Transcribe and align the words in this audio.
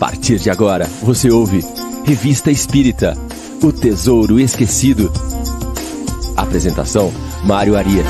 partir 0.00 0.38
de 0.38 0.48
agora, 0.48 0.86
você 1.02 1.30
ouve 1.30 1.60
Revista 2.06 2.50
Espírita 2.50 3.12
O 3.62 3.70
Tesouro 3.70 4.40
Esquecido. 4.40 5.10
Apresentação: 6.34 7.10
Mário 7.46 7.76
Arias. 7.76 8.06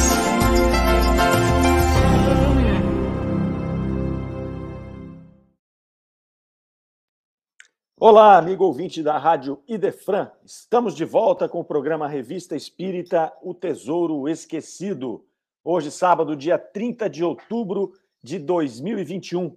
Olá, 7.99 8.39
amigo 8.39 8.65
ouvinte 8.65 9.03
da 9.03 9.19
Rádio 9.19 9.61
Idefran. 9.67 10.31
Estamos 10.45 10.95
de 10.95 11.05
volta 11.05 11.49
com 11.49 11.59
o 11.59 11.65
programa 11.65 12.07
Revista 12.07 12.55
Espírita 12.55 13.33
O 13.43 13.53
Tesouro 13.53 14.29
Esquecido. 14.29 15.25
Hoje, 15.65 15.91
sábado, 15.91 16.37
dia 16.37 16.57
30 16.57 17.11
de 17.11 17.25
outubro 17.25 17.95
de 18.23 18.39
2021. 18.39 19.57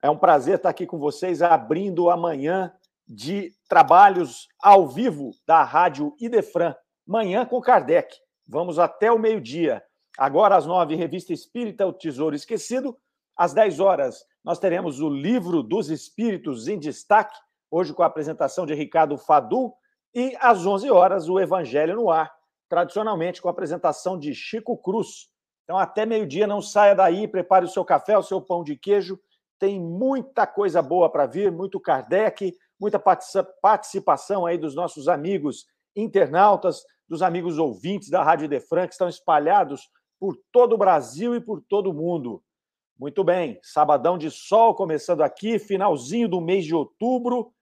É 0.00 0.08
um 0.08 0.16
prazer 0.16 0.56
estar 0.56 0.68
aqui 0.68 0.86
com 0.86 0.96
vocês, 0.96 1.42
abrindo 1.42 2.08
amanhã 2.08 2.72
de 3.06 3.52
trabalhos 3.68 4.46
ao 4.62 4.86
vivo 4.86 5.32
da 5.44 5.64
Rádio 5.64 6.14
Idefran. 6.20 6.72
Manhã 7.04 7.44
com 7.44 7.60
Kardec. 7.60 8.14
Vamos 8.46 8.78
até 8.78 9.10
o 9.10 9.18
meio-dia. 9.18 9.82
Agora, 10.16 10.56
às 10.56 10.66
nove, 10.66 10.94
Revista 10.94 11.32
Espírita, 11.32 11.84
O 11.84 11.92
Tesouro 11.92 12.36
Esquecido. 12.36 12.96
Às 13.36 13.52
dez 13.52 13.80
horas, 13.80 14.24
nós 14.44 14.60
teremos 14.60 15.00
o 15.00 15.08
Livro 15.08 15.64
dos 15.64 15.90
Espíritos 15.90 16.68
em 16.68 16.78
Destaque, 16.78 17.36
hoje 17.68 17.92
com 17.92 18.04
a 18.04 18.06
apresentação 18.06 18.64
de 18.66 18.74
Ricardo 18.74 19.18
Fadu. 19.18 19.72
E 20.14 20.36
às 20.40 20.64
onze 20.64 20.88
horas, 20.90 21.28
o 21.28 21.40
Evangelho 21.40 21.96
no 21.96 22.08
Ar, 22.08 22.32
tradicionalmente 22.68 23.42
com 23.42 23.48
a 23.48 23.50
apresentação 23.50 24.16
de 24.16 24.32
Chico 24.32 24.76
Cruz. 24.76 25.28
Então, 25.64 25.76
até 25.76 26.06
meio-dia, 26.06 26.46
não 26.46 26.62
saia 26.62 26.94
daí, 26.94 27.26
prepare 27.26 27.64
o 27.64 27.68
seu 27.68 27.84
café, 27.84 28.16
o 28.16 28.22
seu 28.22 28.40
pão 28.40 28.62
de 28.62 28.76
queijo 28.76 29.18
tem 29.58 29.80
muita 29.80 30.46
coisa 30.46 30.80
boa 30.80 31.10
para 31.10 31.26
vir, 31.26 31.50
muito 31.50 31.80
Kardec, 31.80 32.54
muita 32.78 32.98
participação 32.98 34.46
aí 34.46 34.56
dos 34.56 34.74
nossos 34.74 35.08
amigos 35.08 35.66
internautas, 35.96 36.84
dos 37.08 37.22
amigos 37.22 37.58
ouvintes 37.58 38.10
da 38.10 38.22
Rádio 38.22 38.48
Defran, 38.48 38.86
que 38.86 38.92
estão 38.92 39.08
espalhados 39.08 39.88
por 40.18 40.36
todo 40.52 40.74
o 40.74 40.78
Brasil 40.78 41.34
e 41.34 41.40
por 41.40 41.60
todo 41.60 41.90
o 41.90 41.94
mundo. 41.94 42.42
Muito 42.98 43.22
bem, 43.22 43.58
sabadão 43.62 44.18
de 44.18 44.30
sol 44.30 44.74
começando 44.74 45.22
aqui, 45.22 45.58
finalzinho 45.58 46.28
do 46.28 46.40
mês 46.40 46.64
de 46.64 46.74
outubro. 46.74 47.52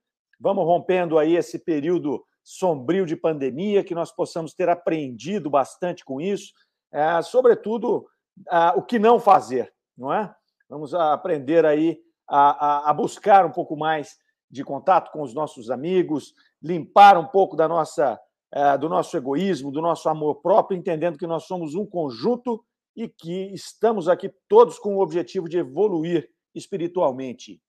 Vamos 0.41 0.64
rompendo 0.64 1.19
aí 1.19 1.36
esse 1.36 1.58
período 1.58 2.24
sombrio 2.42 3.05
de 3.05 3.17
pandemia, 3.17 3.84
que 3.84 3.94
nós 3.94 4.12
possamos 4.12 4.55
ter 4.55 4.69
aprendido 4.69 5.50
bastante 5.50 6.05
com 6.05 6.20
isso, 6.20 6.52
é, 6.92 7.20
sobretudo 7.20 8.06
é, 8.50 8.69
o 8.77 8.83
que 8.83 8.98
não 8.98 9.19
fazer, 9.19 9.72
não 9.97 10.12
é? 10.12 10.34
Vamos 10.69 10.95
aprender 10.95 11.64
aí 11.64 11.98
a, 12.28 12.89
a, 12.89 12.91
a, 12.91 12.95
buscar 12.95 13.47
um 13.47 13.53
pouco 13.53 13.77
mais 13.77 14.17
de 14.50 14.64
contato 14.64 15.12
com 15.12 15.23
os 15.23 15.33
nossos 15.33 15.70
amigos, 15.70 16.34
limpar 16.62 17.17
um 17.19 17.27
pouco 17.27 17.56
da 17.56 17.69
nossa, 17.69 18.19
é, 18.53 18.77
do 18.77 18.89
nosso 18.89 19.17
egoísmo, 19.17 19.70
do 19.70 19.81
nosso 19.81 20.08
amor 20.08 20.36
próprio, 20.36 20.77
entendendo 20.77 21.19
que 21.19 21.27
nós 21.27 21.45
somos 21.45 21.75
um 21.75 21.86
conjunto 21.86 22.64
e 22.97 23.08
que 23.08 23.53
estamos 23.53 24.08
aqui 24.08 24.33
todos 24.48 24.78
com 24.78 24.97
o 24.97 25.03
objetivo 25.03 25.48
de 25.48 25.58
evoluir 25.58 26.28
espiritualmente. 26.55 27.61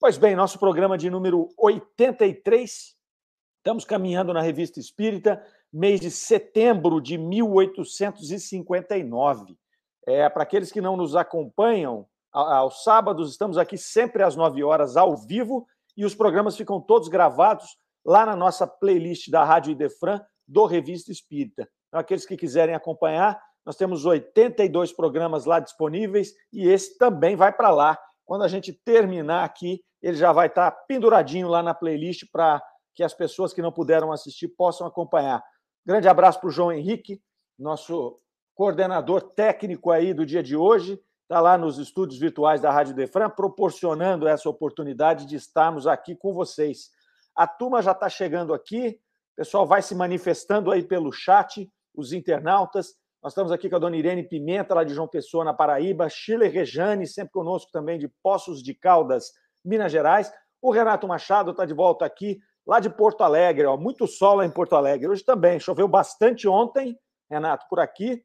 Pois 0.00 0.16
bem, 0.16 0.36
nosso 0.36 0.60
programa 0.60 0.96
de 0.96 1.10
número 1.10 1.48
83, 1.58 2.96
estamos 3.56 3.84
caminhando 3.84 4.32
na 4.32 4.40
Revista 4.40 4.78
Espírita, 4.78 5.44
mês 5.72 5.98
de 6.00 6.08
setembro 6.10 7.00
de 7.00 7.18
1859. 7.18 9.58
É, 10.06 10.28
para 10.28 10.44
aqueles 10.44 10.70
que 10.70 10.80
não 10.80 10.96
nos 10.96 11.16
acompanham, 11.16 12.07
aos 12.32 12.82
sábados, 12.82 13.30
estamos 13.30 13.58
aqui 13.58 13.78
sempre 13.78 14.22
às 14.22 14.36
9 14.36 14.62
horas 14.62 14.96
ao 14.96 15.16
vivo 15.16 15.66
e 15.96 16.04
os 16.04 16.14
programas 16.14 16.56
ficam 16.56 16.80
todos 16.80 17.08
gravados 17.08 17.76
lá 18.04 18.24
na 18.24 18.36
nossa 18.36 18.66
playlist 18.66 19.30
da 19.30 19.44
Rádio 19.44 19.72
Idefran 19.72 20.20
do 20.46 20.64
Revista 20.64 21.10
Espírita. 21.10 21.68
Então, 21.88 22.00
aqueles 22.00 22.26
que 22.26 22.36
quiserem 22.36 22.74
acompanhar, 22.74 23.40
nós 23.64 23.76
temos 23.76 24.04
82 24.04 24.92
programas 24.92 25.44
lá 25.44 25.58
disponíveis 25.60 26.32
e 26.52 26.68
esse 26.68 26.96
também 26.96 27.36
vai 27.36 27.52
para 27.52 27.70
lá. 27.70 27.98
Quando 28.24 28.44
a 28.44 28.48
gente 28.48 28.72
terminar 28.72 29.44
aqui, 29.44 29.82
ele 30.00 30.16
já 30.16 30.32
vai 30.32 30.46
estar 30.46 30.70
penduradinho 30.86 31.48
lá 31.48 31.62
na 31.62 31.74
playlist 31.74 32.24
para 32.30 32.62
que 32.94 33.02
as 33.02 33.14
pessoas 33.14 33.52
que 33.52 33.62
não 33.62 33.72
puderam 33.72 34.12
assistir 34.12 34.48
possam 34.48 34.86
acompanhar. 34.86 35.42
Grande 35.84 36.08
abraço 36.08 36.40
para 36.40 36.48
o 36.48 36.52
João 36.52 36.72
Henrique, 36.72 37.20
nosso 37.58 38.16
coordenador 38.54 39.22
técnico 39.22 39.90
aí 39.90 40.12
do 40.12 40.26
dia 40.26 40.42
de 40.42 40.56
hoje 40.56 41.00
está 41.28 41.42
lá 41.42 41.58
nos 41.58 41.76
estúdios 41.76 42.18
virtuais 42.18 42.58
da 42.58 42.72
Rádio 42.72 42.94
Defran, 42.94 43.28
proporcionando 43.28 44.26
essa 44.26 44.48
oportunidade 44.48 45.26
de 45.26 45.36
estarmos 45.36 45.86
aqui 45.86 46.16
com 46.16 46.32
vocês. 46.32 46.88
A 47.36 47.46
turma 47.46 47.82
já 47.82 47.92
está 47.92 48.08
chegando 48.08 48.54
aqui, 48.54 48.98
o 49.34 49.36
pessoal 49.36 49.66
vai 49.66 49.82
se 49.82 49.94
manifestando 49.94 50.72
aí 50.72 50.82
pelo 50.82 51.12
chat, 51.12 51.70
os 51.94 52.14
internautas. 52.14 52.94
Nós 53.22 53.32
estamos 53.32 53.52
aqui 53.52 53.68
com 53.68 53.76
a 53.76 53.78
dona 53.78 53.98
Irene 53.98 54.22
Pimenta, 54.22 54.74
lá 54.74 54.82
de 54.82 54.94
João 54.94 55.06
Pessoa, 55.06 55.44
na 55.44 55.52
Paraíba, 55.52 56.08
Chile 56.08 56.48
Rejane, 56.48 57.06
sempre 57.06 57.32
conosco 57.32 57.70
também, 57.70 57.98
de 57.98 58.08
Poços 58.22 58.62
de 58.62 58.72
Caldas, 58.72 59.32
Minas 59.62 59.92
Gerais. 59.92 60.32
O 60.62 60.70
Renato 60.70 61.06
Machado 61.06 61.50
está 61.50 61.66
de 61.66 61.74
volta 61.74 62.06
aqui, 62.06 62.40
lá 62.66 62.80
de 62.80 62.88
Porto 62.88 63.20
Alegre, 63.20 63.66
ó, 63.66 63.76
muito 63.76 64.06
sol 64.06 64.36
lá 64.36 64.46
em 64.46 64.50
Porto 64.50 64.74
Alegre. 64.74 65.06
Hoje 65.08 65.22
também, 65.22 65.60
choveu 65.60 65.88
bastante 65.88 66.48
ontem, 66.48 66.98
Renato, 67.30 67.66
por 67.68 67.80
aqui, 67.80 68.24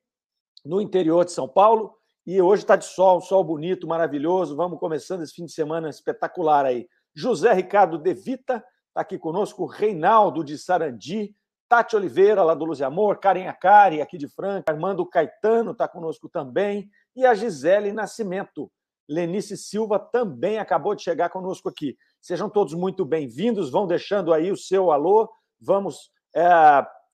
no 0.63 0.79
interior 0.79 1.25
de 1.25 1.33
São 1.33 1.49
Paulo. 1.49 2.01
E 2.25 2.41
hoje 2.41 2.63
está 2.63 2.77
de 2.77 2.85
sol, 2.85 3.17
um 3.17 3.21
sol 3.21 3.43
bonito, 3.43 3.85
maravilhoso. 3.85 4.55
Vamos 4.55 4.79
começando 4.79 5.23
esse 5.23 5.33
fim 5.33 5.43
de 5.43 5.51
semana 5.51 5.89
espetacular 5.89 6.65
aí. 6.65 6.87
José 7.13 7.51
Ricardo 7.51 7.97
De 7.97 8.13
Vita 8.13 8.63
está 8.87 9.01
aqui 9.01 9.19
conosco, 9.19 9.65
Reinaldo 9.65 10.41
de 10.41 10.57
Sarandi, 10.57 11.35
Tati 11.67 11.97
Oliveira, 11.97 12.41
lá 12.41 12.53
do 12.53 12.63
Luz 12.63 12.79
e 12.79 12.83
Amor, 12.83 13.19
Karen 13.19 13.47
Acari, 13.47 14.01
aqui 14.01 14.17
de 14.17 14.29
Franca, 14.29 14.71
Armando 14.71 15.05
Caetano 15.05 15.71
está 15.71 15.85
conosco 15.85 16.29
também, 16.29 16.89
e 17.13 17.25
a 17.25 17.33
Gisele 17.33 17.91
Nascimento. 17.91 18.71
Lenice 19.09 19.57
Silva 19.57 19.99
também 19.99 20.59
acabou 20.59 20.95
de 20.95 21.03
chegar 21.03 21.29
conosco 21.29 21.67
aqui. 21.67 21.97
Sejam 22.21 22.49
todos 22.49 22.73
muito 22.73 23.03
bem-vindos, 23.03 23.69
vão 23.69 23.85
deixando 23.85 24.33
aí 24.33 24.49
o 24.49 24.55
seu 24.55 24.91
alô, 24.91 25.29
vamos 25.59 26.09
é, 26.33 26.45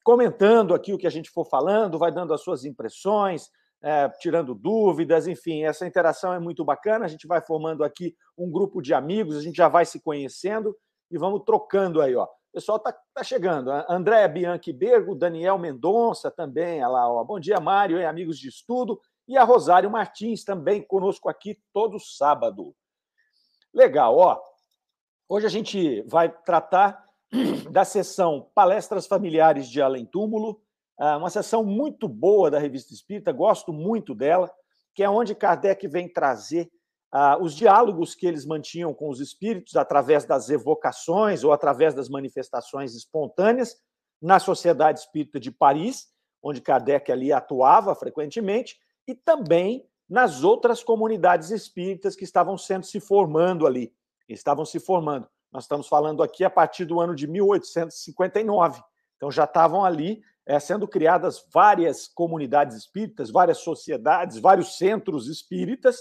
comentando 0.03 0.75
aqui 0.75 0.93
o 0.93 0.99
que 0.99 1.07
a 1.07 1.11
gente 1.11 1.31
for 1.31 1.45
falando, 1.45 1.97
vai 1.97 2.11
dando 2.11 2.31
as 2.31 2.41
suas 2.41 2.63
impressões, 2.63 3.49
é, 3.81 4.09
tirando 4.19 4.53
dúvidas, 4.53 5.27
enfim, 5.27 5.63
essa 5.63 5.87
interação 5.87 6.33
é 6.33 6.39
muito 6.39 6.63
bacana. 6.65 7.05
A 7.05 7.07
gente 7.07 7.27
vai 7.27 7.41
formando 7.41 7.83
aqui 7.83 8.15
um 8.37 8.51
grupo 8.51 8.81
de 8.81 8.93
amigos, 8.93 9.37
a 9.37 9.41
gente 9.41 9.55
já 9.55 9.67
vai 9.67 9.85
se 9.85 9.99
conhecendo 9.99 10.75
e 11.09 11.17
vamos 11.17 11.43
trocando 11.45 12.01
aí, 12.01 12.15
ó. 12.15 12.25
O 12.25 12.51
pessoal 12.53 12.77
está 12.77 12.95
tá 13.13 13.23
chegando. 13.23 13.69
André 13.87 14.27
Bianchi 14.27 14.73
Bergo, 14.73 15.15
Daniel 15.15 15.57
Mendonça 15.57 16.31
também, 16.31 16.81
lá, 16.81 17.07
ó. 17.07 17.23
Bom 17.23 17.39
dia, 17.39 17.59
Mário 17.59 17.99
e 17.99 18.05
amigos 18.05 18.37
de 18.37 18.49
estudo. 18.49 18.99
E 19.27 19.37
a 19.37 19.43
Rosário 19.43 19.91
Martins 19.91 20.43
também 20.43 20.81
conosco 20.81 21.29
aqui 21.29 21.59
todo 21.71 21.99
sábado. 21.99 22.75
Legal, 23.73 24.17
ó. 24.17 24.41
Hoje 25.27 25.45
a 25.45 25.49
gente 25.49 26.01
vai 26.07 26.27
tratar 26.27 27.05
da 27.69 27.85
sessão 27.85 28.49
Palestras 28.55 29.05
Familiares 29.05 29.69
de 29.69 29.79
Além 29.79 30.05
Túmulo, 30.05 30.59
uma 31.17 31.29
sessão 31.29 31.63
muito 31.63 32.07
boa 32.07 32.51
da 32.51 32.59
Revista 32.59 32.93
Espírita, 32.93 33.31
gosto 33.31 33.71
muito 33.71 34.13
dela, 34.13 34.51
que 34.93 35.01
é 35.01 35.09
onde 35.09 35.33
Kardec 35.33 35.87
vem 35.87 36.11
trazer 36.11 36.69
ah, 37.11 37.37
os 37.39 37.55
diálogos 37.55 38.13
que 38.13 38.27
eles 38.27 38.45
mantinham 38.45 38.93
com 38.93 39.09
os 39.09 39.19
espíritos 39.19 39.75
através 39.75 40.25
das 40.25 40.49
evocações 40.49 41.43
ou 41.43 41.51
através 41.51 41.93
das 41.93 42.09
manifestações 42.09 42.93
espontâneas 42.93 43.77
na 44.21 44.39
Sociedade 44.39 44.99
Espírita 44.99 45.39
de 45.39 45.51
Paris, 45.51 46.07
onde 46.43 46.61
Kardec 46.61 47.11
ali 47.11 47.31
atuava 47.31 47.95
frequentemente, 47.95 48.77
e 49.07 49.15
também 49.15 49.87
nas 50.09 50.43
outras 50.43 50.83
comunidades 50.83 51.49
espíritas 51.49 52.15
que 52.15 52.23
estavam 52.23 52.57
sendo 52.57 52.85
se 52.85 52.99
formando 52.99 53.65
ali, 53.65 53.93
estavam 54.27 54.65
se 54.65 54.79
formando. 54.79 55.27
Nós 55.51 55.63
estamos 55.63 55.87
falando 55.87 56.21
aqui 56.21 56.43
a 56.43 56.49
partir 56.49 56.85
do 56.85 56.99
ano 56.99 57.15
de 57.15 57.27
1859. 57.27 58.81
Então 59.15 59.31
já 59.31 59.45
estavam 59.45 59.83
ali 59.83 60.21
é, 60.49 60.59
sendo 60.59 60.87
criadas 60.87 61.45
várias 61.53 62.07
comunidades 62.07 62.75
espíritas, 62.75 63.29
várias 63.29 63.59
sociedades, 63.59 64.39
vários 64.39 64.79
centros 64.79 65.27
espíritas, 65.27 65.99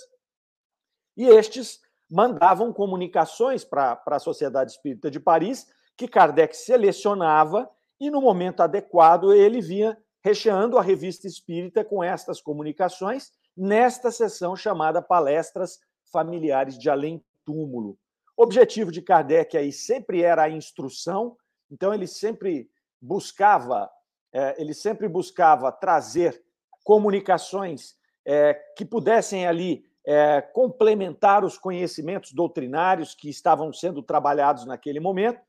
e 1.14 1.26
estes 1.26 1.80
mandavam 2.10 2.72
comunicações 2.72 3.62
para 3.62 4.00
a 4.06 4.18
Sociedade 4.18 4.70
Espírita 4.70 5.10
de 5.10 5.20
Paris, 5.20 5.66
que 5.98 6.08
Kardec 6.08 6.56
selecionava 6.56 7.68
e, 8.00 8.10
no 8.10 8.22
momento 8.22 8.62
adequado, 8.62 9.34
ele 9.34 9.60
vinha 9.60 9.98
recheando 10.24 10.78
a 10.78 10.82
revista 10.82 11.26
espírita 11.26 11.84
com 11.84 12.02
estas 12.02 12.40
comunicações, 12.40 13.30
nesta 13.54 14.10
sessão 14.10 14.56
chamada 14.56 15.02
Palestras 15.02 15.78
Familiares 16.10 16.78
de 16.78 16.88
Além 16.88 17.22
Túmulo. 17.44 17.98
O 18.34 18.44
objetivo 18.44 18.90
de 18.90 19.02
Kardec 19.02 19.58
aí 19.58 19.72
sempre 19.72 20.22
era 20.22 20.44
a 20.44 20.50
instrução, 20.50 21.36
então 21.70 21.92
ele 21.92 22.06
sempre 22.06 22.70
buscava 22.98 23.90
ele 24.58 24.74
sempre 24.74 25.08
buscava 25.08 25.72
trazer 25.72 26.42
comunicações 26.84 27.96
é, 28.26 28.54
que 28.76 28.84
pudessem 28.84 29.46
ali 29.46 29.84
é, 30.06 30.40
complementar 30.40 31.44
os 31.44 31.58
conhecimentos 31.58 32.32
doutrinários 32.32 33.14
que 33.14 33.28
estavam 33.28 33.72
sendo 33.72 34.02
trabalhados 34.02 34.64
naquele 34.64 35.00
momento, 35.00 35.40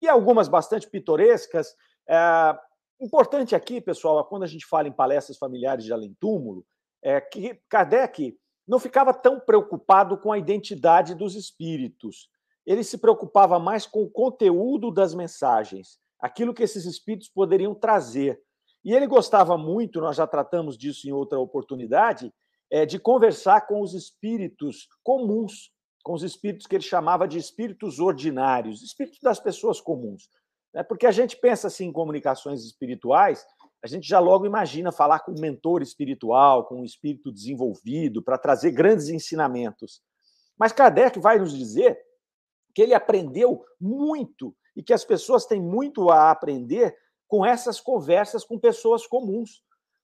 e 0.00 0.08
algumas 0.08 0.48
bastante 0.48 0.88
pitorescas. 0.88 1.74
É, 2.08 2.58
importante 3.00 3.54
aqui, 3.54 3.80
pessoal, 3.80 4.24
quando 4.24 4.44
a 4.44 4.46
gente 4.46 4.66
fala 4.66 4.88
em 4.88 4.92
palestras 4.92 5.36
familiares 5.36 5.84
de 5.84 5.92
além-túmulo, 5.92 6.64
é 7.02 7.20
que 7.20 7.60
Kardec 7.68 8.38
não 8.66 8.78
ficava 8.78 9.14
tão 9.14 9.38
preocupado 9.38 10.18
com 10.18 10.32
a 10.32 10.38
identidade 10.38 11.14
dos 11.14 11.34
espíritos. 11.34 12.28
Ele 12.64 12.82
se 12.82 12.98
preocupava 12.98 13.58
mais 13.58 13.86
com 13.86 14.02
o 14.02 14.10
conteúdo 14.10 14.90
das 14.90 15.14
mensagens, 15.14 15.98
aquilo 16.20 16.54
que 16.54 16.62
esses 16.62 16.84
espíritos 16.84 17.28
poderiam 17.28 17.74
trazer. 17.74 18.40
E 18.84 18.94
ele 18.94 19.06
gostava 19.06 19.56
muito, 19.58 20.00
nós 20.00 20.16
já 20.16 20.26
tratamos 20.26 20.76
disso 20.78 21.08
em 21.08 21.12
outra 21.12 21.38
oportunidade, 21.38 22.32
é, 22.70 22.86
de 22.86 22.98
conversar 22.98 23.66
com 23.66 23.80
os 23.80 23.94
espíritos 23.94 24.88
comuns, 25.02 25.70
com 26.04 26.12
os 26.12 26.22
espíritos 26.22 26.66
que 26.66 26.76
ele 26.76 26.84
chamava 26.84 27.26
de 27.26 27.38
espíritos 27.38 27.98
ordinários, 27.98 28.82
espíritos 28.82 29.18
das 29.20 29.40
pessoas 29.40 29.80
comuns. 29.80 30.28
Né? 30.72 30.82
Porque 30.82 31.06
a 31.06 31.10
gente 31.10 31.36
pensa 31.36 31.66
assim 31.66 31.86
em 31.86 31.92
comunicações 31.92 32.64
espirituais, 32.64 33.44
a 33.82 33.88
gente 33.88 34.06
já 34.08 34.18
logo 34.18 34.46
imagina 34.46 34.90
falar 34.90 35.20
com 35.20 35.32
um 35.32 35.40
mentor 35.40 35.82
espiritual, 35.82 36.64
com 36.64 36.80
um 36.80 36.84
espírito 36.84 37.32
desenvolvido, 37.32 38.22
para 38.22 38.38
trazer 38.38 38.70
grandes 38.72 39.08
ensinamentos. 39.08 40.00
Mas 40.58 40.72
Kardec 40.72 41.18
vai 41.18 41.38
nos 41.38 41.56
dizer 41.56 41.98
que 42.74 42.82
ele 42.82 42.94
aprendeu 42.94 43.64
muito 43.80 44.54
e 44.76 44.82
que 44.82 44.92
as 44.92 45.04
pessoas 45.04 45.46
têm 45.46 45.60
muito 45.60 46.10
a 46.10 46.30
aprender 46.30 46.94
com 47.26 47.44
essas 47.44 47.80
conversas 47.80 48.44
com 48.44 48.58
pessoas 48.58 49.06
comuns. 49.06 49.62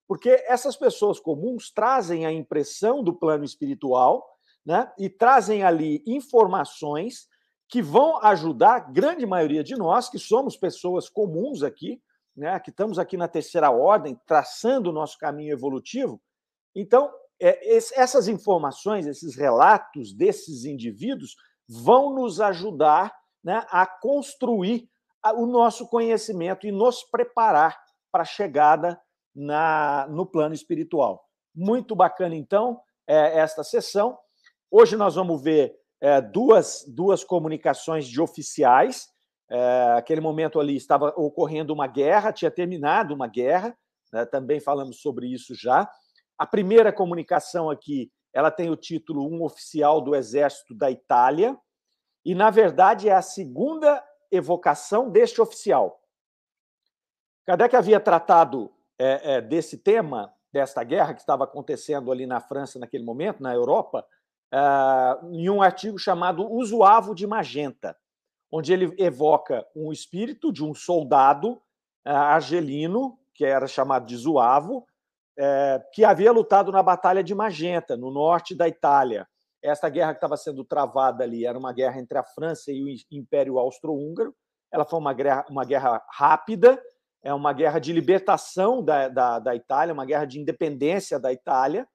Porque 0.08 0.42
essas 0.46 0.76
pessoas 0.76 1.20
comuns 1.20 1.70
trazem 1.70 2.26
a 2.26 2.32
impressão 2.32 3.02
do 3.04 3.14
plano 3.14 3.44
espiritual 3.44 4.26
né, 4.64 4.90
e 4.98 5.08
trazem 5.08 5.62
ali 5.62 6.02
informações 6.06 7.28
que 7.69 7.80
vão 7.80 8.22
ajudar 8.22 8.74
a 8.74 8.80
grande 8.80 9.24
maioria 9.24 9.64
de 9.64 9.76
nós, 9.76 10.10
que 10.10 10.19
somos 10.19 10.56
pessoas 10.56 11.08
comuns 11.08 11.62
aqui, 11.62 12.02
né, 12.36 12.58
que 12.60 12.70
estamos 12.70 12.98
aqui 12.98 13.16
na 13.16 13.28
terceira 13.28 13.70
ordem, 13.70 14.19
traçando 14.26 14.90
o 14.90 14.92
nosso 14.92 15.16
caminho 15.19 15.52
evolutivo. 15.52 16.20
Então, 16.74 17.10
é, 17.40 17.76
essas 17.76 18.28
informações, 18.28 19.06
esses 19.06 19.34
relatos 19.34 20.12
desses 20.12 20.64
indivíduos 20.64 21.34
vão 21.69 22.14
nos 22.14 22.40
ajudar 22.40 23.12
né, 23.43 23.67
a 23.71 23.87
construir 23.87 24.89
o 25.37 25.47
nosso 25.47 25.89
conhecimento 25.89 26.67
e 26.67 26.73
nos 26.73 27.03
preparar 27.05 27.79
para 28.11 28.23
a 28.23 28.27
chegada 28.27 29.00
na, 29.35 30.06
no 30.11 30.27
plano 30.27 30.55
espiritual. 30.55 31.25
Muito 31.55 31.94
bacana, 31.94 32.35
então, 32.35 32.81
é, 33.06 33.39
esta 33.39 33.62
sessão. 33.62 34.19
Hoje 34.71 34.97
nós 34.97 35.15
vamos 35.15 35.43
ver 35.43 35.75
é, 36.00 36.21
duas, 36.21 36.85
duas 36.89 37.23
comunicações 37.23 38.06
de 38.06 38.21
oficiais. 38.21 39.06
É, 39.50 39.94
aquele 39.97 40.21
momento 40.21 40.59
ali 40.59 40.77
estava 40.77 41.12
ocorrendo 41.17 41.73
uma 41.73 41.87
guerra, 41.87 42.33
tinha 42.33 42.50
terminado 42.50 43.15
uma 43.15 43.27
guerra, 43.27 43.77
né, 44.12 44.25
também 44.25 44.61
falamos 44.61 45.00
sobre 45.00 45.27
isso 45.27 45.55
já. 45.55 45.89
A 46.39 46.47
primeira 46.47 46.93
comunicação 46.93 47.71
aqui 47.71 48.11
ela 48.35 48.50
tem 48.50 48.71
o 48.71 48.77
título 48.77 49.29
Um 49.29 49.44
Oficial 49.44 50.00
do 50.00 50.15
Exército 50.15 50.75
da 50.75 50.91
Itália, 50.91 51.56
e, 52.24 52.34
na 52.34 52.50
verdade, 52.50 53.08
é 53.08 53.12
a 53.12 53.22
segunda 53.22 54.02
evocação 54.30 55.10
deste 55.10 55.40
oficial. 55.40 56.00
Kardec 57.44 57.74
havia 57.74 57.98
tratado 57.98 58.72
é, 58.98 59.34
é, 59.34 59.40
desse 59.40 59.78
tema, 59.78 60.32
desta 60.52 60.84
guerra 60.84 61.14
que 61.14 61.20
estava 61.20 61.44
acontecendo 61.44 62.12
ali 62.12 62.26
na 62.26 62.40
França 62.40 62.78
naquele 62.78 63.04
momento, 63.04 63.42
na 63.42 63.52
Europa, 63.52 64.06
é, 64.52 64.58
em 65.32 65.50
um 65.50 65.60
artigo 65.60 65.98
chamado 65.98 66.50
O 66.50 66.64
Zuavo 66.64 67.14
de 67.14 67.26
Magenta, 67.26 67.96
onde 68.50 68.72
ele 68.72 68.94
evoca 68.98 69.66
um 69.74 69.90
espírito 69.90 70.52
de 70.52 70.64
um 70.64 70.74
soldado 70.74 71.60
é, 72.04 72.10
argelino, 72.10 73.19
que 73.34 73.44
era 73.44 73.66
chamado 73.66 74.06
de 74.06 74.16
Zuavo, 74.16 74.86
é, 75.36 75.82
que 75.92 76.04
havia 76.04 76.30
lutado 76.30 76.70
na 76.70 76.82
Batalha 76.82 77.24
de 77.24 77.34
Magenta, 77.34 77.96
no 77.96 78.10
norte 78.10 78.54
da 78.54 78.69
Itália. 78.69 79.26
Essa 79.62 79.88
guerra 79.88 80.12
que 80.12 80.19
estava 80.19 80.37
sendo 80.37 80.64
travada 80.64 81.23
ali 81.23 81.47
era 81.47 81.59
uma 81.59 81.73
guerra 81.73 82.00
entre 82.00 82.19
a 82.19 82.25
França 82.25 82.73
e 82.73 82.82
o 82.82 82.88
Império 83.11 83.59
Austro-Húngaro. 83.59 84.35
Ela 84.73 84.85
foi 84.85 84.99
uma 84.99 85.12
guerra, 85.12 85.47
uma 85.49 85.64
guerra 85.64 86.03
rápida, 86.11 86.82
é 87.23 87.32
uma 87.32 87.53
guerra 87.53 87.79
de 87.79 87.93
libertação 87.93 88.82
da, 88.82 89.09
da, 89.09 89.38
da 89.38 89.55
Itália, 89.55 89.94
uma 89.94 90.05
guerra 90.05 90.25
de 90.25 90.41
independência 90.41 91.20
da 91.20 91.32
Itália, 91.32 91.87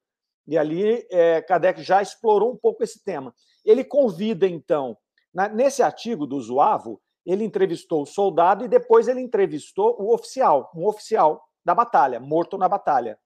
e 0.48 0.58
ali 0.58 1.06
é, 1.12 1.42
Kardec 1.42 1.84
já 1.84 2.02
explorou 2.02 2.54
um 2.54 2.58
pouco 2.58 2.84
esse 2.84 3.04
tema. 3.04 3.36
Ele 3.66 3.84
convida, 3.84 4.48
então, 4.48 4.98
na, 5.34 5.50
nesse 5.50 5.84
artigo 5.84 6.26
do 6.26 6.40
Zuavo, 6.40 7.02
ele 7.26 7.44
entrevistou 7.44 8.04
o 8.04 8.06
soldado 8.06 8.64
e 8.64 8.70
depois 8.70 9.10
ele 9.10 9.20
entrevistou 9.20 9.98
o 10.00 10.14
oficial, 10.14 10.72
um 10.74 10.88
oficial 10.88 11.44
da 11.66 11.76
batalha, 11.76 12.22
morto 12.22 12.58
na 12.58 12.70
batalha. 12.70 13.20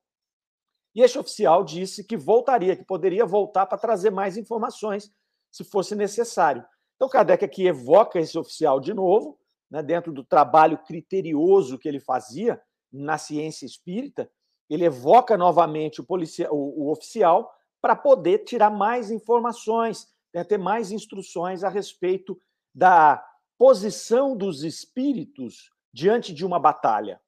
E 0.94 1.02
este 1.02 1.18
oficial 1.18 1.64
disse 1.64 2.04
que 2.04 2.18
voltaria, 2.18 2.76
que 2.76 2.84
poderia 2.84 3.26
voltar 3.26 3.66
para 3.66 3.78
trazer 3.78 4.10
mais 4.10 4.38
informações 4.38 5.12
se 5.50 5.64
fosse 5.64 5.96
necessário. 5.96 6.66
Então, 6.96 7.10
Kardec 7.10 7.44
aqui 7.44 7.66
evoca 7.66 8.20
esse 8.20 8.38
oficial 8.38 8.80
de 8.80 8.94
novo, 8.94 9.40
né, 9.70 9.82
dentro 9.82 10.12
do 10.12 10.24
trabalho 10.24 10.78
criterioso 10.78 11.78
que 11.80 11.88
ele 11.88 12.00
fazia 12.00 12.62
na 12.92 13.18
ciência 13.18 13.66
espírita, 13.66 14.30
ele 14.70 14.86
evoca 14.86 15.38
novamente 15.38 16.02
o, 16.02 16.04
policia, 16.04 16.52
o, 16.52 16.84
o 16.84 16.92
oficial 16.92 17.52
para 17.82 17.96
poder 17.96 18.40
tirar 18.40 18.70
mais 18.70 19.10
informações, 19.10 20.08
né, 20.34 20.44
ter 20.44 20.58
mais 20.58 20.92
instruções 20.92 21.64
a 21.64 21.70
respeito 21.70 22.40
da 22.74 23.26
posição 23.58 24.36
dos 24.36 24.64
espíritos 24.64 25.72
diante 25.94 26.34
de 26.34 26.46
uma 26.46 26.60
batalha. 26.60 27.22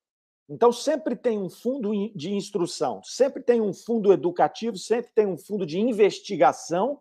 Então, 0.49 0.71
sempre 0.71 1.15
tem 1.15 1.39
um 1.39 1.49
fundo 1.49 1.91
de 2.15 2.33
instrução, 2.33 3.01
sempre 3.03 3.41
tem 3.41 3.61
um 3.61 3.73
fundo 3.73 4.11
educativo, 4.11 4.77
sempre 4.77 5.11
tem 5.13 5.25
um 5.25 5.37
fundo 5.37 5.65
de 5.65 5.79
investigação 5.79 6.99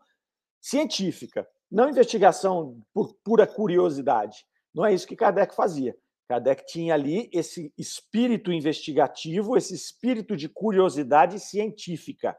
científica, 0.61 1.47
não 1.71 1.91
investigação 1.91 2.81
por 2.94 3.15
pura 3.25 3.47
curiosidade. 3.47 4.44
Não 4.73 4.87
é 4.87 4.94
isso 4.94 5.06
que 5.06 5.17
Kardec 5.17 5.55
fazia. 5.55 5.97
Kardec 6.29 6.65
tinha 6.67 6.94
ali 6.94 7.29
esse 7.32 7.72
espírito 7.77 8.53
investigativo, 8.53 9.56
esse 9.56 9.75
espírito 9.75 10.37
de 10.37 10.49
curiosidade 10.49 11.41
científica. 11.41 12.37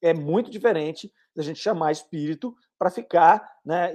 É 0.00 0.14
muito 0.14 0.50
diferente 0.50 1.12
da 1.34 1.42
gente 1.42 1.58
chamar 1.58 1.92
espírito 1.92 2.54
para 2.78 2.90
ficar 2.90 3.46
né, 3.64 3.92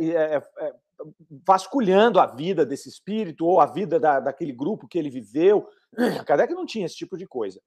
vasculhando 1.45 2.19
a 2.19 2.25
vida 2.25 2.65
desse 2.65 2.89
espírito 2.89 3.45
ou 3.45 3.59
a 3.59 3.65
vida 3.65 3.99
da, 3.99 4.19
daquele 4.19 4.51
grupo 4.51 4.87
que 4.87 4.97
ele 4.97 5.09
viveu. 5.09 5.67
Kardec 6.25 6.53
não 6.53 6.65
tinha 6.65 6.85
esse 6.85 6.95
tipo 6.95 7.17
de 7.17 7.27
coisa. 7.27 7.61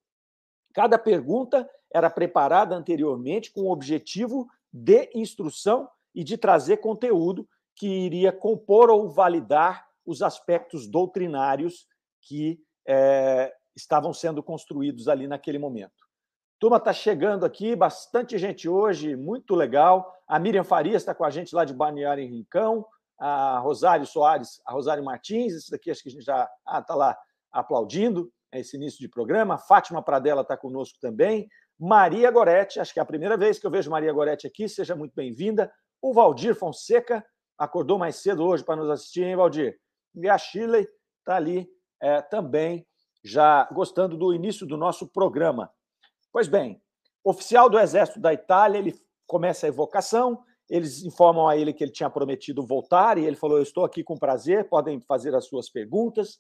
Cada 0.73 0.99
pergunta 0.99 1.69
era 1.93 2.11
preparada 2.11 2.75
anteriormente 2.75 3.53
com 3.53 3.63
o 3.63 3.71
objetivo 3.71 4.49
de 4.73 5.11
instrução 5.15 5.89
e 6.15 6.25
de 6.25 6.37
trazer 6.37 6.79
conteúdo 6.79 7.49
que 7.77 7.87
iria 7.87 8.33
compor 8.33 8.91
ou 8.91 9.09
validar 9.09 9.87
os 10.05 10.23
aspectos 10.23 10.87
doutrinários 10.87 11.87
que 12.21 12.61
é, 12.87 13.53
estavam 13.75 14.13
sendo 14.13 14.43
construídos 14.43 15.09
ali 15.09 15.27
naquele 15.27 15.59
momento. 15.59 16.05
Turma 16.59 16.77
está 16.77 16.93
chegando 16.93 17.45
aqui, 17.45 17.75
bastante 17.75 18.39
gente 18.39 18.69
hoje, 18.69 19.17
muito 19.17 19.55
legal. 19.55 20.15
A 20.27 20.39
Miriam 20.39 20.65
Farias 20.65 21.03
está 21.03 21.15
com 21.15 21.25
a 21.25 21.31
gente 21.31 21.55
lá 21.55 21.65
de 21.65 21.75
Balneário 21.75 22.23
em 22.23 22.29
Rincão, 22.29 22.87
a 23.27 23.59
Rosário 23.59 24.07
Soares, 24.07 24.61
a 24.67 24.73
Rosário 24.73 25.03
Martins, 25.03 25.55
isso 25.55 25.71
daqui 25.71 25.91
acho 25.91 26.03
que 26.03 26.11
a 26.11 26.13
gente 26.13 26.25
já 26.25 26.43
está 26.43 26.51
ah, 26.67 26.83
tá 26.83 26.95
lá 26.95 27.19
aplaudindo 27.51 28.31
esse 28.53 28.77
início 28.77 28.99
de 28.99 29.09
programa. 29.09 29.57
Fátima 29.57 30.03
Pradella 30.03 30.43
está 30.43 30.59
conosco 30.59 30.99
também. 31.01 31.49
Maria 31.81 32.31
Goretti, 32.31 32.79
acho 32.79 32.93
que 32.93 32.99
é 32.99 33.03
a 33.03 33.07
primeira 33.07 33.35
vez 33.35 33.59
que 33.59 33.67
eu 33.67 33.71
vejo 33.71 33.91
Maria 33.91 34.13
Goretti 34.13 34.47
aqui, 34.47 34.69
seja 34.69 34.95
muito 34.95 35.15
bem-vinda. 35.15 35.73
O 36.03 36.13
Valdir 36.13 36.55
Fonseca 36.55 37.25
acordou 37.57 37.99
mais 37.99 38.17
cedo 38.17 38.45
hoje 38.45 38.63
para 38.63 38.77
nos 38.77 38.91
assistir, 38.91 39.23
hein, 39.23 39.37
Valdir? 39.37 39.81
E 40.15 40.29
a 40.29 40.37
Shirley 40.37 40.87
está 41.21 41.37
ali 41.37 41.67
é, 42.03 42.21
também, 42.21 42.87
já 43.25 43.65
gostando 43.73 44.19
do 44.19 44.35
início 44.35 44.67
do 44.67 44.77
nosso 44.77 45.09
programa. 45.09 45.73
Pois 46.31 46.47
bem, 46.47 46.79
oficial 47.25 47.71
do 47.71 47.79
Exército 47.79 48.21
da 48.21 48.35
Itália, 48.35 48.77
ele 48.77 48.95
começa 49.27 49.65
a 49.65 49.69
evocação, 49.71 50.45
eles 50.69 51.03
informam 51.03 51.49
a 51.49 51.57
ele 51.57 51.73
que 51.73 51.85
ele 51.85 51.93
tinha 51.93 52.11
prometido 52.11 52.67
voltar, 52.67 53.19
e 53.19 53.25
ele 53.25 53.37
falou: 53.37 53.59
Eu 53.59 53.63
estou 53.63 53.85
aqui 53.85 54.03
com 54.03 54.17
prazer, 54.17 54.69
podem 54.69 55.01
fazer 55.01 55.35
as 55.35 55.47
suas 55.47 55.69
perguntas. 55.69 56.39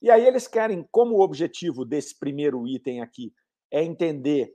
E 0.00 0.10
aí 0.10 0.26
eles 0.26 0.46
querem, 0.46 0.86
como 0.90 1.16
o 1.16 1.20
objetivo 1.20 1.84
desse 1.84 2.18
primeiro 2.18 2.66
item 2.66 3.00
aqui 3.00 3.32
é 3.70 3.82
entender 3.82 4.54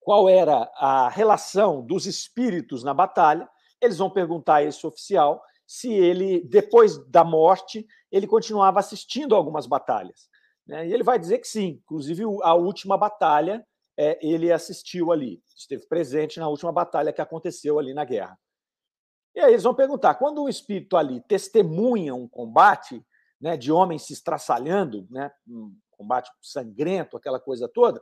qual 0.00 0.28
era 0.28 0.70
a 0.76 1.08
relação 1.08 1.84
dos 1.84 2.06
espíritos 2.06 2.82
na 2.82 2.92
batalha, 2.92 3.48
eles 3.80 3.98
vão 3.98 4.10
perguntar 4.10 4.56
a 4.56 4.62
esse 4.64 4.86
oficial 4.86 5.42
se 5.66 5.92
ele, 5.92 6.40
depois 6.40 6.98
da 7.08 7.22
morte, 7.22 7.86
ele 8.10 8.26
continuava 8.26 8.80
assistindo 8.80 9.34
algumas 9.36 9.66
batalhas. 9.66 10.28
Né? 10.66 10.88
E 10.88 10.92
ele 10.92 11.04
vai 11.04 11.18
dizer 11.18 11.38
que 11.38 11.46
sim, 11.46 11.80
inclusive 11.82 12.24
a 12.42 12.54
última 12.54 12.98
batalha 12.98 13.64
é, 14.02 14.18
ele 14.22 14.50
assistiu 14.50 15.12
ali, 15.12 15.42
esteve 15.54 15.86
presente 15.86 16.40
na 16.40 16.48
última 16.48 16.72
batalha 16.72 17.12
que 17.12 17.20
aconteceu 17.20 17.78
ali 17.78 17.92
na 17.92 18.02
guerra. 18.02 18.40
E 19.34 19.40
aí 19.40 19.52
eles 19.52 19.62
vão 19.62 19.74
perguntar: 19.74 20.14
quando 20.14 20.42
um 20.42 20.48
espírito 20.48 20.96
ali 20.96 21.20
testemunha 21.20 22.14
um 22.14 22.26
combate 22.26 23.04
né, 23.38 23.58
de 23.58 23.70
homens 23.70 24.06
se 24.06 24.14
estraçalhando, 24.14 25.06
né, 25.10 25.30
um 25.46 25.76
combate 25.90 26.30
sangrento, 26.40 27.14
aquela 27.14 27.38
coisa 27.38 27.68
toda, 27.68 28.00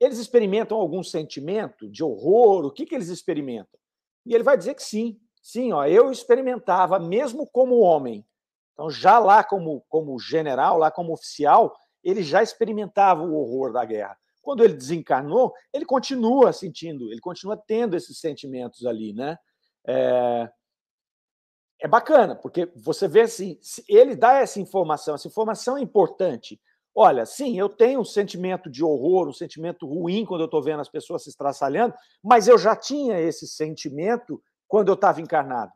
eles 0.00 0.18
experimentam 0.18 0.78
algum 0.78 1.04
sentimento 1.04 1.88
de 1.88 2.02
horror? 2.02 2.64
O 2.64 2.72
que, 2.72 2.84
que 2.84 2.96
eles 2.96 3.08
experimentam? 3.08 3.78
E 4.26 4.34
ele 4.34 4.42
vai 4.42 4.58
dizer 4.58 4.74
que 4.74 4.82
sim, 4.82 5.16
sim, 5.40 5.72
ó, 5.72 5.86
eu 5.86 6.10
experimentava 6.10 6.98
mesmo 6.98 7.46
como 7.46 7.78
homem. 7.78 8.26
Então, 8.72 8.90
já 8.90 9.20
lá 9.20 9.44
como, 9.44 9.84
como 9.88 10.18
general, 10.18 10.76
lá 10.76 10.90
como 10.90 11.12
oficial, 11.12 11.72
ele 12.02 12.24
já 12.24 12.42
experimentava 12.42 13.22
o 13.22 13.36
horror 13.36 13.72
da 13.72 13.84
guerra. 13.84 14.18
Quando 14.46 14.62
ele 14.62 14.74
desencarnou, 14.74 15.52
ele 15.72 15.84
continua 15.84 16.52
sentindo, 16.52 17.10
ele 17.10 17.20
continua 17.20 17.56
tendo 17.56 17.96
esses 17.96 18.20
sentimentos 18.20 18.86
ali, 18.86 19.12
né? 19.12 19.36
É, 19.84 20.48
é 21.80 21.88
bacana, 21.88 22.36
porque 22.36 22.70
você 22.76 23.08
vê 23.08 23.22
assim, 23.22 23.58
ele 23.88 24.14
dá 24.14 24.34
essa 24.34 24.60
informação, 24.60 25.16
essa 25.16 25.26
informação 25.26 25.76
é 25.76 25.80
importante. 25.80 26.60
Olha, 26.94 27.26
sim, 27.26 27.58
eu 27.58 27.68
tenho 27.68 27.98
um 27.98 28.04
sentimento 28.04 28.70
de 28.70 28.84
horror, 28.84 29.26
um 29.26 29.32
sentimento 29.32 29.84
ruim 29.84 30.24
quando 30.24 30.42
eu 30.42 30.46
estou 30.46 30.62
vendo 30.62 30.78
as 30.78 30.88
pessoas 30.88 31.24
se 31.24 31.30
estraçalhando, 31.30 31.92
mas 32.22 32.46
eu 32.46 32.56
já 32.56 32.76
tinha 32.76 33.18
esse 33.18 33.48
sentimento 33.48 34.40
quando 34.68 34.90
eu 34.90 34.94
estava 34.94 35.20
encarnado. 35.20 35.72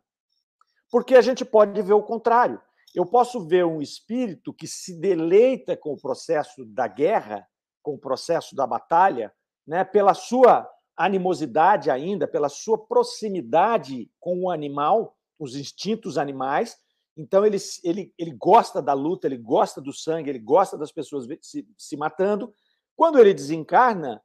Porque 0.93 1.17
a 1.17 1.21
gente 1.21 1.45
pode 1.45 1.83
ver 1.83 1.95
o 1.95 2.05
contrário. 2.05 2.63
Eu 2.95 3.05
posso 3.05 3.45
ver 3.49 3.67
um 3.67 3.83
espírito 3.83 4.55
que 4.55 4.69
se 4.69 4.95
deleita 5.01 5.77
com 5.77 5.93
o 5.93 6.01
processo 6.01 6.65
da 6.65 6.87
guerra, 6.87 7.50
com 7.83 7.95
o 7.95 7.99
processo 7.99 8.55
da 8.55 8.67
batalha, 8.67 9.33
né, 9.67 9.85
pela 9.85 10.15
sua 10.15 10.69
animosidade 10.97 11.91
ainda, 11.91 12.29
pela 12.29 12.49
sua 12.49 12.77
proximidade 12.77 14.11
com 14.21 14.45
o 14.45 14.51
animal, 14.51 15.17
os 15.39 15.57
instintos 15.57 16.19
animais. 16.19 16.77
Então, 17.17 17.45
ele, 17.45 17.57
ele, 17.83 18.15
ele 18.19 18.33
gosta 18.33 18.83
da 18.83 18.93
luta, 18.93 19.27
ele 19.27 19.39
gosta 19.39 19.81
do 19.81 19.93
sangue, 19.93 20.29
ele 20.29 20.39
gosta 20.39 20.77
das 20.77 20.93
pessoas 20.93 21.27
se, 21.41 21.67
se 21.77 21.97
matando. 21.97 22.53
Quando 22.95 23.19
ele 23.19 23.33
desencarna, 23.33 24.23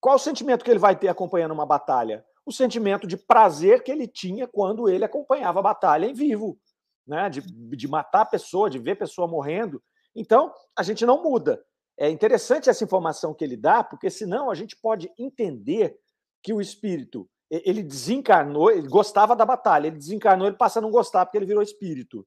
qual 0.00 0.16
o 0.16 0.18
sentimento 0.18 0.64
que 0.64 0.70
ele 0.70 0.78
vai 0.78 0.94
ter 0.94 1.08
acompanhando 1.08 1.52
uma 1.52 1.66
batalha? 1.66 2.24
O 2.44 2.52
sentimento 2.52 3.06
de 3.06 3.16
prazer 3.16 3.82
que 3.82 3.90
ele 3.90 4.06
tinha 4.06 4.46
quando 4.46 4.88
ele 4.88 5.04
acompanhava 5.04 5.60
a 5.60 5.62
batalha 5.62 6.06
em 6.06 6.14
vivo, 6.14 6.58
né? 7.06 7.30
de, 7.30 7.40
de 7.40 7.88
matar 7.88 8.22
a 8.22 8.26
pessoa, 8.26 8.70
de 8.70 8.78
ver 8.78 8.92
a 8.92 8.96
pessoa 8.96 9.28
morrendo. 9.28 9.82
Então, 10.14 10.52
a 10.76 10.82
gente 10.82 11.06
não 11.06 11.22
muda. 11.22 11.64
É 12.00 12.08
interessante 12.08 12.70
essa 12.70 12.82
informação 12.82 13.34
que 13.34 13.44
ele 13.44 13.58
dá, 13.58 13.84
porque 13.84 14.08
senão 14.08 14.50
a 14.50 14.54
gente 14.54 14.74
pode 14.74 15.12
entender 15.18 15.98
que 16.42 16.50
o 16.50 16.58
espírito 16.60 17.28
ele 17.50 17.82
desencarnou, 17.82 18.70
ele 18.70 18.88
gostava 18.88 19.36
da 19.36 19.44
batalha, 19.44 19.88
ele 19.88 19.98
desencarnou, 19.98 20.46
ele 20.46 20.56
passa 20.56 20.78
a 20.78 20.82
não 20.82 20.90
gostar 20.90 21.26
porque 21.26 21.36
ele 21.36 21.44
virou 21.44 21.62
espírito. 21.62 22.26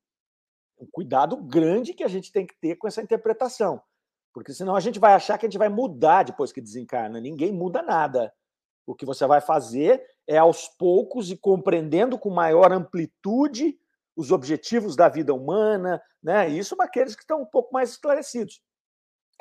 Um 0.79 0.85
cuidado 0.91 1.37
grande 1.37 1.93
que 1.93 2.03
a 2.03 2.07
gente 2.07 2.31
tem 2.31 2.45
que 2.45 2.53
ter 2.61 2.75
com 2.75 2.87
essa 2.87 3.01
interpretação, 3.01 3.81
porque 4.31 4.53
senão 4.53 4.75
a 4.75 4.79
gente 4.79 4.99
vai 4.99 5.13
achar 5.13 5.39
que 5.39 5.45
a 5.47 5.49
gente 5.49 5.57
vai 5.57 5.69
mudar 5.69 6.23
depois 6.23 6.51
que 6.51 6.61
desencarna. 6.61 7.19
Ninguém 7.19 7.51
muda 7.51 7.81
nada. 7.81 8.31
O 8.85 8.93
que 8.93 9.05
você 9.05 9.25
vai 9.25 9.41
fazer 9.41 10.05
é 10.27 10.37
aos 10.37 10.67
poucos 10.67 11.31
e 11.31 11.37
compreendendo 11.37 12.19
com 12.19 12.29
maior 12.29 12.71
amplitude 12.71 13.75
os 14.15 14.31
objetivos 14.31 14.95
da 14.95 15.09
vida 15.09 15.33
humana, 15.33 15.99
né? 16.21 16.47
Isso 16.47 16.75
para 16.75 16.85
aqueles 16.85 17.15
que 17.15 17.23
estão 17.23 17.41
um 17.41 17.45
pouco 17.45 17.73
mais 17.73 17.91
esclarecidos. 17.91 18.61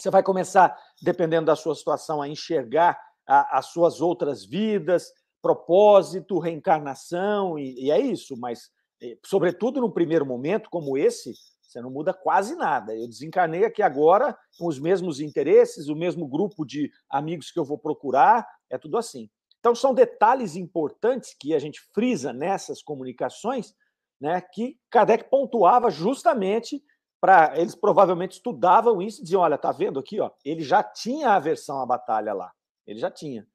Você 0.03 0.11
vai 0.11 0.21
começar, 0.21 0.77
dependendo 1.01 1.47
da 1.47 1.55
sua 1.55 1.77
situação, 1.77 2.21
a 2.21 2.27
enxergar 2.27 2.99
a, 3.25 3.59
as 3.59 3.67
suas 3.67 4.01
outras 4.01 4.45
vidas, 4.45 5.13
propósito, 5.41 6.41
reencarnação, 6.41 7.57
e, 7.57 7.85
e 7.85 7.91
é 7.93 8.01
isso, 8.01 8.37
mas, 8.37 8.69
eh, 9.01 9.17
sobretudo 9.25 9.81
num 9.81 9.93
primeiro 9.93 10.27
momento 10.27 10.69
como 10.71 10.99
esse, 10.99 11.35
você 11.63 11.81
não 11.81 11.89
muda 11.89 12.13
quase 12.13 12.57
nada. 12.57 12.93
Eu 12.97 13.07
desencarnei 13.07 13.65
aqui 13.65 13.81
agora 13.81 14.37
com 14.59 14.67
os 14.67 14.77
mesmos 14.77 15.21
interesses, 15.21 15.87
o 15.87 15.95
mesmo 15.95 16.27
grupo 16.27 16.67
de 16.67 16.91
amigos 17.09 17.53
que 17.53 17.61
eu 17.61 17.65
vou 17.65 17.79
procurar, 17.79 18.45
é 18.69 18.77
tudo 18.77 18.99
assim. 18.99 19.31
Então, 19.61 19.73
são 19.73 19.95
detalhes 19.95 20.57
importantes 20.57 21.33
que 21.39 21.55
a 21.55 21.61
gente 21.61 21.81
frisa 21.95 22.33
nessas 22.33 22.83
comunicações, 22.83 23.73
né, 24.21 24.41
que 24.41 24.77
Kardec 24.91 25.31
pontuava 25.31 25.93
justamente 25.93 26.83
para 27.23 27.57
eles 27.57 27.77
provavelmente 27.77 28.33
estudavam 28.33 29.01
isso 29.01 29.21
e 29.21 29.23
diziam: 29.23 29.43
olha, 29.43 29.57
tá 29.57 29.71
vendo 29.71 30.01
aqui, 30.01 30.19
ó, 30.19 30.33
ele 30.45 30.61
já 30.61 30.83
tinha 30.83 31.31
aversão 31.31 31.81
à 31.81 31.87
batalha 31.87 32.35
lá, 32.35 32.53
ele 32.85 32.99
já 32.99 33.13
tinha, 33.13 33.47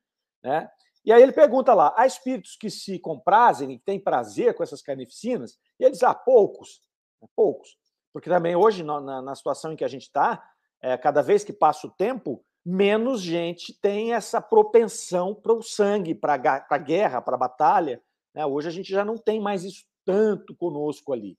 né? 0.42 0.70
E 1.04 1.12
aí 1.12 1.22
ele 1.22 1.34
pergunta 1.34 1.74
lá: 1.74 1.94
há 1.98 2.08
espíritos 2.08 2.56
que 2.56 2.70
se 2.70 2.98
comprazem 2.98 3.74
e 3.74 3.80
têm 3.80 4.00
prazer 4.00 4.54
com 4.56 4.64
essas 4.64 4.82
carnificinas? 4.82 5.60
E 5.78 5.84
eles, 5.84 6.02
ah, 6.02 6.16
poucos, 6.16 6.80
né, 7.22 7.28
poucos, 7.36 7.78
porque 8.14 8.30
também 8.30 8.56
hoje 8.56 8.84
na, 8.84 9.22
na 9.22 9.36
situação 9.36 9.74
em 9.74 9.76
que 9.76 9.84
a 9.84 9.90
gente 9.90 10.04
está, 10.04 10.42
é, 10.82 10.98
cada 10.98 11.22
vez 11.22 11.44
que 11.44 11.52
passa 11.52 11.88
o 11.88 11.92
tempo, 11.92 12.42
menos 12.66 13.22
gente 13.22 13.78
tem 13.82 14.14
essa 14.14 14.40
propensão 14.40 15.36
para 15.36 15.52
o 15.52 15.62
sangue, 15.62 16.16
para 16.16 16.36
a 16.70 16.78
guerra, 16.78 17.22
para 17.22 17.36
a 17.36 17.40
batalha. 17.40 18.02
Né? 18.34 18.46
Hoje 18.46 18.70
a 18.70 18.72
gente 18.72 18.90
já 18.90 19.04
não 19.04 19.18
tem 19.18 19.42
mais 19.42 19.66
isso 19.66 19.84
tanto 20.06 20.56
conosco 20.56 21.12
ali. 21.12 21.38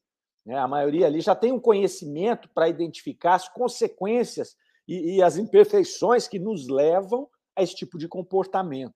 Né? 0.49 0.59
A 0.59 0.67
maioria 0.67 1.07
ali 1.07 1.21
já 1.21 1.35
tem 1.35 1.53
um 1.53 1.61
conhecimento 1.61 2.49
para 2.49 2.71
identificar 2.71 3.35
as 3.35 3.51
consequências 3.51 4.57
e, 4.89 5.17
e, 5.17 5.23
as 5.23 5.37
imperfeições 5.37 6.27
que 6.27 6.39
nos 6.39 6.69
levam 6.69 7.29
a 7.55 7.63
esse 7.63 7.75
tipo 7.75 7.99
de 7.99 8.09
comportamento 8.09 8.95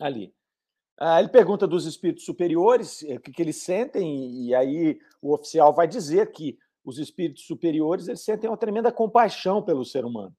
ali. 0.00 0.32
Ah, 0.96 1.18
ele 1.18 1.28
pergunta 1.28 1.66
dos 1.66 1.86
espíritos 1.86 2.24
superiores 2.24 3.02
eh, 3.02 3.16
o 3.16 3.20
que, 3.20 3.32
que 3.32 3.42
eles 3.42 3.56
sentem, 3.56 4.44
e 4.44 4.54
aí 4.54 5.00
o 5.20 5.34
oficial 5.34 5.74
vai 5.74 5.88
dizer 5.88 6.30
que 6.30 6.56
os 6.84 6.98
espíritos 6.98 7.44
superiores 7.46 8.06
eles 8.06 8.20
sentem 8.20 8.48
uma 8.48 8.56
tremenda 8.56 8.92
compaixão 8.92 9.60
pelo 9.60 9.84
ser 9.84 10.04
humano. 10.04 10.32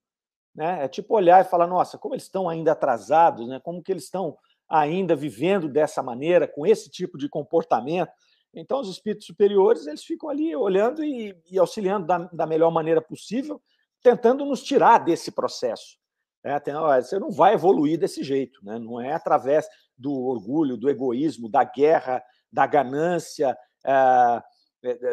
Né? 0.56 0.86
É 0.86 0.88
tipo 0.88 1.14
olhar 1.14 1.44
e 1.44 1.50
falar, 1.50 1.68
nossa, 1.68 1.98
como 1.98 2.16
eles 2.16 2.24
estão 2.24 2.48
ainda 2.48 2.72
atrasados, 2.72 3.46
né? 3.50 3.60
como 3.60 3.84
que 3.84 3.92
eles 3.92 4.06
estão 4.06 4.38
ainda 4.70 5.14
vivendo 5.14 5.68
dessa 5.68 6.02
maneira, 6.02 6.48
com 6.48 6.66
esse 6.66 6.90
tipo 6.90 7.18
de 7.18 7.28
comportamento. 7.28 8.14
Então, 8.56 8.80
os 8.80 8.90
espíritos 8.90 9.28
superiores 9.28 9.86
eles 9.86 10.04
ficam 10.04 10.30
ali 10.30 10.56
olhando 10.56 11.04
e, 11.04 11.36
e 11.52 11.60
auxiliando 11.60 12.08
da, 12.08 12.18
da, 12.20 12.48
melhor 12.48 12.72
maneira 12.72 13.02
possível, 13.02 13.62
tentando 14.02 14.46
nos 14.46 14.64
tirar 14.64 15.00
desse 15.00 15.32
processo. 15.32 15.98
É, 16.44 16.60
tem, 16.60 16.74
ó, 16.76 16.96
você 16.96 17.20
não 17.20 17.32
vai 17.32 17.56
evoluir 17.56 18.00
desse 18.00 18.24
jeito, 18.24 18.64
né? 18.64 18.80
não 18.80 19.02
é 19.02 19.14
através 19.14 19.68
do 19.98 20.14
orgulho, 20.14 20.78
do 20.78 20.90
egoísmo, 20.90 21.50
da 21.50 21.64
guerra, 21.64 22.24
da 22.52 22.66
ganância, 22.66 23.58
é 23.84 24.42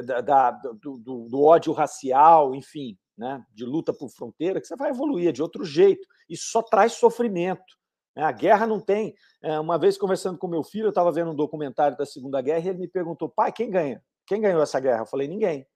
da, 0.04 0.20
da, 0.20 0.50
do, 0.50 0.98
do, 0.98 1.28
do, 1.28 1.42
ódio 1.42 1.72
racial, 1.72 2.54
enfim, 2.54 2.98
né? 3.16 3.42
de 3.52 3.64
luta 3.64 3.92
por 3.92 4.10
fronteira, 4.10 4.60
que 4.60 4.66
você 4.66 4.76
vai 4.76 4.90
evoluir 4.90 5.28
é 5.28 5.32
de 5.32 5.42
outro 5.42 5.64
jeito. 5.64 6.06
Isso 6.28 6.50
só 6.50 6.62
traz 6.62 6.92
sofrimento. 6.92 7.78
A 8.16 8.32
guerra 8.32 8.66
não 8.66 8.80
tem. 8.80 9.14
É, 9.42 9.58
uma 9.58 9.78
vez 9.78 9.96
conversando 9.96 10.38
com 10.38 10.46
meu 10.46 10.62
filho, 10.62 10.86
eu 10.86 10.90
estava 10.90 11.10
vendo 11.10 11.30
um 11.30 11.34
documentário 11.34 11.96
da 11.96 12.04
Segunda 12.04 12.40
Guerra 12.40 12.66
e 12.66 12.68
ele 12.68 12.78
me 12.78 12.88
perguntou: 12.88 13.28
pai, 13.28 13.52
quem 13.52 13.70
ganha? 13.70 14.02
Quem 14.26 14.40
ganhou 14.40 14.62
essa 14.62 14.78
guerra? 14.78 15.02
Eu 15.02 15.06
falei: 15.06 15.26
ninguém. 15.26 15.66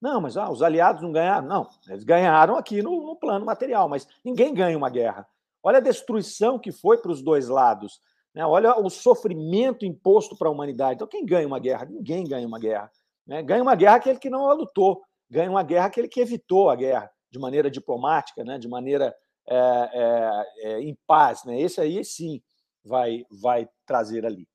Não, 0.00 0.20
mas 0.20 0.36
ah, 0.36 0.50
os 0.50 0.62
aliados 0.62 1.02
não 1.02 1.12
ganharam. 1.12 1.46
Não, 1.46 1.68
eles 1.88 2.02
ganharam 2.02 2.56
aqui 2.56 2.82
no, 2.82 3.06
no 3.06 3.16
plano 3.16 3.46
material, 3.46 3.88
mas 3.88 4.06
ninguém 4.24 4.52
ganha 4.52 4.76
uma 4.76 4.90
guerra. 4.90 5.26
Olha 5.62 5.78
a 5.78 5.80
destruição 5.80 6.58
que 6.58 6.72
foi 6.72 6.98
para 6.98 7.12
os 7.12 7.22
dois 7.22 7.48
lados. 7.48 8.00
Né? 8.34 8.44
Olha 8.44 8.76
o 8.76 8.90
sofrimento 8.90 9.84
imposto 9.84 10.36
para 10.36 10.48
a 10.48 10.50
humanidade. 10.50 10.94
Então, 10.94 11.06
quem 11.06 11.24
ganha 11.24 11.46
uma 11.46 11.60
guerra? 11.60 11.84
Ninguém 11.84 12.24
ganha 12.24 12.46
uma 12.46 12.58
guerra. 12.58 12.90
Né? 13.26 13.42
Ganha 13.42 13.62
uma 13.62 13.74
guerra 13.74 13.96
aquele 13.96 14.18
que 14.18 14.30
não 14.30 14.48
a 14.48 14.52
lutou. 14.52 15.02
Ganha 15.30 15.50
uma 15.50 15.62
guerra 15.62 15.86
aquele 15.86 16.08
que 16.08 16.20
evitou 16.20 16.68
a 16.68 16.74
guerra 16.74 17.10
de 17.30 17.38
maneira 17.38 17.70
diplomática, 17.70 18.42
né? 18.44 18.58
de 18.58 18.68
maneira 18.68 19.14
é, 19.48 19.56
é, 19.56 20.46
é, 20.58 20.80
em 20.80 20.96
paz, 21.06 21.44
né? 21.44 21.60
Esse 21.60 21.80
aí 21.80 22.04
sim 22.04 22.42
vai, 22.84 23.24
vai 23.30 23.68
trazer 23.86 24.24
ali. 24.24 24.48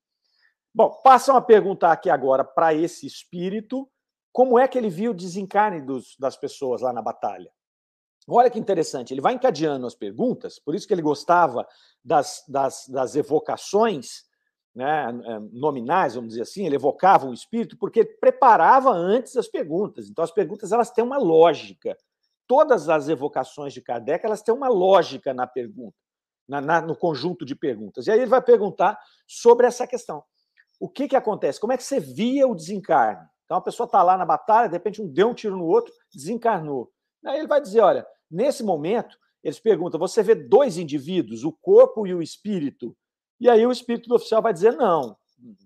Bom, 0.74 0.89
passam 1.03 1.36
a 1.36 1.41
perguntar 1.41 1.91
aqui 1.91 2.10
agora 2.10 2.44
para 2.44 2.74
esse 2.74 3.06
espírito 3.06 3.89
como 4.32 4.60
é 4.60 4.67
que 4.67 4.77
ele 4.77 4.89
viu 4.89 5.12
o 5.12 5.15
desencarne 5.15 5.82
dos, 5.82 6.15
das 6.20 6.38
pessoas 6.38 6.82
lá 6.82 6.94
na 6.94 7.01
batalha. 7.01 7.51
Olha 8.29 8.50
que 8.50 8.60
interessante, 8.60 9.13
ele 9.13 9.22
vai 9.22 9.34
encadeando 9.34 9.88
as 9.88 9.96
perguntas, 9.96 10.60
por 10.60 10.75
isso 10.75 10.86
que 10.86 10.94
ele 10.94 11.01
gostava 11.01 11.65
das, 12.03 12.44
das, 12.48 12.86
das 12.88 13.15
evocações 13.15 14.25
né, 14.75 15.08
é, 15.25 15.39
nominais, 15.51 16.13
vamos 16.13 16.29
dizer 16.29 16.41
assim, 16.44 16.65
ele 16.65 16.75
evocava 16.75 17.25
um 17.25 17.34
espírito, 17.34 17.77
porque 17.77 18.06
preparava 18.06 18.91
antes 18.91 19.36
as 19.38 19.48
perguntas. 19.48 20.08
Então, 20.08 20.24
as 20.24 20.32
perguntas 20.32 20.72
elas 20.72 20.91
têm 20.91 21.03
uma 21.03 21.17
lógica 21.17 21.98
todas 22.48 22.89
as 22.89 23.10
evocações 23.10 23.74
de 23.74 23.82
Kardec 23.82 24.25
elas 24.25 24.42
têm 24.42 24.54
uma 24.54 24.70
lógica 24.70 25.34
na 25.34 25.46
pergunta, 25.46 25.96
na, 26.48 26.62
na, 26.62 26.82
no 26.82 26.96
conjunto 26.96 27.46
de 27.46 27.56
perguntas. 27.56 28.08
E 28.08 28.12
aí 28.12 28.20
ele 28.20 28.27
vai 28.27 28.42
perguntar 28.42 29.00
sobre 29.27 29.68
essa 29.68 29.86
questão. 29.86 30.24
O 30.80 30.88
que, 30.88 31.08
que 31.08 31.16
acontece? 31.16 31.60
Como 31.60 31.74
é 31.74 31.77
que 31.77 31.84
você 31.84 32.00
via 32.00 32.48
o 32.48 32.56
desencarne? 32.56 33.27
Então 33.46 33.58
a 33.58 33.62
pessoa 33.62 33.86
está 33.86 34.01
lá 34.04 34.18
na 34.18 34.25
batalha, 34.25 34.68
de 34.68 34.74
repente 34.74 35.01
um 35.01 35.08
deu 35.08 35.30
um 35.30 35.34
tiro 35.34 35.58
no 35.58 35.66
outro, 35.66 35.94
desencarnou. 36.13 36.92
Aí 37.25 37.39
ele 37.39 37.48
vai 37.48 37.62
dizer: 37.62 37.82
olha, 37.82 38.06
nesse 38.30 38.63
momento 38.63 39.18
eles 39.44 39.60
perguntam: 39.60 40.00
você 40.00 40.22
vê 40.22 40.36
dois 40.36 40.77
indivíduos, 40.77 41.44
o 41.44 41.51
corpo 41.51 42.06
e 42.06 42.13
o 42.13 42.22
espírito? 42.22 42.96
E 43.39 43.50
aí 43.50 43.66
o 43.66 43.72
espírito 43.72 44.10
do 44.10 44.16
oficial 44.16 44.42
vai 44.42 44.54
dizer: 44.54 44.74
não, 44.74 45.18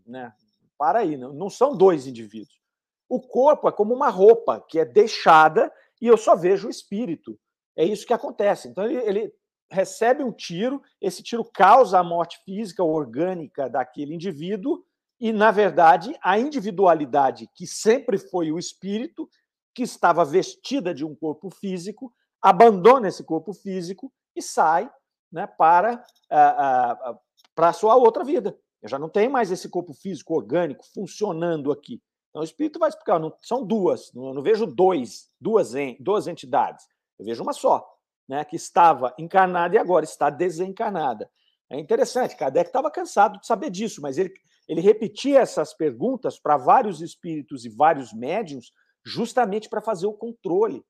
né? 0.05 0.33
Para 0.77 0.99
aí, 0.99 1.15
não, 1.15 1.31
não 1.33 1.49
são 1.49 1.75
dois 1.75 2.07
indivíduos. 2.07 2.59
O 3.07 3.19
corpo 3.19 3.67
é 3.67 3.71
como 3.71 3.93
uma 3.93 4.09
roupa 4.09 4.63
que 4.67 4.79
é 4.79 4.85
deixada 4.85 5.71
e 6.01 6.07
eu 6.07 6.17
só 6.17 6.35
vejo 6.35 6.67
o 6.67 6.71
espírito. 6.71 7.39
É 7.75 7.85
isso 7.85 8.05
que 8.05 8.13
acontece. 8.13 8.67
Então 8.67 8.83
ele, 8.85 8.97
ele 8.97 9.33
recebe 9.69 10.23
um 10.23 10.31
tiro, 10.31 10.81
esse 10.99 11.23
tiro 11.23 11.45
causa 11.45 11.99
a 11.99 12.03
morte 12.03 12.39
física 12.43 12.83
orgânica 12.83 13.69
daquele 13.69 14.15
indivíduo, 14.15 14.83
e, 15.21 15.31
na 15.31 15.51
verdade, 15.51 16.17
a 16.19 16.39
individualidade, 16.39 17.47
que 17.53 17.67
sempre 17.67 18.17
foi 18.17 18.51
o 18.51 18.57
espírito, 18.57 19.29
que 19.73 19.83
estava 19.83 20.25
vestida 20.25 20.95
de 20.95 21.05
um 21.05 21.15
corpo 21.15 21.51
físico, 21.51 22.11
abandona 22.41 23.07
esse 23.07 23.23
corpo 23.23 23.53
físico 23.53 24.11
e 24.35 24.41
sai 24.41 24.91
né, 25.31 25.45
para, 25.45 26.03
uh, 26.31 27.11
uh, 27.11 27.19
para 27.53 27.69
a 27.69 27.73
sua 27.73 27.95
outra 27.95 28.23
vida. 28.23 28.57
Eu 28.81 28.89
já 28.89 28.97
não 28.97 29.07
tenho 29.07 29.31
mais 29.31 29.51
esse 29.51 29.69
corpo 29.69 29.93
físico 29.93 30.33
orgânico 30.33 30.83
funcionando 30.91 31.71
aqui. 31.71 32.01
Então, 32.31 32.41
o 32.41 32.45
espírito 32.45 32.79
vai 32.79 32.89
explicar, 32.89 33.19
não, 33.19 33.35
são 33.41 33.63
duas, 33.63 34.11
não, 34.13 34.33
não 34.33 34.41
vejo 34.41 34.65
dois, 34.65 35.29
duas, 35.39 35.73
duas 35.99 36.27
entidades, 36.27 36.87
eu 37.19 37.25
vejo 37.25 37.43
uma 37.43 37.53
só 37.53 37.85
né, 38.27 38.45
que 38.45 38.55
estava 38.55 39.13
encarnada 39.19 39.75
e 39.75 39.77
agora 39.77 40.05
está 40.05 40.29
desencarnada. 40.29 41.29
É 41.69 41.77
interessante, 41.77 42.35
Kardec 42.35 42.69
estava 42.69 42.89
cansado 42.89 43.39
de 43.39 43.45
saber 43.45 43.69
disso, 43.69 44.01
mas 44.01 44.17
ele, 44.17 44.33
ele 44.67 44.79
repetia 44.79 45.39
essas 45.39 45.73
perguntas 45.73 46.39
para 46.39 46.55
vários 46.55 47.01
espíritos 47.01 47.65
e 47.65 47.69
vários 47.69 48.13
médiums, 48.13 48.71
justamente 49.05 49.67
para 49.67 49.81
fazer 49.81 50.07
o 50.07 50.13
controle. 50.13 50.81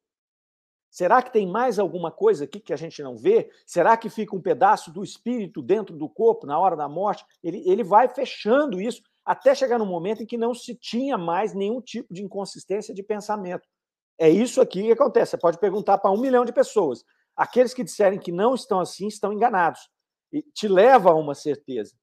Será 0.92 1.22
que 1.22 1.32
tem 1.32 1.48
mais 1.48 1.80
alguma 1.80 2.12
coisa 2.12 2.44
aqui 2.44 2.60
que 2.60 2.74
a 2.74 2.78
gente 2.78 3.02
não 3.02 3.18
vê? 3.18 3.50
Será 3.66 3.98
que 3.98 4.10
fica 4.10 4.36
um 4.36 4.42
pedaço 4.42 4.92
do 4.92 5.04
espírito 5.04 5.62
dentro 5.62 5.96
do 5.96 6.08
corpo 6.08 6.46
na 6.46 6.60
hora 6.60 6.76
da 6.76 6.88
morte? 6.90 7.26
Ele, 7.42 7.64
ele 7.66 7.84
vai 7.84 8.08
fechando 8.08 8.80
isso 8.80 9.02
até 9.26 9.54
chegar 9.54 9.78
no 9.78 9.86
momento 9.86 10.24
em 10.24 10.26
que 10.26 10.38
não 10.38 10.54
se 10.54 10.76
tinha 10.76 11.18
mais 11.18 11.54
nenhum 11.54 11.82
tipo 11.82 12.14
de 12.14 12.24
inconsistência 12.24 12.94
de 12.94 13.04
pensamento. 13.04 13.68
É 14.20 14.30
isso 14.30 14.62
aqui 14.62 14.84
que 14.84 14.92
acontece. 14.92 15.32
Você 15.32 15.38
pode 15.38 15.60
perguntar 15.60 15.98
para 15.98 16.12
um 16.12 16.20
milhão 16.20 16.46
de 16.46 16.54
pessoas. 16.54 17.04
Aqueles 17.36 17.74
que 17.74 17.84
disserem 17.84 18.20
que 18.20 18.32
não 18.32 18.54
estão 18.54 18.80
assim 18.80 19.08
estão 19.08 19.34
enganados. 19.34 19.90
E 20.32 20.42
te 20.42 20.68
leva 20.68 21.12
a 21.12 21.16
uma 21.16 21.36
certeza. 21.36 21.96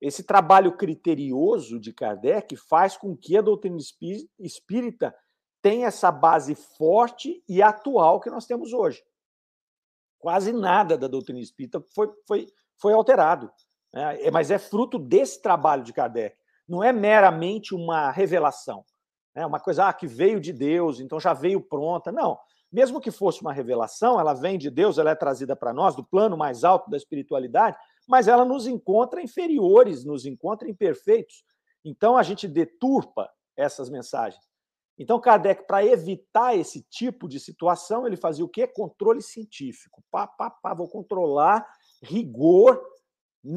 Esse 0.00 0.22
trabalho 0.22 0.76
criterioso 0.76 1.80
de 1.80 1.92
Kardec 1.92 2.54
faz 2.56 2.96
com 2.96 3.16
que 3.16 3.36
a 3.36 3.42
doutrina 3.42 3.78
espírita 4.38 5.14
tenha 5.62 5.86
essa 5.86 6.12
base 6.12 6.54
forte 6.54 7.42
e 7.48 7.62
atual 7.62 8.20
que 8.20 8.30
nós 8.30 8.46
temos 8.46 8.72
hoje. 8.72 9.02
Quase 10.18 10.52
nada 10.52 10.96
da 10.96 11.08
doutrina 11.08 11.40
espírita 11.40 11.80
foi, 11.94 12.08
foi, 12.26 12.46
foi 12.78 12.92
alterado. 12.92 13.50
Né? 13.92 14.22
É, 14.22 14.30
mas 14.30 14.50
é 14.50 14.58
fruto 14.58 14.98
desse 14.98 15.40
trabalho 15.40 15.82
de 15.82 15.92
Kardec. 15.92 16.36
Não 16.68 16.82
é 16.82 16.92
meramente 16.92 17.74
uma 17.74 18.10
revelação. 18.10 18.84
É 19.34 19.44
uma 19.44 19.60
coisa 19.60 19.88
ah, 19.88 19.92
que 19.92 20.06
veio 20.06 20.40
de 20.40 20.52
Deus, 20.52 21.00
então 21.00 21.20
já 21.20 21.32
veio 21.32 21.60
pronta. 21.60 22.10
Não 22.10 22.38
mesmo 22.76 23.00
que 23.00 23.10
fosse 23.10 23.40
uma 23.40 23.52
revelação, 23.52 24.18
ela 24.18 24.34
vem 24.34 24.58
de 24.58 24.70
Deus, 24.70 24.98
ela 24.98 25.10
é 25.10 25.14
trazida 25.14 25.54
para 25.54 25.72
nós, 25.72 25.94
do 25.94 26.04
plano 26.04 26.36
mais 26.36 26.64
alto 26.64 26.90
da 26.90 26.96
espiritualidade, 26.96 27.76
mas 28.06 28.28
ela 28.28 28.44
nos 28.44 28.66
encontra 28.66 29.22
inferiores, 29.22 30.04
nos 30.04 30.26
encontra 30.26 30.68
imperfeitos. 30.68 31.44
Então 31.84 32.16
a 32.16 32.22
gente 32.22 32.46
deturpa 32.46 33.30
essas 33.56 33.88
mensagens. 33.88 34.44
Então, 34.98 35.20
Kardec, 35.20 35.66
para 35.66 35.84
evitar 35.84 36.56
esse 36.56 36.82
tipo 36.90 37.28
de 37.28 37.38
situação, 37.38 38.06
ele 38.06 38.16
fazia 38.16 38.44
o 38.44 38.48
quê? 38.48 38.66
Controle 38.66 39.20
científico. 39.20 40.02
Pá, 40.10 40.26
pá, 40.26 40.50
pá, 40.50 40.74
vou 40.74 40.88
controlar, 40.88 41.66
rigor. 42.02 42.82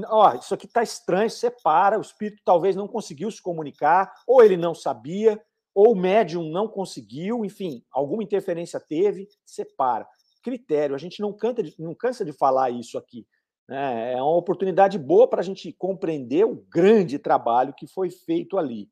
Ó, 0.08 0.36
isso 0.36 0.54
aqui 0.54 0.66
está 0.66 0.84
estranho, 0.84 1.30
separa. 1.30 1.98
O 1.98 2.02
espírito 2.02 2.42
talvez 2.44 2.76
não 2.76 2.88
conseguiu 2.88 3.32
se 3.32 3.42
comunicar, 3.42 4.12
ou 4.28 4.44
ele 4.44 4.58
não 4.58 4.76
sabia, 4.76 5.42
ou 5.74 5.94
o 5.94 5.96
médium 5.96 6.50
não 6.50 6.68
conseguiu, 6.68 7.46
enfim, 7.46 7.84
alguma 7.92 8.24
interferência 8.24 8.80
teve, 8.80 9.28
separa. 9.46 10.08
Critério, 10.44 10.96
a 10.96 10.98
gente 10.98 11.22
não, 11.22 11.34
canta 11.34 11.64
de, 11.64 11.76
não 11.80 11.96
cansa 11.96 12.24
de 12.24 12.34
falar 12.34 12.70
isso 12.70 12.98
aqui. 12.98 13.26
Né? 13.68 14.14
É 14.14 14.22
uma 14.22 14.36
oportunidade 14.36 14.98
boa 14.98 15.28
para 15.28 15.42
a 15.42 15.44
gente 15.44 15.72
compreender 15.74 16.46
o 16.46 16.66
grande 16.70 17.20
trabalho 17.20 17.74
que 17.74 17.88
foi 17.88 18.10
feito 18.10 18.58
ali. 18.58 18.90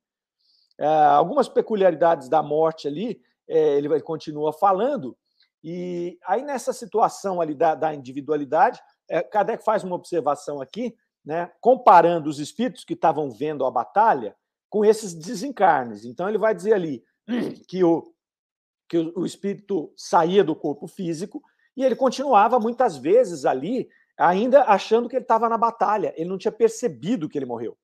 É, 0.80 0.88
algumas 0.88 1.50
peculiaridades 1.50 2.30
da 2.30 2.44
morte 2.44 2.88
ali, 2.88 3.20
é, 3.48 3.78
ele 3.78 4.00
continua 4.02 4.54
falando, 4.54 5.18
e 5.64 6.20
aí 6.26 6.44
nessa 6.44 6.72
situação 6.72 7.42
ali 7.42 7.56
da, 7.56 7.74
da 7.74 7.94
individualidade, 7.94 8.80
é, 9.10 9.22
Kardec 9.22 9.63
faz 9.63 9.84
uma 9.84 9.96
observação 9.96 10.62
aqui, 10.62 10.96
né, 11.26 11.52
comparando 11.60 12.30
os 12.30 12.39
espíritos 12.39 12.84
que 12.84 12.93
estavam 12.93 13.30
vendo 13.32 13.65
a 13.65 13.72
batalha, 13.72 14.36
com 14.70 14.84
esses 14.84 15.13
desencarnes. 15.13 16.06
Então, 16.06 16.28
ele 16.28 16.38
vai 16.38 16.54
dizer 16.54 16.74
ali 16.74 17.04
que 17.67 17.84
o, 17.84 18.13
que 18.88 18.98
o 18.98 19.26
espírito 19.26 19.91
saía 19.96 20.43
do 20.43 20.56
corpo 20.56 20.88
físico 20.88 21.41
e 21.76 21.84
ele 21.84 21.96
continuava 21.96 22.60
muitas 22.60 22.98
vezes 22.98 23.46
ali, 23.46 23.89
ainda 24.17 24.63
achando 24.63 25.08
que 25.08 25.15
ele 25.15 25.24
estava 25.24 25.48
na 25.48 25.58
batalha. 25.58 26.13
Ele 26.17 26.30
não 26.30 26.38
tinha 26.38 26.52
percebido 26.52 27.30
que 27.30 27.38
ele 27.38 27.46
morreu. 27.46 27.78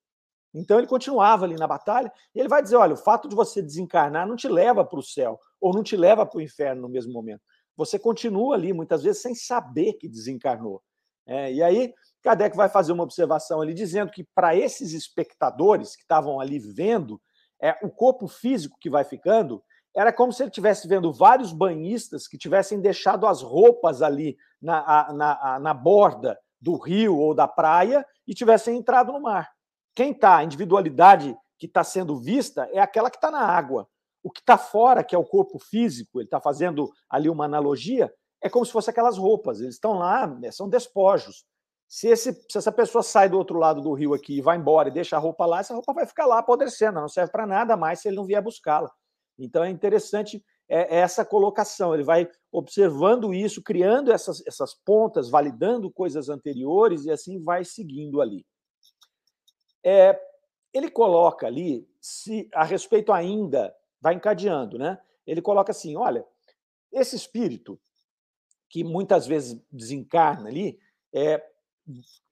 Então 0.54 0.78
ele 0.78 0.88
continuava 0.88 1.46
ali 1.46 1.56
na 1.56 1.68
batalha 1.68 2.12
e 2.34 2.40
ele 2.40 2.50
vai 2.50 2.62
dizer: 2.62 2.76
olha, 2.76 2.94
o 2.94 2.98
fato 2.98 3.28
de 3.28 3.36
você 3.36 3.62
desencarnar 3.62 4.28
não 4.28 4.36
te 4.36 4.48
leva 4.48 4.86
para 4.86 5.00
o 5.00 5.04
céu 5.04 5.40
ou 5.60 5.74
não 5.74 5.84
te 5.84 5.98
leva 5.98 6.26
para 6.26 6.38
o 6.38 6.42
inferno 6.42 6.84
no 6.84 6.90
mesmo 6.90 7.12
momento. 7.12 7.42
Você 7.76 7.98
continua 7.98 8.56
ali, 8.56 8.72
muitas 8.72 9.02
vezes, 9.02 9.22
sem 9.22 9.34
saber 9.34 9.94
que 9.94 10.08
desencarnou. 10.08 10.84
É, 11.26 11.54
e 11.54 11.64
aí 11.64 11.94
Kardec 12.22 12.56
vai 12.56 12.70
fazer 12.70 12.92
uma 12.92 13.04
observação 13.04 13.62
ali 13.62 13.74
dizendo 13.74 14.12
que 14.12 14.24
para 14.36 14.56
esses 14.56 14.94
espectadores 14.94 15.96
que 15.96 16.02
estavam 16.02 16.40
ali 16.40 16.60
vendo, 16.60 17.22
é, 17.62 17.78
o 17.82 17.90
corpo 17.90 18.28
físico 18.28 18.78
que 18.80 18.90
vai 18.90 19.04
ficando 19.04 19.64
era 19.96 20.12
como 20.12 20.34
se 20.34 20.42
ele 20.42 20.50
estivesse 20.50 20.88
vendo 20.88 21.14
vários 21.14 21.54
banhistas 21.54 22.28
que 22.28 22.38
tivessem 22.38 22.82
deixado 22.82 23.28
as 23.28 23.42
roupas 23.42 24.02
ali 24.02 24.36
na, 24.62 25.14
na, 25.14 25.60
na 25.60 25.74
borda 25.74 26.38
do 26.60 26.78
rio 26.78 27.18
ou 27.18 27.36
da 27.36 27.48
praia 27.48 28.06
e 28.26 28.34
tivessem 28.34 28.78
entrado 28.78 29.12
no 29.12 29.22
mar. 29.22 29.52
Quem 29.94 30.12
está, 30.12 30.38
a 30.38 30.44
individualidade 30.44 31.38
que 31.60 31.68
está 31.68 31.84
sendo 31.84 32.20
vista 32.20 32.68
é 32.72 32.80
aquela 32.80 33.12
que 33.12 33.18
está 33.18 33.30
na 33.30 33.42
água. 33.42 33.88
O 34.24 34.32
que 34.32 34.40
está 34.40 34.58
fora, 34.58 35.04
que 35.04 35.14
é 35.14 35.18
o 35.18 35.26
corpo 35.26 35.60
físico, 35.60 36.20
ele 36.20 36.26
está 36.26 36.40
fazendo 36.40 36.90
ali 37.10 37.30
uma 37.30 37.46
analogia, 37.46 38.12
é 38.44 38.50
como 38.50 38.66
se 38.66 38.72
fosse 38.72 38.90
aquelas 38.90 39.18
roupas. 39.18 39.62
Eles 39.62 39.76
estão 39.76 39.94
lá, 39.94 40.30
são 40.52 40.68
despojos. 40.68 41.46
Se, 41.88 42.08
esse, 42.08 42.34
se 42.50 42.58
essa 42.58 42.72
pessoa 42.72 43.02
sai 43.02 43.30
do 43.30 43.38
outro 43.38 43.58
lado 43.58 43.82
do 43.82 43.94
rio 43.94 44.14
aqui 44.14 44.38
e 44.38 44.42
vai 44.42 44.58
embora 44.58 44.90
e 44.90 44.92
deixa 44.92 45.16
a 45.16 45.20
roupa 45.20 45.46
lá, 45.46 45.60
essa 45.60 45.74
roupa 45.74 45.94
vai 45.94 46.06
ficar 46.06 46.26
lá 46.26 46.40
apodrecendo, 46.40 47.00
não 47.00 47.08
serve 47.08 47.32
para 47.32 47.46
nada 47.46 47.78
mais 47.78 48.00
se 48.00 48.08
ele 48.08 48.18
não 48.18 48.26
vier 48.26 48.42
buscá-la. 48.42 48.92
Então 49.38 49.64
é 49.64 49.70
interessante 49.70 50.44
é, 50.68 50.98
é, 50.98 51.00
essa 51.00 51.24
colocação, 51.24 51.94
ele 51.94 52.04
vai 52.04 52.28
observando 52.52 53.34
isso, 53.34 53.62
criando 53.62 54.12
essas, 54.12 54.46
essas 54.48 54.74
pontas, 54.74 55.30
validando 55.30 55.92
coisas 55.92 56.30
anteriores 56.30 57.06
e 57.06 57.12
assim 57.12 57.40
vai 57.42 57.64
seguindo 57.64 58.22
ali. 58.22 58.46
É, 59.86 60.20
ele 60.74 60.90
coloca 60.90 61.46
ali, 61.46 61.88
se 62.02 62.50
a 62.54 62.64
respeito 62.64 63.12
ainda, 63.14 63.76
vai 64.02 64.16
encadeando, 64.16 64.78
né? 64.78 65.00
Ele 65.28 65.42
coloca 65.42 65.72
assim: 65.72 65.96
olha, 65.96 66.26
esse 66.92 67.16
espírito 67.16 67.80
que 68.74 68.84
muitas 68.84 69.28
vezes 69.28 69.64
desencarna 69.72 70.50
ali, 70.50 70.80
é, 71.14 71.46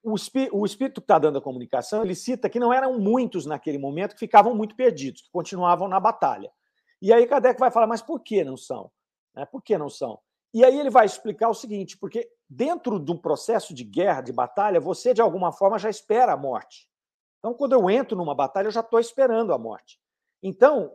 o, 0.04 0.16
o 0.54 0.66
espírito 0.66 1.00
que 1.00 1.04
está 1.04 1.20
dando 1.20 1.38
a 1.38 1.42
comunicação, 1.42 2.04
ele 2.04 2.16
cita 2.16 2.50
que 2.50 2.60
não 2.60 2.74
eram 2.74 2.98
muitos 2.98 3.46
naquele 3.46 3.78
momento 3.78 4.16
que 4.16 4.22
ficavam 4.22 4.56
muito 4.56 4.76
perdidos, 4.76 5.22
que 5.22 5.30
continuavam 5.30 5.88
na 5.88 6.00
batalha. 6.00 6.52
E 7.00 7.14
aí 7.14 7.28
Kardec 7.28 7.60
vai 7.60 7.70
falar, 7.70 7.86
mas 7.86 8.02
por 8.02 8.22
que 8.22 8.44
não 8.44 8.58
são? 8.58 8.90
Né? 9.36 9.46
Por 9.46 9.62
que 9.62 9.78
não 9.78 9.88
são? 9.88 10.20
E 10.52 10.66
aí 10.66 10.80
ele 10.80 10.90
vai 10.90 11.06
explicar 11.06 11.48
o 11.48 11.54
seguinte, 11.54 11.96
porque 11.96 12.28
dentro 12.50 13.00
de 13.00 13.12
um 13.12 13.18
processo 13.18 13.72
de 13.72 13.84
guerra, 13.84 14.22
de 14.22 14.34
batalha, 14.34 14.80
você 14.80 15.14
de 15.14 15.22
alguma 15.22 15.52
forma 15.52 15.78
já 15.78 15.92
espera 15.92 16.34
a 16.34 16.38
morte. 16.38 16.90
Então, 17.38 17.54
quando 17.54 17.74
eu 17.74 17.88
entro 17.88 18.18
numa 18.18 18.34
batalha, 18.34 18.66
eu 18.66 18.72
já 18.72 18.82
estou 18.82 19.00
esperando 19.00 19.54
a 19.54 19.60
morte. 19.60 20.00
Então, 20.42 20.92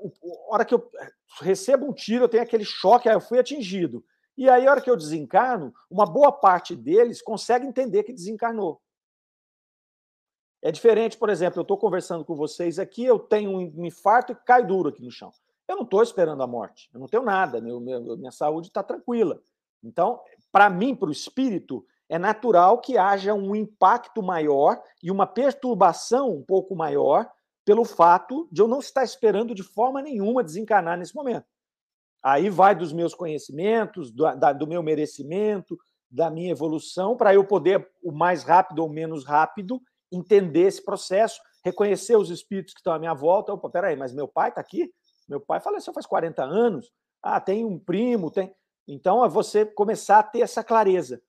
a 0.50 0.54
hora 0.54 0.64
que 0.64 0.74
eu 0.74 0.90
recebo 1.40 1.86
um 1.86 1.92
tiro, 1.92 2.24
eu 2.24 2.28
tenho 2.28 2.42
aquele 2.42 2.64
choque, 2.64 3.08
aí 3.08 3.14
eu 3.14 3.20
fui 3.20 3.38
atingido. 3.38 4.04
E 4.36 4.50
aí, 4.50 4.66
a 4.66 4.70
hora 4.70 4.80
que 4.80 4.90
eu 4.90 4.96
desencarno, 4.96 5.74
uma 5.90 6.04
boa 6.04 6.30
parte 6.30 6.76
deles 6.76 7.22
consegue 7.22 7.66
entender 7.66 8.02
que 8.02 8.12
desencarnou. 8.12 8.80
É 10.62 10.70
diferente, 10.70 11.16
por 11.16 11.30
exemplo, 11.30 11.60
eu 11.60 11.62
estou 11.62 11.78
conversando 11.78 12.24
com 12.24 12.34
vocês 12.34 12.78
aqui, 12.78 13.04
eu 13.04 13.18
tenho 13.18 13.50
um 13.50 13.84
infarto 13.84 14.32
e 14.32 14.34
cai 14.34 14.66
duro 14.66 14.88
aqui 14.88 15.02
no 15.02 15.10
chão. 15.10 15.32
Eu 15.68 15.76
não 15.76 15.84
estou 15.84 16.02
esperando 16.02 16.42
a 16.42 16.46
morte, 16.46 16.90
eu 16.92 17.00
não 17.00 17.06
tenho 17.06 17.22
nada, 17.22 17.60
meu, 17.60 17.80
minha 17.80 18.30
saúde 18.30 18.68
está 18.68 18.82
tranquila. 18.82 19.40
Então, 19.82 20.20
para 20.50 20.68
mim, 20.68 20.94
para 20.94 21.08
o 21.08 21.12
espírito, 21.12 21.84
é 22.08 22.18
natural 22.18 22.80
que 22.80 22.96
haja 22.96 23.34
um 23.34 23.54
impacto 23.54 24.22
maior 24.22 24.80
e 25.02 25.10
uma 25.10 25.26
perturbação 25.26 26.30
um 26.30 26.42
pouco 26.42 26.74
maior 26.74 27.30
pelo 27.64 27.84
fato 27.84 28.48
de 28.50 28.62
eu 28.62 28.68
não 28.68 28.78
estar 28.78 29.02
esperando 29.02 29.54
de 29.54 29.62
forma 29.62 30.00
nenhuma 30.00 30.44
desencarnar 30.44 30.96
nesse 30.96 31.14
momento. 31.14 31.46
Aí 32.26 32.50
vai 32.50 32.74
dos 32.74 32.92
meus 32.92 33.14
conhecimentos, 33.14 34.10
do, 34.10 34.24
da, 34.34 34.52
do 34.52 34.66
meu 34.66 34.82
merecimento, 34.82 35.78
da 36.10 36.28
minha 36.28 36.50
evolução 36.50 37.16
para 37.16 37.32
eu 37.32 37.44
poder, 37.44 37.88
o 38.02 38.10
mais 38.10 38.42
rápido 38.42 38.80
ou 38.80 38.88
menos 38.88 39.24
rápido, 39.24 39.80
entender 40.10 40.62
esse 40.62 40.84
processo, 40.84 41.40
reconhecer 41.64 42.16
os 42.16 42.28
espíritos 42.28 42.74
que 42.74 42.80
estão 42.80 42.92
à 42.92 42.98
minha 42.98 43.14
volta. 43.14 43.52
Opa, 43.52 43.70
peraí, 43.70 43.94
mas 43.94 44.12
meu 44.12 44.26
pai 44.26 44.48
está 44.48 44.60
aqui? 44.60 44.92
Meu 45.28 45.40
pai 45.40 45.60
faleceu 45.60 45.94
faz 45.94 46.04
40 46.04 46.42
anos. 46.42 46.90
Ah, 47.22 47.40
tem 47.40 47.64
um 47.64 47.78
primo, 47.78 48.28
tem. 48.28 48.52
Então 48.88 49.24
é 49.24 49.28
você 49.28 49.64
começar 49.64 50.18
a 50.18 50.24
ter 50.24 50.40
essa 50.40 50.64
clareza. 50.64 51.22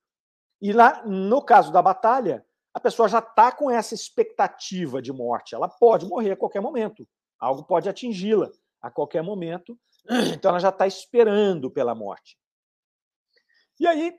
E 0.60 0.74
lá, 0.74 1.04
no 1.06 1.44
caso 1.44 1.72
da 1.72 1.80
batalha, 1.80 2.44
a 2.74 2.80
pessoa 2.80 3.08
já 3.08 3.20
está 3.20 3.52
com 3.52 3.70
essa 3.70 3.94
expectativa 3.94 5.00
de 5.00 5.14
morte. 5.14 5.54
Ela 5.54 5.70
pode 5.70 6.08
morrer 6.08 6.32
a 6.32 6.38
qualquer 6.38 6.60
momento. 6.60 7.08
Algo 7.40 7.62
pode 7.62 7.88
atingi-la 7.88 8.50
a 8.82 8.90
qualquer 8.90 9.22
momento. 9.22 9.78
Então 10.36 10.50
ela 10.50 10.60
já 10.60 10.70
está 10.70 10.88
esperando 10.88 11.70
pela 11.70 11.94
morte. 11.94 12.38
E 13.80 13.86
aí 13.86 14.18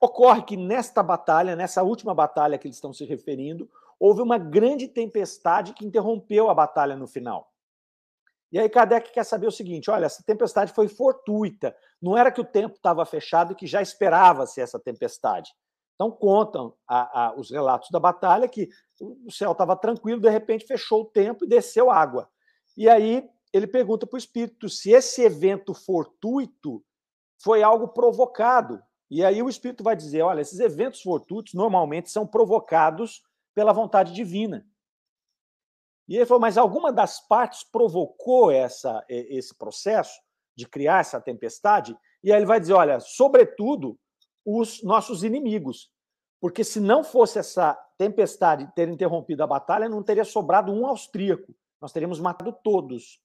ocorre 0.00 0.42
que 0.42 0.56
nesta 0.56 1.02
batalha, 1.02 1.56
nessa 1.56 1.82
última 1.82 2.14
batalha 2.14 2.58
que 2.58 2.66
eles 2.66 2.76
estão 2.76 2.92
se 2.92 3.04
referindo, 3.04 3.70
houve 3.98 4.22
uma 4.22 4.38
grande 4.38 4.88
tempestade 4.88 5.74
que 5.74 5.84
interrompeu 5.84 6.48
a 6.48 6.54
batalha 6.54 6.96
no 6.96 7.06
final. 7.06 7.50
E 8.52 8.58
aí 8.58 8.68
Kardec 8.68 9.12
quer 9.12 9.24
saber 9.24 9.46
o 9.46 9.52
seguinte: 9.52 9.90
olha, 9.90 10.06
essa 10.06 10.22
tempestade 10.24 10.72
foi 10.72 10.88
fortuita. 10.88 11.76
Não 12.00 12.16
era 12.16 12.32
que 12.32 12.40
o 12.40 12.44
tempo 12.44 12.76
estava 12.76 13.04
fechado 13.04 13.52
e 13.52 13.54
que 13.54 13.66
já 13.66 13.80
esperava-se 13.80 14.60
essa 14.60 14.78
tempestade. 14.78 15.52
Então 15.94 16.10
contam 16.10 16.74
a, 16.88 17.26
a, 17.26 17.34
os 17.34 17.50
relatos 17.50 17.90
da 17.90 18.00
batalha 18.00 18.48
que 18.48 18.68
o 18.98 19.30
céu 19.30 19.52
estava 19.52 19.76
tranquilo, 19.76 20.20
de 20.20 20.30
repente 20.30 20.66
fechou 20.66 21.02
o 21.02 21.04
tempo 21.04 21.44
e 21.44 21.48
desceu 21.48 21.90
água. 21.90 22.28
E 22.76 22.88
aí 22.88 23.28
ele 23.52 23.66
pergunta 23.66 24.06
para 24.06 24.16
o 24.16 24.18
espírito 24.18 24.68
se 24.68 24.90
esse 24.90 25.22
evento 25.22 25.74
fortuito 25.74 26.84
foi 27.42 27.62
algo 27.62 27.88
provocado. 27.88 28.82
E 29.10 29.24
aí 29.24 29.42
o 29.42 29.48
espírito 29.48 29.82
vai 29.82 29.96
dizer: 29.96 30.22
olha, 30.22 30.40
esses 30.40 30.60
eventos 30.60 31.02
fortuitos 31.02 31.54
normalmente 31.54 32.10
são 32.10 32.26
provocados 32.26 33.22
pela 33.54 33.72
vontade 33.72 34.12
divina. 34.12 34.66
E 36.08 36.16
ele 36.16 36.26
falou: 36.26 36.40
mas 36.40 36.56
alguma 36.56 36.92
das 36.92 37.26
partes 37.26 37.64
provocou 37.64 38.50
essa, 38.50 39.04
esse 39.08 39.54
processo 39.54 40.20
de 40.56 40.68
criar 40.68 41.00
essa 41.00 41.20
tempestade? 41.20 41.96
E 42.22 42.32
aí 42.32 42.38
ele 42.38 42.46
vai 42.46 42.60
dizer: 42.60 42.74
olha, 42.74 43.00
sobretudo 43.00 43.98
os 44.44 44.82
nossos 44.82 45.22
inimigos. 45.22 45.90
Porque 46.40 46.64
se 46.64 46.80
não 46.80 47.04
fosse 47.04 47.38
essa 47.38 47.74
tempestade 47.98 48.66
ter 48.74 48.88
interrompido 48.88 49.42
a 49.42 49.46
batalha, 49.46 49.88
não 49.88 50.02
teria 50.02 50.24
sobrado 50.24 50.72
um 50.72 50.86
austríaco. 50.86 51.54
Nós 51.80 51.92
teríamos 51.92 52.18
matado 52.18 52.52
todos. 52.64 53.20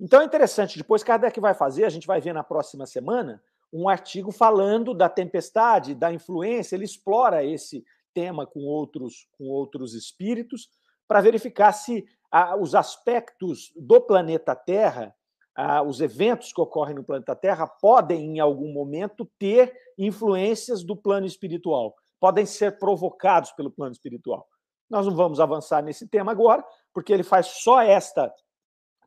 Então 0.00 0.20
é 0.20 0.24
interessante, 0.24 0.78
depois 0.78 1.02
Kardec 1.02 1.40
vai 1.40 1.54
fazer, 1.54 1.84
a 1.84 1.90
gente 1.90 2.06
vai 2.06 2.20
ver 2.20 2.32
na 2.32 2.44
próxima 2.44 2.86
semana, 2.86 3.42
um 3.72 3.88
artigo 3.88 4.30
falando 4.30 4.94
da 4.94 5.08
tempestade, 5.08 5.94
da 5.94 6.12
influência, 6.12 6.76
ele 6.76 6.84
explora 6.84 7.44
esse 7.44 7.84
tema 8.14 8.46
com 8.46 8.60
outros, 8.60 9.28
com 9.36 9.44
outros 9.44 9.94
espíritos, 9.94 10.68
para 11.06 11.20
verificar 11.20 11.72
se 11.72 12.06
ah, 12.30 12.56
os 12.56 12.74
aspectos 12.74 13.72
do 13.76 14.00
planeta 14.00 14.54
Terra, 14.54 15.14
ah, 15.54 15.82
os 15.82 16.00
eventos 16.00 16.52
que 16.52 16.60
ocorrem 16.60 16.94
no 16.94 17.04
planeta 17.04 17.34
Terra, 17.34 17.66
podem, 17.66 18.36
em 18.36 18.40
algum 18.40 18.72
momento, 18.72 19.28
ter 19.38 19.74
influências 19.98 20.84
do 20.84 20.96
plano 20.96 21.26
espiritual, 21.26 21.94
podem 22.20 22.46
ser 22.46 22.78
provocados 22.78 23.52
pelo 23.52 23.70
plano 23.70 23.92
espiritual. 23.92 24.46
Nós 24.88 25.06
não 25.06 25.14
vamos 25.14 25.40
avançar 25.40 25.82
nesse 25.82 26.08
tema 26.08 26.32
agora, 26.32 26.64
porque 26.94 27.12
ele 27.12 27.22
faz 27.22 27.46
só 27.62 27.82
esta 27.82 28.32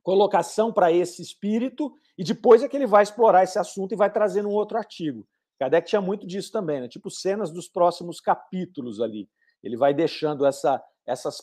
colocação 0.03 0.71
para 0.71 0.91
esse 0.91 1.21
espírito 1.21 1.93
e 2.17 2.23
depois 2.23 2.63
é 2.63 2.67
que 2.67 2.75
ele 2.75 2.87
vai 2.87 3.03
explorar 3.03 3.43
esse 3.43 3.57
assunto 3.57 3.93
e 3.93 3.97
vai 3.97 4.11
trazer 4.11 4.45
um 4.45 4.51
outro 4.51 4.77
artigo. 4.77 5.27
Kardec 5.59 5.87
tinha 5.87 6.01
muito 6.01 6.25
disso 6.25 6.51
também, 6.51 6.81
né? 6.81 6.87
tipo 6.87 7.09
cenas 7.09 7.51
dos 7.51 7.67
próximos 7.67 8.19
capítulos 8.19 8.99
ali. 8.99 9.29
Ele 9.63 9.77
vai 9.77 9.93
deixando 9.93 10.45
essa, 10.45 10.83
essas 11.05 11.37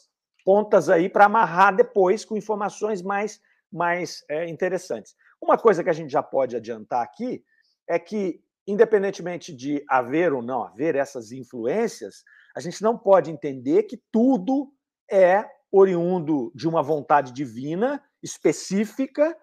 pontas 0.44 0.88
aí 0.88 1.08
para 1.08 1.26
amarrar 1.26 1.76
depois 1.76 2.24
com 2.24 2.36
informações 2.36 3.00
mais, 3.00 3.40
mais 3.72 4.24
é, 4.28 4.48
interessantes. 4.48 5.14
Uma 5.40 5.56
coisa 5.56 5.84
que 5.84 5.90
a 5.90 5.92
gente 5.92 6.10
já 6.10 6.22
pode 6.22 6.56
adiantar 6.56 7.02
aqui 7.02 7.44
é 7.88 7.96
que, 7.98 8.42
independentemente 8.66 9.54
de 9.54 9.84
haver 9.88 10.32
ou 10.32 10.42
não 10.42 10.64
haver 10.64 10.96
essas 10.96 11.30
influências, 11.30 12.24
a 12.56 12.60
gente 12.60 12.82
não 12.82 12.98
pode 12.98 13.30
entender 13.30 13.84
que 13.84 14.02
tudo 14.10 14.72
é 15.08 15.44
oriundo 15.70 16.50
de 16.54 16.66
uma 16.66 16.82
vontade 16.82 17.32
divina 17.32 18.02
específica, 18.22 19.36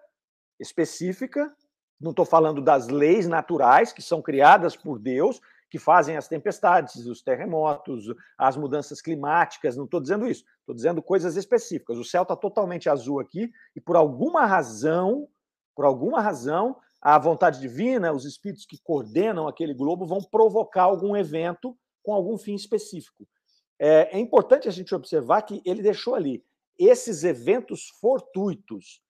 específica. 0.58 1.54
Não 2.00 2.10
estou 2.10 2.24
falando 2.24 2.62
das 2.62 2.88
leis 2.88 3.26
naturais 3.26 3.92
que 3.92 4.02
são 4.02 4.20
criadas 4.20 4.76
por 4.76 4.98
Deus, 4.98 5.40
que 5.70 5.78
fazem 5.78 6.16
as 6.16 6.28
tempestades, 6.28 7.06
os 7.06 7.22
terremotos, 7.22 8.06
as 8.38 8.56
mudanças 8.56 9.00
climáticas. 9.00 9.76
Não 9.76 9.84
estou 9.84 10.00
dizendo 10.00 10.28
isso. 10.28 10.44
Estou 10.60 10.74
dizendo 10.74 11.02
coisas 11.02 11.36
específicas. 11.36 11.98
O 11.98 12.04
céu 12.04 12.22
está 12.22 12.36
totalmente 12.36 12.88
azul 12.88 13.20
aqui 13.20 13.50
e 13.74 13.80
por 13.80 13.96
alguma 13.96 14.44
razão, 14.44 15.28
por 15.74 15.84
alguma 15.84 16.20
razão, 16.20 16.76
a 17.00 17.18
vontade 17.18 17.60
divina, 17.60 18.12
os 18.12 18.24
espíritos 18.24 18.66
que 18.66 18.78
coordenam 18.82 19.46
aquele 19.46 19.74
globo 19.74 20.06
vão 20.06 20.18
provocar 20.18 20.82
algum 20.82 21.16
evento 21.16 21.76
com 22.02 22.12
algum 22.12 22.38
fim 22.38 22.54
específico. 22.54 23.26
É, 23.78 24.16
é 24.16 24.18
importante 24.18 24.68
a 24.68 24.72
gente 24.72 24.94
observar 24.94 25.42
que 25.42 25.60
ele 25.64 25.82
deixou 25.82 26.14
ali 26.14 26.44
esses 26.78 27.24
eventos 27.24 27.88
fortuitos 28.00 29.00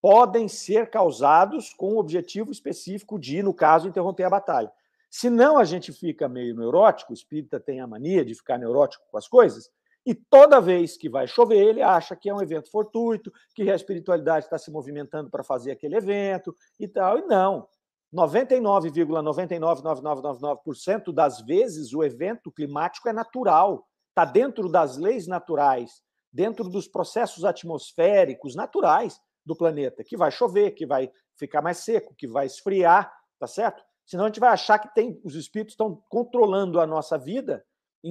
podem 0.00 0.48
ser 0.48 0.88
causados 0.88 1.74
com 1.74 1.94
o 1.94 1.98
objetivo 1.98 2.50
específico 2.50 3.18
de, 3.18 3.42
no 3.42 3.52
caso, 3.52 3.88
interromper 3.88 4.24
a 4.24 4.30
batalha. 4.30 4.72
Senão 5.10 5.58
a 5.58 5.64
gente 5.64 5.92
fica 5.92 6.28
meio 6.28 6.56
neurótico, 6.56 7.12
o 7.12 7.14
espírita 7.14 7.60
tem 7.60 7.80
a 7.80 7.86
mania 7.86 8.24
de 8.24 8.34
ficar 8.34 8.58
neurótico 8.58 9.04
com 9.10 9.18
as 9.18 9.28
coisas, 9.28 9.70
e 10.06 10.14
toda 10.14 10.60
vez 10.60 10.96
que 10.96 11.10
vai 11.10 11.26
chover, 11.26 11.58
ele 11.58 11.82
acha 11.82 12.16
que 12.16 12.30
é 12.30 12.34
um 12.34 12.40
evento 12.40 12.70
fortuito, 12.70 13.30
que 13.54 13.70
a 13.70 13.74
espiritualidade 13.74 14.46
está 14.46 14.56
se 14.56 14.70
movimentando 14.70 15.28
para 15.28 15.44
fazer 15.44 15.72
aquele 15.72 15.96
evento 15.96 16.56
e 16.78 16.88
tal. 16.88 17.18
E 17.18 17.26
não. 17.26 17.68
99,999999% 18.12 21.12
das 21.12 21.42
vezes 21.42 21.92
o 21.92 22.02
evento 22.02 22.50
climático 22.50 23.08
é 23.08 23.12
natural, 23.12 23.86
está 24.08 24.24
dentro 24.24 24.68
das 24.68 24.96
leis 24.96 25.26
naturais 25.26 26.02
dentro 26.32 26.68
dos 26.68 26.86
processos 26.86 27.44
atmosféricos 27.44 28.54
naturais 28.54 29.20
do 29.44 29.56
planeta, 29.56 30.04
que 30.04 30.16
vai 30.16 30.30
chover, 30.30 30.72
que 30.72 30.86
vai 30.86 31.10
ficar 31.36 31.62
mais 31.62 31.78
seco, 31.78 32.14
que 32.14 32.28
vai 32.28 32.46
esfriar, 32.46 33.12
tá 33.38 33.46
certo? 33.46 33.82
Senão 34.06 34.24
a 34.24 34.26
gente 34.28 34.40
vai 34.40 34.50
achar 34.50 34.78
que 34.78 34.92
tem 34.94 35.20
os 35.24 35.34
espíritos 35.34 35.74
estão 35.74 36.02
controlando 36.08 36.80
a 36.80 36.86
nossa 36.86 37.16
vida 37.16 37.64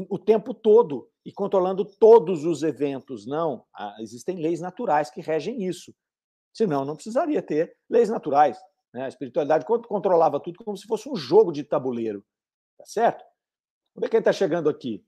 o 0.09 0.19
tempo 0.19 0.53
todo 0.53 1.09
e 1.25 1.31
controlando 1.31 1.83
todos 1.83 2.45
os 2.45 2.63
eventos. 2.63 3.25
Não, 3.25 3.65
existem 3.99 4.37
leis 4.37 4.61
naturais 4.61 5.09
que 5.09 5.21
regem 5.21 5.63
isso. 5.63 5.93
Senão 6.53 6.85
não 6.85 6.95
precisaria 6.95 7.41
ter 7.41 7.75
leis 7.89 8.09
naturais. 8.09 8.59
Né? 8.93 9.03
A 9.03 9.07
espiritualidade 9.07 9.65
controlava 9.65 10.39
tudo 10.39 10.63
como 10.63 10.77
se 10.77 10.87
fosse 10.87 11.09
um 11.09 11.15
jogo 11.15 11.51
de 11.51 11.63
tabuleiro. 11.63 12.23
Tá 12.77 12.85
certo? 12.85 13.23
Vamos 13.93 14.05
ver 14.05 14.09
quem 14.09 14.19
está 14.19 14.31
chegando 14.31 14.69
aqui. 14.69 15.03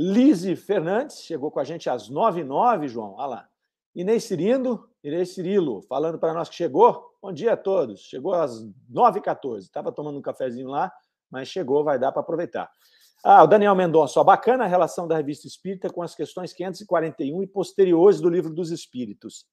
Lise 0.00 0.54
Fernandes, 0.54 1.22
chegou 1.22 1.50
com 1.50 1.58
a 1.58 1.64
gente 1.64 1.90
às 1.90 2.08
9 2.08 2.42
h 2.42 2.48
09 2.48 2.86
João. 2.86 3.14
Olha 3.14 3.26
lá. 3.26 3.48
Inês 3.92 4.22
Cirilo, 4.22 4.88
Inês 5.02 5.34
Cirilo, 5.34 5.82
falando 5.82 6.20
para 6.20 6.32
nós 6.32 6.48
que 6.48 6.54
chegou. 6.54 7.04
Bom 7.20 7.32
dia 7.32 7.54
a 7.54 7.56
todos. 7.56 8.02
Chegou 8.02 8.32
às 8.32 8.62
9 8.88 9.18
h 9.18 9.20
14 9.22 9.66
Estava 9.66 9.90
tomando 9.90 10.16
um 10.16 10.22
cafezinho 10.22 10.68
lá, 10.68 10.92
mas 11.28 11.48
chegou, 11.48 11.82
vai 11.82 11.98
dar 11.98 12.12
para 12.12 12.20
aproveitar. 12.20 12.70
Ah, 13.24 13.42
o 13.42 13.48
Daniel 13.48 13.74
Mendonça, 13.74 14.22
bacana 14.22 14.62
a 14.62 14.68
relação 14.68 15.08
da 15.08 15.16
revista 15.16 15.48
Espírita 15.48 15.90
com 15.90 16.00
as 16.00 16.14
questões 16.14 16.52
541 16.52 17.42
e 17.42 17.46
posteriores 17.48 18.20
do 18.20 18.30
Livro 18.30 18.54
dos 18.54 18.70
Espíritos. 18.70 19.46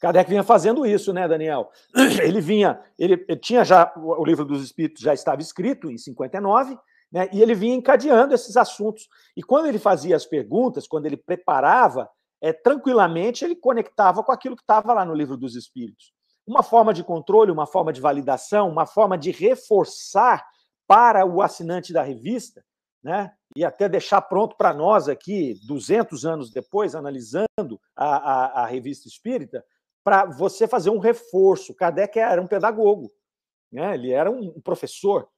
Kardec 0.00 0.28
vinha 0.28 0.42
fazendo 0.42 0.84
isso, 0.84 1.12
né, 1.12 1.28
Daniel? 1.28 1.70
Ele 2.20 2.40
vinha, 2.40 2.82
ele, 2.98 3.24
ele 3.28 3.38
tinha 3.38 3.64
já, 3.64 3.92
o 3.96 4.24
Livro 4.24 4.44
dos 4.44 4.64
Espíritos 4.64 5.02
já 5.02 5.14
estava 5.14 5.40
escrito 5.40 5.88
em 5.88 5.96
59, 5.96 6.76
né? 7.10 7.28
E 7.32 7.42
ele 7.42 7.54
vinha 7.54 7.74
encadeando 7.74 8.34
esses 8.34 8.56
assuntos. 8.56 9.08
E 9.36 9.42
quando 9.42 9.66
ele 9.66 9.78
fazia 9.78 10.14
as 10.14 10.24
perguntas, 10.24 10.86
quando 10.86 11.06
ele 11.06 11.16
preparava, 11.16 12.08
é, 12.40 12.52
tranquilamente 12.52 13.44
ele 13.44 13.56
conectava 13.56 14.22
com 14.22 14.32
aquilo 14.32 14.56
que 14.56 14.62
estava 14.62 14.92
lá 14.92 15.04
no 15.04 15.14
livro 15.14 15.36
dos 15.36 15.56
Espíritos. 15.56 16.12
Uma 16.46 16.62
forma 16.62 16.94
de 16.94 17.04
controle, 17.04 17.50
uma 17.50 17.66
forma 17.66 17.92
de 17.92 18.00
validação, 18.00 18.68
uma 18.68 18.86
forma 18.86 19.18
de 19.18 19.30
reforçar 19.30 20.44
para 20.86 21.24
o 21.26 21.42
assinante 21.42 21.92
da 21.92 22.02
revista, 22.02 22.64
né? 23.02 23.32
e 23.54 23.64
até 23.64 23.88
deixar 23.88 24.20
pronto 24.22 24.56
para 24.56 24.72
nós 24.72 25.08
aqui, 25.08 25.54
200 25.66 26.24
anos 26.24 26.50
depois, 26.50 26.94
analisando 26.94 27.80
a, 27.96 28.06
a, 28.06 28.62
a 28.62 28.66
revista 28.66 29.08
espírita, 29.08 29.64
para 30.02 30.24
você 30.24 30.66
fazer 30.66 30.90
um 30.90 30.98
reforço. 30.98 31.74
Kardec 31.74 32.18
era 32.18 32.40
um 32.40 32.46
pedagogo, 32.46 33.10
né? 33.70 33.94
ele 33.94 34.10
era 34.10 34.30
um 34.30 34.60
professor 34.60 35.28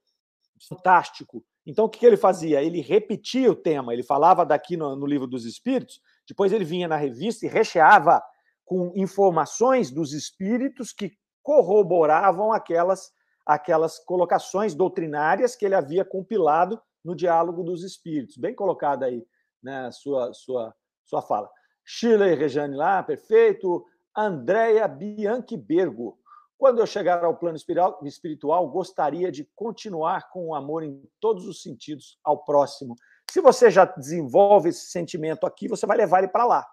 fantástico, 0.68 1.44
então, 1.66 1.84
o 1.84 1.88
que 1.88 2.04
ele 2.04 2.16
fazia? 2.16 2.62
Ele 2.62 2.80
repetia 2.80 3.50
o 3.50 3.56
tema, 3.56 3.92
ele 3.92 4.02
falava 4.02 4.44
daqui 4.44 4.76
no, 4.76 4.96
no 4.96 5.06
livro 5.06 5.26
dos 5.26 5.44
Espíritos, 5.44 6.00
depois 6.28 6.52
ele 6.52 6.64
vinha 6.64 6.88
na 6.88 6.96
revista 6.96 7.46
e 7.46 7.48
recheava 7.48 8.22
com 8.64 8.92
informações 8.96 9.90
dos 9.90 10.12
espíritos 10.12 10.92
que 10.92 11.12
corroboravam 11.42 12.52
aquelas, 12.52 13.10
aquelas 13.44 13.98
colocações 13.98 14.74
doutrinárias 14.74 15.54
que 15.54 15.64
ele 15.64 15.74
havia 15.74 16.04
compilado 16.04 16.80
no 17.04 17.14
Diálogo 17.14 17.62
dos 17.62 17.82
Espíritos. 17.82 18.36
Bem 18.36 18.54
colocada 18.54 19.06
aí, 19.06 19.24
né, 19.62 19.90
sua, 19.92 20.32
sua, 20.32 20.74
sua 21.04 21.22
fala. 21.22 21.50
Shirley 21.84 22.34
Rejane 22.34 22.76
lá, 22.76 23.02
perfeito. 23.02 23.84
Andréia 24.16 24.86
Bianchi 24.86 25.56
Bergo. 25.56 26.18
Quando 26.62 26.78
eu 26.78 26.86
chegar 26.86 27.24
ao 27.24 27.36
plano 27.36 27.58
espiritual, 28.04 28.68
gostaria 28.68 29.32
de 29.32 29.50
continuar 29.52 30.30
com 30.30 30.46
o 30.46 30.54
amor 30.54 30.84
em 30.84 31.02
todos 31.18 31.48
os 31.48 31.60
sentidos 31.60 32.20
ao 32.22 32.44
próximo. 32.44 32.94
Se 33.28 33.40
você 33.40 33.68
já 33.68 33.84
desenvolve 33.84 34.68
esse 34.68 34.86
sentimento 34.86 35.44
aqui, 35.44 35.66
você 35.66 35.84
vai 35.86 35.96
levar 35.96 36.20
ele 36.20 36.28
para 36.28 36.46
lá. 36.46 36.64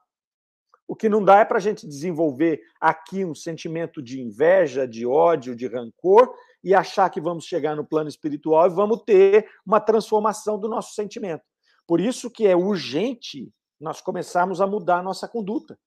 O 0.87 0.95
que 0.95 1.09
não 1.09 1.25
dá 1.25 1.39
é 1.39 1.45
para 1.45 1.57
a 1.57 1.59
gente 1.59 1.87
desenvolver 1.87 2.61
aqui 2.79 3.25
um 3.25 3.33
sentimento 3.33 3.99
de 3.99 4.21
inveja, 4.21 4.87
de 4.87 5.07
ódio, 5.07 5.55
de 5.55 5.65
rancor 5.65 6.35
e 6.63 6.75
achar 6.75 7.09
que 7.09 7.19
vamos 7.19 7.45
chegar 7.45 7.75
no 7.75 7.83
plano 7.83 8.09
espiritual 8.09 8.67
e 8.67 8.69
vamos 8.69 9.01
ter 9.07 9.49
uma 9.65 9.79
transformação 9.79 10.59
do 10.59 10.69
nosso 10.69 10.93
sentimento. 10.93 11.41
Por 11.87 11.99
isso 11.99 12.29
que 12.29 12.45
é 12.45 12.55
urgente 12.55 13.51
nós 13.81 14.01
começarmos 14.01 14.61
a 14.61 14.67
mudar 14.67 14.99
a 14.99 15.03
nossa 15.03 15.27
conduta. 15.27 15.79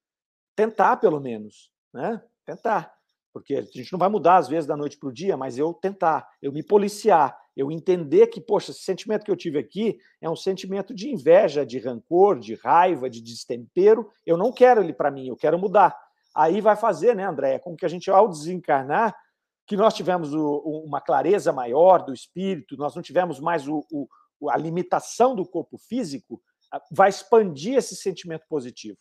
Tentar, 0.56 0.96
pelo 0.96 1.20
menos. 1.20 1.70
Né? 1.94 2.20
Tentar. 2.44 3.00
Porque 3.32 3.54
a 3.54 3.62
gente 3.62 3.90
não 3.90 3.98
vai 3.98 4.08
mudar, 4.08 4.36
às 4.36 4.48
vezes, 4.48 4.66
da 4.66 4.76
noite 4.76 4.98
para 4.98 5.08
o 5.08 5.12
dia, 5.12 5.36
mas 5.36 5.56
eu 5.56 5.72
tentar, 5.72 6.28
eu 6.42 6.52
me 6.52 6.62
policiar, 6.62 7.36
eu 7.56 7.70
entender 7.70 8.26
que, 8.26 8.40
poxa, 8.40 8.70
esse 8.70 8.82
sentimento 8.82 9.24
que 9.24 9.30
eu 9.30 9.36
tive 9.36 9.58
aqui 9.58 9.98
é 10.20 10.28
um 10.28 10.36
sentimento 10.36 10.94
de 10.94 11.10
inveja, 11.10 11.64
de 11.64 11.78
rancor, 11.78 12.38
de 12.38 12.54
raiva, 12.54 13.08
de 13.08 13.22
destempero. 13.22 14.10
Eu 14.26 14.36
não 14.36 14.52
quero 14.52 14.82
ele 14.82 14.92
para 14.92 15.10
mim, 15.10 15.28
eu 15.28 15.36
quero 15.36 15.58
mudar. 15.58 15.98
Aí 16.34 16.60
vai 16.60 16.76
fazer, 16.76 17.16
né, 17.16 17.24
André? 17.24 17.58
Com 17.58 17.74
que 17.74 17.86
a 17.86 17.88
gente, 17.88 18.10
ao 18.10 18.28
desencarnar, 18.28 19.16
que 19.66 19.76
nós 19.76 19.94
tivemos 19.94 20.34
o, 20.34 20.58
uma 20.84 21.00
clareza 21.00 21.52
maior 21.52 22.04
do 22.04 22.12
espírito, 22.12 22.76
nós 22.76 22.94
não 22.94 23.02
tivemos 23.02 23.40
mais 23.40 23.66
o, 23.66 23.86
o, 23.90 24.50
a 24.50 24.56
limitação 24.56 25.34
do 25.34 25.46
corpo 25.46 25.78
físico, 25.78 26.42
vai 26.90 27.08
expandir 27.08 27.76
esse 27.76 27.96
sentimento 27.96 28.46
positivo. 28.46 28.98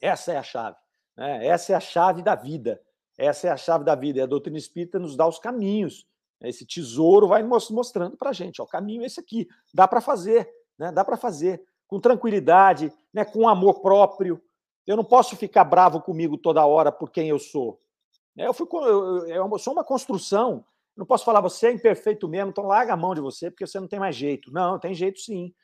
Essa 0.00 0.32
é 0.32 0.36
a 0.36 0.42
chave. 0.42 0.76
Né? 1.16 1.46
Essa 1.46 1.72
é 1.72 1.76
a 1.76 1.80
chave 1.80 2.22
da 2.22 2.34
vida 2.34 2.80
essa 3.20 3.48
é 3.48 3.50
a 3.50 3.56
chave 3.56 3.84
da 3.84 3.94
vida. 3.94 4.18
E 4.18 4.22
a 4.22 4.26
doutrina 4.26 4.56
espírita 4.56 4.98
nos 4.98 5.14
dá 5.14 5.26
os 5.26 5.38
caminhos. 5.38 6.06
Esse 6.40 6.64
tesouro 6.64 7.28
vai 7.28 7.42
mostrando 7.42 8.16
para 8.16 8.30
a 8.30 8.32
gente. 8.32 8.62
Ó, 8.62 8.64
o 8.64 8.68
caminho 8.68 9.02
é 9.02 9.06
esse 9.06 9.20
aqui. 9.20 9.46
Dá 9.74 9.86
para 9.86 10.00
fazer. 10.00 10.50
Né? 10.78 10.90
Dá 10.90 11.04
para 11.04 11.18
fazer. 11.18 11.62
Com 11.86 12.00
tranquilidade, 12.00 12.90
né? 13.12 13.22
com 13.22 13.46
amor 13.46 13.82
próprio. 13.82 14.42
Eu 14.86 14.96
não 14.96 15.04
posso 15.04 15.36
ficar 15.36 15.64
bravo 15.64 16.00
comigo 16.00 16.38
toda 16.38 16.64
hora 16.64 16.90
por 16.90 17.10
quem 17.10 17.28
eu 17.28 17.38
sou. 17.38 17.78
É, 18.38 18.46
eu, 18.46 18.54
fui, 18.54 18.66
eu, 18.72 19.28
eu 19.28 19.58
sou 19.58 19.74
uma 19.74 19.84
construção. 19.84 20.64
Não 20.96 21.04
posso 21.04 21.24
falar, 21.24 21.42
você 21.42 21.66
é 21.66 21.72
imperfeito 21.72 22.26
mesmo, 22.26 22.50
então 22.50 22.64
larga 22.64 22.94
a 22.94 22.96
mão 22.96 23.14
de 23.14 23.20
você, 23.20 23.50
porque 23.50 23.66
você 23.66 23.78
não 23.78 23.86
tem 23.86 23.98
mais 23.98 24.16
jeito. 24.16 24.50
Não, 24.50 24.78
tem 24.78 24.94
jeito 24.94 25.20
sim. 25.20 25.54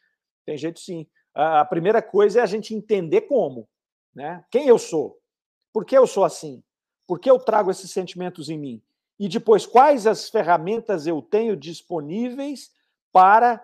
Tem 0.45 0.59
jeito 0.59 0.79
sim. 0.79 1.07
A 1.35 1.65
primeira 1.65 2.03
coisa 2.03 2.41
é 2.41 2.43
a 2.43 2.47
gente 2.47 2.75
entender 2.75 3.23
como. 3.23 3.67
Né? 4.15 4.45
Quem 4.51 4.69
eu 4.69 4.79
sou? 4.79 5.19
Por 5.73 5.87
que 5.87 5.97
eu 5.97 6.07
sou 6.07 6.25
assim? 6.25 6.63
Por 7.07 7.21
que 7.21 7.31
eu 7.31 7.39
trago 7.39 7.71
esses 7.71 7.91
sentimentos 7.91 8.49
em 8.49 8.59
mim? 8.59 8.83
E 9.19 9.29
depois, 9.29 9.65
quais 9.65 10.07
as 10.07 10.29
ferramentas 10.29 11.07
eu 11.07 11.23
tenho 11.23 11.57
disponíveis 11.57 12.71
para 13.13 13.63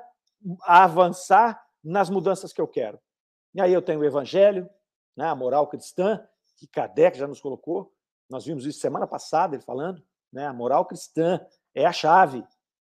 avançar 0.63 1.63
nas 1.85 2.09
mudanças 2.09 2.53
que 2.53 2.61
eu 2.61 2.69
quero? 2.69 2.99
E 3.55 3.61
aí 3.61 3.73
eu 3.73 3.83
tenho 3.83 4.01
o 4.01 4.05
Evangelho, 4.05 4.69
né, 5.17 5.27
a 5.27 5.35
moral 5.35 5.67
cristã, 5.67 6.27
que 6.57 6.67
Kardec 6.67 7.19
já 7.19 7.27
nos 7.27 7.41
colocou. 7.41 7.93
Nós 8.31 8.47
vimos 8.47 8.65
isso 8.65 8.81
semana 8.81 9.07
passada, 9.07 9.57
ele 9.57 9.63
falando. 9.63 10.03
Né, 10.33 10.47
a 10.47 10.53
moral 10.53 10.87
cristã 10.87 11.45
é 11.75 11.85
a 11.85 11.93
chave, 11.93 12.43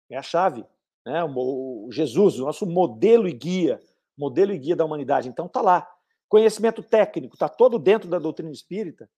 é 0.09 0.17
a 0.17 0.23
chave. 0.23 0.65
Né, 1.05 1.25
o, 1.25 1.87
o 1.87 1.89
Jesus, 1.91 2.39
o 2.39 2.45
nosso 2.45 2.65
modelo 2.65 3.27
e 3.27 3.33
guia, 3.33 3.83
modelo 4.17 4.53
e 4.53 4.59
guia 4.59 4.77
da 4.77 4.85
humanidade. 4.85 5.29
Então 5.29 5.49
tá 5.49 5.61
lá. 5.61 5.91
Conhecimento 6.29 6.81
técnico, 6.81 7.35
está 7.35 7.49
todo 7.49 7.79
dentro 7.79 8.09
da 8.09 8.21
doutrina 8.21 8.53
espírita 8.53 9.11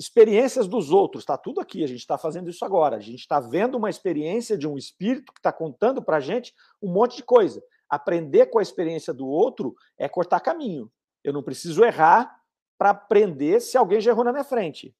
experiências 0.00 0.66
dos 0.66 0.90
outros, 0.90 1.22
está 1.22 1.36
tudo 1.36 1.60
aqui, 1.60 1.84
a 1.84 1.86
gente 1.86 1.98
está 1.98 2.16
fazendo 2.16 2.48
isso 2.48 2.64
agora. 2.64 2.96
A 2.96 3.00
gente 3.00 3.20
está 3.20 3.38
vendo 3.38 3.76
uma 3.76 3.90
experiência 3.90 4.56
de 4.56 4.66
um 4.66 4.78
espírito 4.78 5.32
que 5.32 5.38
está 5.38 5.52
contando 5.52 6.02
para 6.02 6.16
a 6.16 6.20
gente 6.20 6.54
um 6.82 6.90
monte 6.90 7.16
de 7.16 7.22
coisa. 7.22 7.62
Aprender 7.88 8.46
com 8.46 8.58
a 8.58 8.62
experiência 8.62 9.12
do 9.12 9.26
outro 9.26 9.74
é 9.98 10.08
cortar 10.08 10.40
caminho. 10.40 10.90
Eu 11.22 11.34
não 11.34 11.42
preciso 11.42 11.84
errar 11.84 12.34
para 12.78 12.90
aprender 12.90 13.60
se 13.60 13.76
alguém 13.76 14.00
já 14.00 14.10
errou 14.10 14.24
na 14.24 14.32
minha 14.32 14.44
frente. 14.44 14.96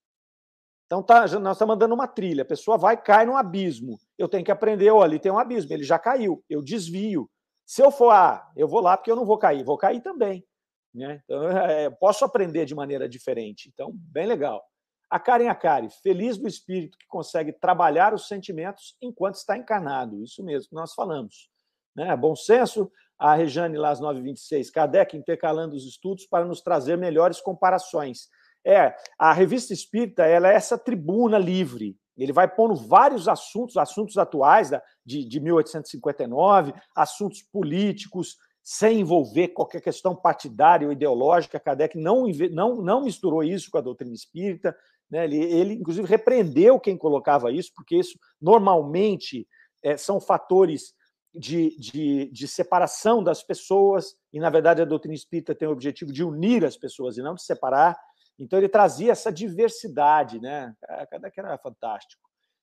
Então 0.84 1.02
tá, 1.02 1.20
nós 1.38 1.56
estamos 1.56 1.74
mandando 1.74 1.94
uma 1.94 2.06
trilha, 2.06 2.42
a 2.42 2.46
pessoa 2.46 2.76
vai 2.76 3.00
cai 3.00 3.24
no 3.24 3.36
abismo. 3.36 3.98
Eu 4.18 4.28
tenho 4.28 4.44
que 4.44 4.50
aprender, 4.50 4.90
olha, 4.90 5.04
ali 5.04 5.18
tem 5.18 5.32
um 5.32 5.38
abismo, 5.38 5.72
ele 5.72 5.84
já 5.84 5.98
caiu, 5.98 6.44
eu 6.48 6.60
desvio. 6.60 7.30
Se 7.64 7.82
eu 7.82 7.90
for, 7.90 8.10
ah, 8.10 8.50
eu 8.54 8.68
vou 8.68 8.80
lá 8.80 8.96
porque 8.96 9.10
eu 9.10 9.16
não 9.16 9.24
vou 9.24 9.38
cair, 9.38 9.64
vou 9.64 9.78
cair 9.78 10.00
também. 10.00 10.44
Né? 10.92 11.22
Então, 11.24 11.48
é, 11.56 11.88
posso 11.88 12.24
aprender 12.24 12.66
de 12.66 12.74
maneira 12.74 13.08
diferente. 13.08 13.70
Então, 13.72 13.92
bem 13.94 14.26
legal. 14.26 14.62
A 15.10 15.18
Karen 15.18 15.48
Akari, 15.48 15.88
feliz 16.02 16.38
do 16.38 16.46
espírito 16.46 16.96
que 16.96 17.06
consegue 17.08 17.52
trabalhar 17.52 18.14
os 18.14 18.28
sentimentos 18.28 18.96
enquanto 19.02 19.34
está 19.34 19.58
encarnado. 19.58 20.22
Isso 20.22 20.42
mesmo 20.44 20.68
que 20.68 20.74
nós 20.74 20.94
falamos. 20.94 21.50
Né? 21.96 22.16
Bom 22.16 22.36
senso, 22.36 22.90
a 23.18 23.34
Rejane 23.34 23.76
Las 23.76 24.00
926, 24.00 24.70
Kardec 24.70 25.16
intercalando 25.16 25.74
os 25.74 25.84
estudos 25.84 26.26
para 26.26 26.44
nos 26.44 26.60
trazer 26.62 26.96
melhores 26.96 27.40
comparações. 27.40 28.28
É, 28.64 28.94
a 29.18 29.32
revista 29.32 29.72
Espírita 29.72 30.24
ela 30.24 30.48
é 30.48 30.54
essa 30.54 30.78
tribuna 30.78 31.38
livre. 31.38 31.98
Ele 32.16 32.32
vai 32.32 32.46
pondo 32.46 32.74
vários 32.74 33.26
assuntos, 33.26 33.76
assuntos 33.76 34.16
atuais 34.16 34.70
de, 35.04 35.24
de 35.24 35.40
1859, 35.40 36.72
assuntos 36.94 37.42
políticos, 37.42 38.36
sem 38.62 39.00
envolver 39.00 39.48
qualquer 39.48 39.80
questão 39.80 40.14
partidária 40.14 40.86
ou 40.86 40.92
ideológica. 40.92 41.58
Kardec 41.58 41.98
não, 41.98 42.26
não, 42.52 42.76
não 42.76 43.02
misturou 43.02 43.42
isso 43.42 43.70
com 43.70 43.78
a 43.78 43.82
doutrina 43.82 44.14
espírita. 44.14 44.76
Né? 45.10 45.24
Ele, 45.24 45.36
ele, 45.36 45.74
inclusive, 45.74 46.06
repreendeu 46.06 46.78
quem 46.78 46.96
colocava 46.96 47.50
isso, 47.50 47.72
porque 47.74 47.96
isso 47.96 48.18
normalmente 48.40 49.46
é, 49.82 49.96
são 49.96 50.20
fatores 50.20 50.94
de, 51.34 51.76
de, 51.78 52.30
de, 52.32 52.48
separação 52.48 53.22
das 53.22 53.42
pessoas, 53.42 54.14
e, 54.32 54.40
na 54.40 54.50
verdade, 54.50 54.82
a 54.82 54.84
doutrina 54.84 55.14
espírita 55.14 55.54
tem 55.54 55.68
o 55.68 55.72
objetivo 55.72 56.12
de 56.12 56.24
unir 56.24 56.64
as 56.64 56.76
pessoas 56.76 57.16
e 57.16 57.22
não 57.22 57.34
de 57.34 57.42
separar. 57.42 57.98
Então, 58.38 58.58
ele 58.58 58.68
trazia 58.68 59.12
essa 59.12 59.32
diversidade, 59.32 60.40
né? 60.40 60.74
Cada 61.10 61.30
que 61.30 61.38
era 61.38 61.56
fantástico. 61.58 62.22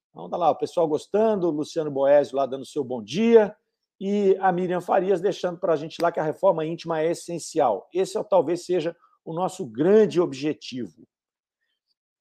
Então, 0.09 0.29
tá 0.29 0.37
lá, 0.37 0.49
o 0.49 0.57
pessoal 0.57 0.87
gostando, 0.87 1.47
o 1.47 1.51
Luciano 1.51 1.91
Boésio 1.91 2.35
lá 2.35 2.45
dando 2.45 2.65
seu 2.65 2.83
bom 2.83 3.03
dia, 3.03 3.55
e 3.99 4.35
a 4.39 4.51
Miriam 4.51 4.81
Farias 4.81 5.21
deixando 5.21 5.59
para 5.59 5.73
a 5.73 5.75
gente 5.75 5.97
lá 6.01 6.11
que 6.11 6.19
a 6.19 6.23
reforma 6.23 6.65
íntima 6.65 7.01
é 7.01 7.11
essencial. 7.11 7.87
Esse 7.93 8.17
é, 8.17 8.23
talvez 8.23 8.65
seja 8.65 8.95
o 9.23 9.33
nosso 9.33 9.65
grande 9.65 10.21
objetivo. 10.21 11.07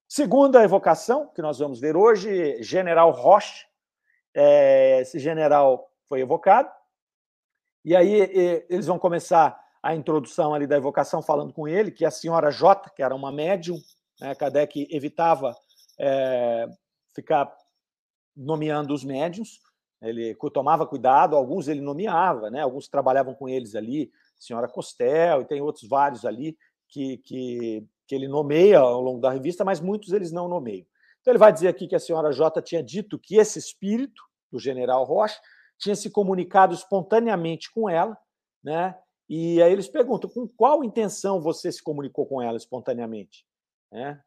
Segunda 0.08 0.62
evocação, 0.62 1.26
que 1.34 1.42
nós 1.42 1.58
vamos 1.58 1.80
ver 1.80 1.96
hoje, 1.96 2.62
General 2.62 3.10
Roche. 3.10 3.66
É, 4.32 5.00
esse 5.00 5.18
general 5.18 5.90
foi 6.08 6.20
evocado. 6.20 6.70
E 7.84 7.94
aí 7.94 8.12
eles 8.68 8.86
vão 8.86 8.98
começar 8.98 9.58
a 9.82 9.94
introdução 9.94 10.54
ali 10.54 10.66
da 10.66 10.76
evocação 10.76 11.22
falando 11.22 11.52
com 11.52 11.66
ele, 11.66 11.90
que 11.90 12.04
a 12.04 12.10
senhora 12.10 12.50
J, 12.50 12.90
que 12.90 13.02
era 13.02 13.14
uma 13.14 13.32
médium, 13.32 13.76
né, 14.20 14.34
Kardec 14.34 14.88
evitava 14.90 15.56
é, 15.98 16.68
ficar 17.14 17.52
nomeando 18.36 18.92
os 18.92 19.04
médiums, 19.04 19.60
ele 20.02 20.36
tomava 20.52 20.86
cuidado, 20.86 21.36
alguns 21.36 21.68
ele 21.68 21.80
nomeava, 21.80 22.50
né, 22.50 22.62
alguns 22.62 22.88
trabalhavam 22.88 23.34
com 23.34 23.48
eles 23.48 23.74
ali, 23.74 24.10
senhora 24.36 24.68
Costel, 24.68 25.42
e 25.42 25.46
tem 25.46 25.60
outros 25.60 25.88
vários 25.88 26.24
ali 26.24 26.56
que, 26.88 27.18
que 27.18 27.86
que 28.06 28.14
ele 28.14 28.28
nomeia 28.28 28.78
ao 28.78 29.00
longo 29.00 29.20
da 29.20 29.30
revista, 29.30 29.64
mas 29.64 29.80
muitos 29.80 30.12
eles 30.12 30.30
não 30.30 30.48
nomeiam. 30.48 30.86
Então 31.20 31.32
ele 31.32 31.38
vai 31.38 31.52
dizer 31.52 31.68
aqui 31.68 31.88
que 31.88 31.96
a 31.96 32.00
senhora 32.00 32.32
J 32.32 32.62
tinha 32.62 32.82
dito 32.82 33.18
que 33.18 33.36
esse 33.36 33.58
espírito 33.58 34.22
do 34.50 34.58
general 34.58 35.04
Rocha 35.04 35.40
tinha 35.76 35.96
se 35.96 36.08
comunicado 36.08 36.72
espontaneamente 36.72 37.70
com 37.72 37.90
ela, 37.90 38.16
né? 38.62 38.96
E 39.28 39.60
aí 39.60 39.72
eles 39.72 39.88
perguntam 39.88 40.30
com 40.30 40.46
qual 40.46 40.84
intenção 40.84 41.40
você 41.40 41.72
se 41.72 41.82
comunicou 41.82 42.26
com 42.26 42.40
ela 42.40 42.56
espontaneamente, 42.56 43.44
né? 43.90 44.22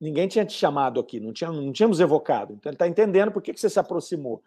Ninguém 0.00 0.28
tinha 0.28 0.44
te 0.44 0.52
chamado 0.54 1.00
aqui, 1.00 1.20
não, 1.20 1.32
tinha, 1.32 1.50
não 1.50 1.72
tínhamos 1.72 2.00
evocado. 2.00 2.54
Então 2.54 2.70
ele 2.70 2.76
está 2.76 2.88
entendendo 2.88 3.32
por 3.32 3.42
que, 3.42 3.52
que 3.52 3.60
você 3.60 3.70
se 3.70 3.78
aproximou. 3.78 4.42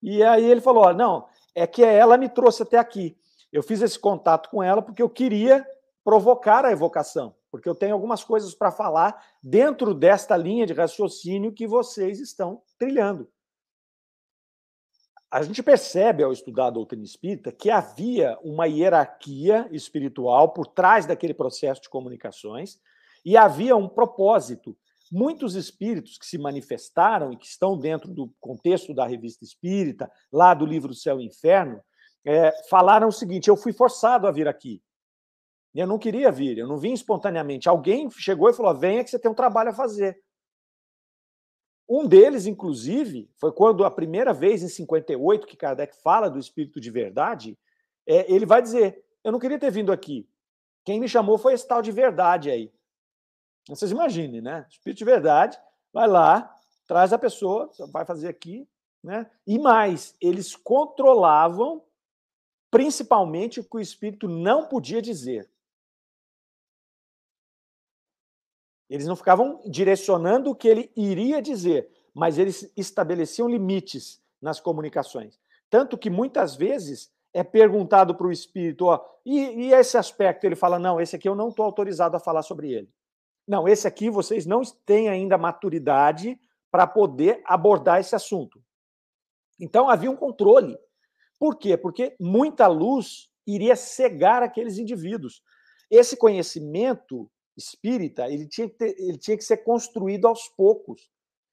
E 0.00 0.22
aí 0.22 0.44
ele 0.44 0.60
falou: 0.60 0.92
não, 0.92 1.28
é 1.54 1.66
que 1.66 1.84
ela 1.84 2.16
me 2.16 2.28
trouxe 2.28 2.62
até 2.62 2.78
aqui. 2.78 3.16
Eu 3.52 3.62
fiz 3.62 3.82
esse 3.82 3.98
contato 3.98 4.48
com 4.48 4.62
ela 4.62 4.82
porque 4.82 5.02
eu 5.02 5.10
queria 5.10 5.66
provocar 6.04 6.64
a 6.64 6.72
evocação 6.72 7.34
porque 7.52 7.68
eu 7.68 7.74
tenho 7.74 7.92
algumas 7.92 8.24
coisas 8.24 8.54
para 8.54 8.72
falar 8.72 9.22
dentro 9.42 9.92
desta 9.92 10.34
linha 10.34 10.66
de 10.66 10.72
raciocínio 10.72 11.52
que 11.52 11.66
vocês 11.66 12.18
estão 12.18 12.62
trilhando. 12.78 13.28
A 15.30 15.42
gente 15.42 15.62
percebe 15.62 16.22
ao 16.22 16.32
estudar 16.32 16.68
a 16.68 16.70
doutrina 16.70 17.04
espírita 17.04 17.52
que 17.52 17.70
havia 17.70 18.38
uma 18.42 18.66
hierarquia 18.66 19.68
espiritual 19.70 20.54
por 20.54 20.66
trás 20.66 21.04
daquele 21.04 21.34
processo 21.34 21.82
de 21.82 21.90
comunicações 21.90 22.80
e 23.24 23.36
havia 23.36 23.76
um 23.76 23.88
propósito 23.88 24.76
muitos 25.10 25.54
espíritos 25.54 26.16
que 26.16 26.24
se 26.24 26.38
manifestaram 26.38 27.32
e 27.32 27.36
que 27.36 27.44
estão 27.46 27.76
dentro 27.76 28.10
do 28.10 28.32
contexto 28.40 28.94
da 28.94 29.06
revista 29.06 29.44
espírita, 29.44 30.10
lá 30.32 30.54
do 30.54 30.64
livro 30.64 30.94
Céu 30.94 31.20
e 31.20 31.26
Inferno, 31.26 31.82
é, 32.24 32.50
falaram 32.70 33.08
o 33.08 33.12
seguinte: 33.12 33.48
eu 33.48 33.56
fui 33.56 33.74
forçado 33.74 34.26
a 34.26 34.32
vir 34.32 34.48
aqui. 34.48 34.82
Eu 35.74 35.86
não 35.86 35.98
queria 35.98 36.30
vir, 36.30 36.58
eu 36.58 36.66
não 36.66 36.76
vim 36.76 36.92
espontaneamente. 36.92 37.68
Alguém 37.68 38.10
chegou 38.10 38.50
e 38.50 38.52
falou: 38.52 38.74
venha 38.74 39.02
que 39.02 39.10
você 39.10 39.18
tem 39.18 39.30
um 39.30 39.34
trabalho 39.34 39.70
a 39.70 39.74
fazer. 39.74 40.22
Um 41.88 42.06
deles, 42.06 42.46
inclusive, 42.46 43.30
foi 43.36 43.52
quando 43.52 43.84
a 43.84 43.90
primeira 43.90 44.32
vez, 44.32 44.62
em 44.62 44.68
58, 44.68 45.46
que 45.46 45.56
Kardec 45.56 45.94
fala 46.02 46.30
do 46.30 46.38
espírito 46.38 46.80
de 46.80 46.90
verdade, 46.90 47.58
é, 48.06 48.30
ele 48.32 48.46
vai 48.46 48.60
dizer: 48.60 49.02
Eu 49.24 49.32
não 49.32 49.38
queria 49.38 49.58
ter 49.58 49.70
vindo 49.70 49.92
aqui. 49.92 50.28
Quem 50.84 51.00
me 51.00 51.08
chamou 51.08 51.38
foi 51.38 51.54
esse 51.54 51.66
tal 51.66 51.80
de 51.80 51.92
verdade 51.92 52.50
aí. 52.50 52.72
Vocês 53.68 53.90
imaginem, 53.90 54.40
né? 54.40 54.66
Espírito 54.68 54.98
de 54.98 55.04
verdade, 55.04 55.58
vai 55.92 56.08
lá, 56.08 56.54
traz 56.86 57.12
a 57.12 57.18
pessoa, 57.18 57.70
vai 57.92 58.04
fazer 58.04 58.28
aqui, 58.28 58.68
né? 59.02 59.30
E 59.46 59.58
mais, 59.58 60.16
eles 60.20 60.56
controlavam 60.56 61.82
principalmente 62.70 63.60
o 63.60 63.64
que 63.64 63.76
o 63.76 63.80
espírito 63.80 64.26
não 64.26 64.66
podia 64.66 65.02
dizer. 65.02 65.51
Eles 68.92 69.06
não 69.06 69.16
ficavam 69.16 69.58
direcionando 69.64 70.50
o 70.50 70.54
que 70.54 70.68
ele 70.68 70.92
iria 70.94 71.40
dizer, 71.40 71.88
mas 72.12 72.36
eles 72.36 72.70
estabeleciam 72.76 73.48
limites 73.48 74.22
nas 74.38 74.60
comunicações. 74.60 75.40
Tanto 75.70 75.96
que 75.96 76.10
muitas 76.10 76.54
vezes 76.54 77.10
é 77.32 77.42
perguntado 77.42 78.14
para 78.14 78.26
o 78.26 78.30
espírito, 78.30 78.84
ó, 78.84 79.02
e, 79.24 79.38
e, 79.38 79.72
esse 79.72 79.96
aspecto? 79.96 80.44
Ele 80.44 80.54
fala, 80.54 80.78
não, 80.78 81.00
esse 81.00 81.16
aqui 81.16 81.26
eu 81.26 81.34
não 81.34 81.48
estou 81.48 81.64
autorizado 81.64 82.18
a 82.18 82.20
falar 82.20 82.42
sobre 82.42 82.70
ele. 82.70 82.92
Não, 83.48 83.66
esse 83.66 83.88
aqui 83.88 84.10
vocês 84.10 84.44
não 84.44 84.60
têm 84.84 85.08
ainda 85.08 85.38
maturidade 85.38 86.38
para 86.70 86.86
poder 86.86 87.40
abordar 87.46 87.98
esse 87.98 88.14
assunto. 88.14 88.62
Então 89.58 89.88
havia 89.88 90.10
um 90.10 90.16
controle. 90.16 90.76
Por 91.38 91.56
quê? 91.56 91.78
Porque 91.78 92.14
muita 92.20 92.66
luz 92.66 93.30
iria 93.46 93.74
cegar 93.74 94.42
aqueles 94.42 94.76
indivíduos. 94.76 95.42
Esse 95.90 96.14
conhecimento 96.14 97.30
espírita, 97.56 98.30
ele 98.30 98.46
tinha, 98.46 98.68
que 98.68 98.76
ter, 98.76 98.94
ele 98.98 99.18
tinha 99.18 99.36
que 99.36 99.44
ser 99.44 99.58
construído 99.58 100.26
aos 100.26 100.48
poucos. 100.48 101.10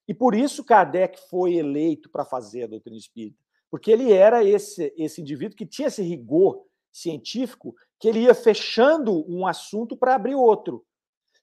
E 0.07 0.13
por 0.13 0.33
isso 0.33 0.63
Kardec 0.63 1.19
foi 1.29 1.55
eleito 1.55 2.09
para 2.09 2.25
fazer 2.25 2.63
a 2.63 2.67
doutrina 2.67 2.97
espírita, 2.97 3.37
porque 3.69 3.91
ele 3.91 4.11
era 4.11 4.43
esse, 4.43 4.93
esse 4.97 5.21
indivíduo 5.21 5.55
que 5.55 5.65
tinha 5.65 5.87
esse 5.87 6.01
rigor 6.01 6.65
científico, 6.91 7.75
que 7.99 8.07
ele 8.07 8.21
ia 8.21 8.33
fechando 8.33 9.25
um 9.31 9.45
assunto 9.45 9.95
para 9.95 10.15
abrir 10.15 10.35
outro. 10.35 10.85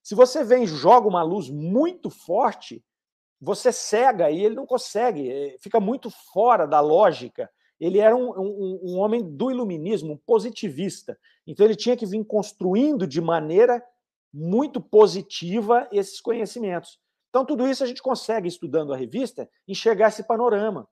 Se 0.02 0.14
você 0.14 0.42
vem 0.42 0.64
e 0.64 0.66
joga 0.66 1.06
uma 1.06 1.22
luz 1.22 1.50
muito 1.50 2.10
forte, 2.10 2.84
você 3.40 3.70
cega 3.72 4.30
e 4.30 4.44
ele 4.44 4.54
não 4.54 4.66
consegue, 4.66 5.30
eh, 5.30 5.56
fica 5.60 5.78
muito 5.78 6.10
fora 6.32 6.66
da 6.66 6.80
lógica. 6.80 7.50
Ele 7.78 7.98
era 7.98 8.16
um, 8.16 8.30
um, 8.30 8.80
um 8.82 8.98
homem 8.98 9.22
do 9.22 9.50
iluminismo, 9.50 10.14
um 10.14 10.16
positivista. 10.16 11.18
Então 11.46 11.66
ele 11.66 11.76
tinha 11.76 11.96
que 11.96 12.06
vir 12.06 12.24
construindo 12.24 13.06
de 13.06 13.20
maneira 13.20 13.82
muito 14.36 14.82
positiva 14.82 15.88
esses 15.90 16.20
conhecimentos. 16.20 16.98
Então, 17.30 17.42
tudo 17.44 17.66
isso 17.66 17.82
a 17.82 17.86
gente 17.86 18.02
consegue, 18.02 18.46
estudando 18.46 18.92
a 18.92 18.96
revista, 18.96 19.48
enxergar 19.66 20.08
esse 20.08 20.22
panorama. 20.22 20.86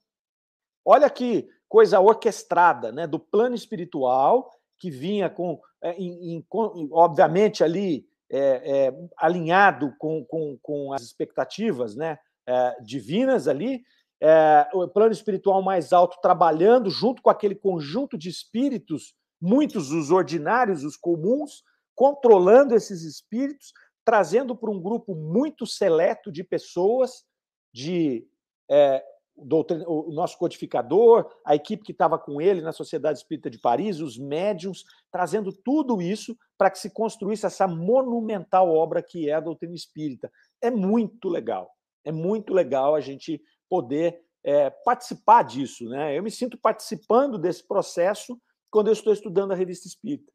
Olha 0.82 1.10
que 1.10 1.46
coisa 1.68 2.00
orquestrada, 2.00 2.90
né? 2.90 3.06
do 3.06 3.18
plano 3.18 3.54
espiritual, 3.54 4.50
que 4.78 4.90
vinha 4.90 5.28
com, 5.28 5.60
é, 5.82 5.92
em, 5.92 6.36
em, 6.36 6.46
obviamente, 6.90 7.62
ali 7.62 8.06
é, 8.30 8.86
é, 8.86 8.94
alinhado 9.18 9.94
com, 9.98 10.24
com, 10.24 10.58
com, 10.62 10.92
as 10.94 11.02
expectativas 11.02 11.94
né? 11.94 12.18
É, 12.46 12.80
divinas 12.82 13.46
ali, 13.46 13.82
é, 14.22 14.68
o 14.72 14.88
plano 14.88 15.12
espiritual 15.12 15.62
mais 15.62 15.92
alto 15.92 16.18
trabalhando 16.22 16.88
junto 16.88 17.20
com 17.20 17.30
aquele 17.30 17.54
conjunto 17.54 18.16
de 18.16 18.28
espíritos, 18.28 19.14
muitos 19.40 19.90
os 19.90 20.10
ordinários, 20.10 20.82
os 20.82 20.96
comuns, 20.96 21.62
controlando 21.94 22.74
esses 22.74 23.02
espíritos, 23.02 23.72
trazendo 24.04 24.56
para 24.56 24.70
um 24.70 24.80
grupo 24.80 25.14
muito 25.14 25.66
seleto 25.66 26.30
de 26.30 26.44
pessoas, 26.44 27.24
de 27.72 28.26
é, 28.70 29.02
o 29.36 30.12
nosso 30.12 30.38
codificador, 30.38 31.28
a 31.44 31.54
equipe 31.54 31.82
que 31.82 31.92
estava 31.92 32.18
com 32.18 32.40
ele 32.40 32.60
na 32.60 32.72
Sociedade 32.72 33.18
Espírita 33.18 33.50
de 33.50 33.58
Paris, 33.58 34.00
os 34.00 34.16
médiums, 34.16 34.84
trazendo 35.10 35.52
tudo 35.52 36.00
isso 36.00 36.36
para 36.56 36.70
que 36.70 36.78
se 36.78 36.90
construísse 36.90 37.44
essa 37.44 37.66
monumental 37.66 38.70
obra 38.70 39.02
que 39.02 39.28
é 39.28 39.34
a 39.34 39.40
doutrina 39.40 39.74
espírita. 39.74 40.30
É 40.60 40.70
muito 40.70 41.28
legal, 41.28 41.70
é 42.04 42.12
muito 42.12 42.54
legal 42.54 42.94
a 42.94 43.00
gente 43.00 43.42
poder 43.68 44.22
é, 44.44 44.70
participar 44.70 45.42
disso. 45.42 45.88
Né? 45.88 46.16
Eu 46.16 46.22
me 46.22 46.30
sinto 46.30 46.56
participando 46.56 47.36
desse 47.36 47.66
processo 47.66 48.40
quando 48.70 48.88
eu 48.88 48.92
estou 48.92 49.12
estudando 49.12 49.52
a 49.52 49.56
revista 49.56 49.88
espírita. 49.88 50.32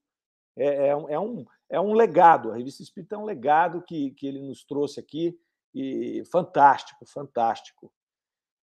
É, 0.59 0.89
é, 0.89 0.95
um, 0.95 1.09
é, 1.09 1.19
um, 1.19 1.45
é 1.69 1.79
um 1.79 1.93
legado, 1.93 2.51
a 2.51 2.57
Revista 2.57 2.83
Espírita 2.83 3.15
é 3.15 3.17
um 3.17 3.23
legado 3.23 3.81
que, 3.81 4.11
que 4.11 4.27
ele 4.27 4.41
nos 4.41 4.63
trouxe 4.65 4.99
aqui, 4.99 5.39
e 5.73 6.23
fantástico, 6.31 7.05
fantástico. 7.05 7.91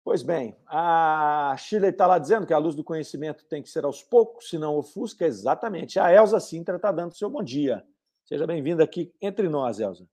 Pois 0.04 0.24
bem, 0.24 0.58
a 0.68 1.56
Shirley 1.60 1.92
está 1.92 2.08
lá 2.08 2.18
dizendo 2.18 2.48
que 2.48 2.54
a 2.54 2.58
luz 2.58 2.76
do 2.76 2.84
conhecimento 2.84 3.46
tem 3.46 3.62
que 3.62 3.70
ser 3.70 3.86
aos 3.86 4.02
poucos, 4.02 4.50
senão 4.50 4.76
ofusca. 4.76 5.26
Exatamente. 5.26 6.00
A 6.00 6.12
Elza 6.12 6.40
Sintra 6.40 6.78
está 6.78 6.92
dando 6.92 7.16
seu 7.16 7.30
bom 7.30 7.44
dia. 7.44 7.86
Seja 8.26 8.48
bem-vinda 8.48 8.84
aqui 8.84 9.14
entre 9.22 9.48
nós, 9.48 9.80
Elza. 9.80 10.08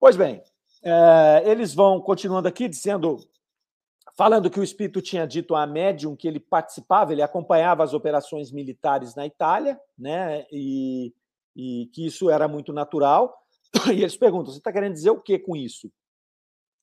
Pois 0.00 0.16
bem, 0.16 0.42
é, 0.82 1.42
eles 1.44 1.74
vão 1.74 2.00
continuando 2.00 2.48
aqui 2.48 2.66
dizendo 2.66 3.18
falando 4.16 4.50
que 4.50 4.60
o 4.60 4.64
espírito 4.64 5.00
tinha 5.00 5.26
dito 5.26 5.54
à 5.54 5.66
médium 5.66 6.16
que 6.16 6.28
ele 6.28 6.40
participava, 6.40 7.12
ele 7.12 7.22
acompanhava 7.22 7.82
as 7.82 7.94
operações 7.94 8.50
militares 8.50 9.14
na 9.14 9.26
Itália, 9.26 9.78
né? 9.98 10.44
E, 10.50 11.12
e 11.56 11.86
que 11.92 12.06
isso 12.06 12.30
era 12.30 12.46
muito 12.48 12.72
natural. 12.72 13.34
E 13.92 14.00
eles 14.02 14.16
perguntam: 14.16 14.52
você 14.52 14.58
está 14.58 14.72
querendo 14.72 14.92
dizer 14.92 15.10
o 15.10 15.20
que 15.20 15.38
com 15.38 15.56
isso? 15.56 15.90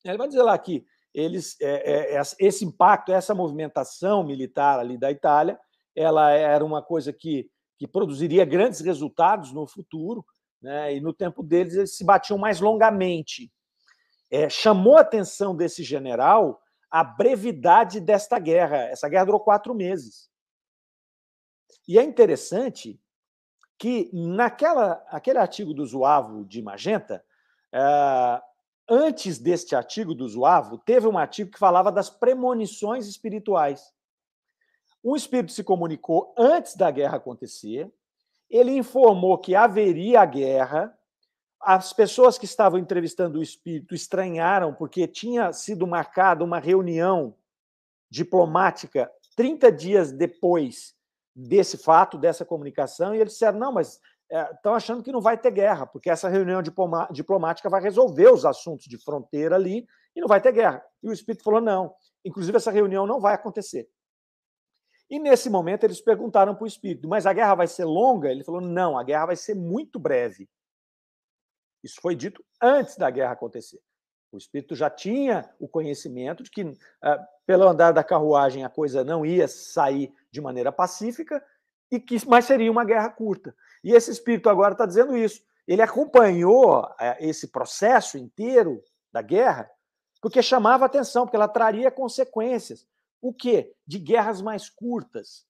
Ele 0.04 0.18
vai 0.18 0.26
dizer 0.26 0.42
lá 0.42 0.58
que 0.58 0.84
eles, 1.14 1.56
é, 1.60 2.16
é, 2.16 2.22
esse 2.38 2.64
impacto, 2.64 3.12
essa 3.12 3.34
movimentação 3.34 4.24
militar 4.24 4.78
ali 4.78 4.96
da 4.98 5.10
Itália, 5.10 5.58
ela 5.94 6.30
era 6.30 6.64
uma 6.64 6.82
coisa 6.82 7.12
que, 7.12 7.48
que 7.78 7.86
produziria 7.86 8.44
grandes 8.44 8.80
resultados 8.80 9.52
no 9.52 9.66
futuro, 9.66 10.24
né? 10.60 10.94
E 10.94 11.00
no 11.00 11.12
tempo 11.12 11.42
deles 11.42 11.74
eles 11.74 11.96
se 11.96 12.04
batiam 12.04 12.38
mais 12.38 12.60
longamente. 12.60 13.50
É, 14.30 14.48
chamou 14.48 14.96
a 14.96 15.00
atenção 15.00 15.56
desse 15.56 15.82
general 15.82 16.60
a 16.90 17.04
brevidade 17.04 18.00
desta 18.00 18.38
guerra. 18.38 18.78
Essa 18.84 19.08
guerra 19.08 19.26
durou 19.26 19.40
quatro 19.40 19.74
meses. 19.74 20.28
E 21.86 21.98
é 21.98 22.02
interessante 22.02 23.00
que 23.78 24.10
naquela 24.12 25.04
aquele 25.08 25.38
artigo 25.38 25.72
do 25.72 25.86
Zuavo 25.86 26.44
de 26.44 26.60
Magenta, 26.60 27.24
uh, 27.74 28.42
antes 28.88 29.38
deste 29.38 29.74
artigo 29.74 30.14
do 30.14 30.28
Zuavo, 30.28 30.78
teve 30.78 31.06
um 31.06 31.16
artigo 31.16 31.50
que 31.50 31.58
falava 31.58 31.90
das 31.90 32.10
premonições 32.10 33.06
espirituais. 33.06 33.94
Um 35.02 35.16
espírito 35.16 35.52
se 35.52 35.64
comunicou 35.64 36.34
antes 36.36 36.76
da 36.76 36.90
guerra 36.90 37.16
acontecer, 37.16 37.90
ele 38.50 38.72
informou 38.72 39.38
que 39.38 39.54
haveria 39.54 40.20
a 40.20 40.26
guerra, 40.26 40.98
as 41.60 41.92
pessoas 41.92 42.38
que 42.38 42.46
estavam 42.46 42.78
entrevistando 42.78 43.38
o 43.38 43.42
espírito 43.42 43.94
estranharam, 43.94 44.72
porque 44.74 45.06
tinha 45.06 45.52
sido 45.52 45.86
marcada 45.86 46.42
uma 46.42 46.58
reunião 46.58 47.34
diplomática 48.10 49.10
30 49.36 49.70
dias 49.70 50.12
depois 50.12 50.94
desse 51.34 51.78
fato, 51.78 52.18
dessa 52.18 52.44
comunicação, 52.44 53.14
e 53.14 53.20
eles 53.20 53.34
disseram: 53.34 53.58
não, 53.58 53.72
mas 53.72 54.00
estão 54.56 54.72
é, 54.72 54.76
achando 54.76 55.02
que 55.02 55.12
não 55.12 55.20
vai 55.20 55.36
ter 55.36 55.50
guerra, 55.50 55.86
porque 55.86 56.10
essa 56.10 56.28
reunião 56.28 56.62
diplomática 57.10 57.68
vai 57.68 57.82
resolver 57.82 58.32
os 58.32 58.44
assuntos 58.44 58.86
de 58.86 58.98
fronteira 58.98 59.54
ali 59.54 59.86
e 60.14 60.20
não 60.20 60.28
vai 60.28 60.40
ter 60.40 60.52
guerra. 60.52 60.82
E 61.02 61.08
o 61.08 61.12
espírito 61.12 61.44
falou: 61.44 61.60
não, 61.60 61.94
inclusive 62.24 62.56
essa 62.56 62.70
reunião 62.70 63.06
não 63.06 63.20
vai 63.20 63.34
acontecer. 63.34 63.88
E 65.08 65.18
nesse 65.18 65.50
momento 65.50 65.84
eles 65.84 66.00
perguntaram 66.00 66.54
para 66.54 66.64
o 66.64 66.68
espírito: 66.68 67.08
mas 67.08 67.26
a 67.26 67.32
guerra 67.32 67.54
vai 67.54 67.66
ser 67.66 67.84
longa? 67.84 68.30
Ele 68.30 68.44
falou: 68.44 68.60
não, 68.60 68.98
a 68.98 69.02
guerra 69.02 69.26
vai 69.26 69.36
ser 69.36 69.54
muito 69.54 69.98
breve. 69.98 70.48
Isso 71.82 72.00
foi 72.00 72.14
dito 72.14 72.44
antes 72.60 72.96
da 72.96 73.10
guerra 73.10 73.32
acontecer. 73.32 73.80
O 74.32 74.36
espírito 74.36 74.76
já 74.76 74.88
tinha 74.88 75.52
o 75.58 75.66
conhecimento 75.66 76.42
de 76.42 76.50
que, 76.50 76.72
ah, 77.02 77.18
pelo 77.46 77.66
andar 77.66 77.92
da 77.92 78.04
carruagem, 78.04 78.64
a 78.64 78.68
coisa 78.68 79.02
não 79.02 79.26
ia 79.26 79.48
sair 79.48 80.12
de 80.30 80.40
maneira 80.40 80.70
pacífica, 80.70 81.44
e 81.90 81.98
que 81.98 82.16
mas 82.28 82.44
seria 82.44 82.70
uma 82.70 82.84
guerra 82.84 83.10
curta. 83.10 83.54
E 83.82 83.92
esse 83.92 84.10
espírito 84.10 84.48
agora 84.48 84.72
está 84.72 84.86
dizendo 84.86 85.16
isso. 85.16 85.42
Ele 85.66 85.82
acompanhou 85.82 86.88
eh, 87.00 87.28
esse 87.28 87.48
processo 87.48 88.16
inteiro 88.16 88.82
da 89.12 89.20
guerra 89.20 89.68
porque 90.20 90.42
chamava 90.42 90.84
atenção, 90.84 91.24
porque 91.24 91.36
ela 91.36 91.48
traria 91.48 91.90
consequências. 91.90 92.86
O 93.22 93.32
quê? 93.32 93.74
De 93.86 93.98
guerras 93.98 94.42
mais 94.42 94.68
curtas. 94.68 95.46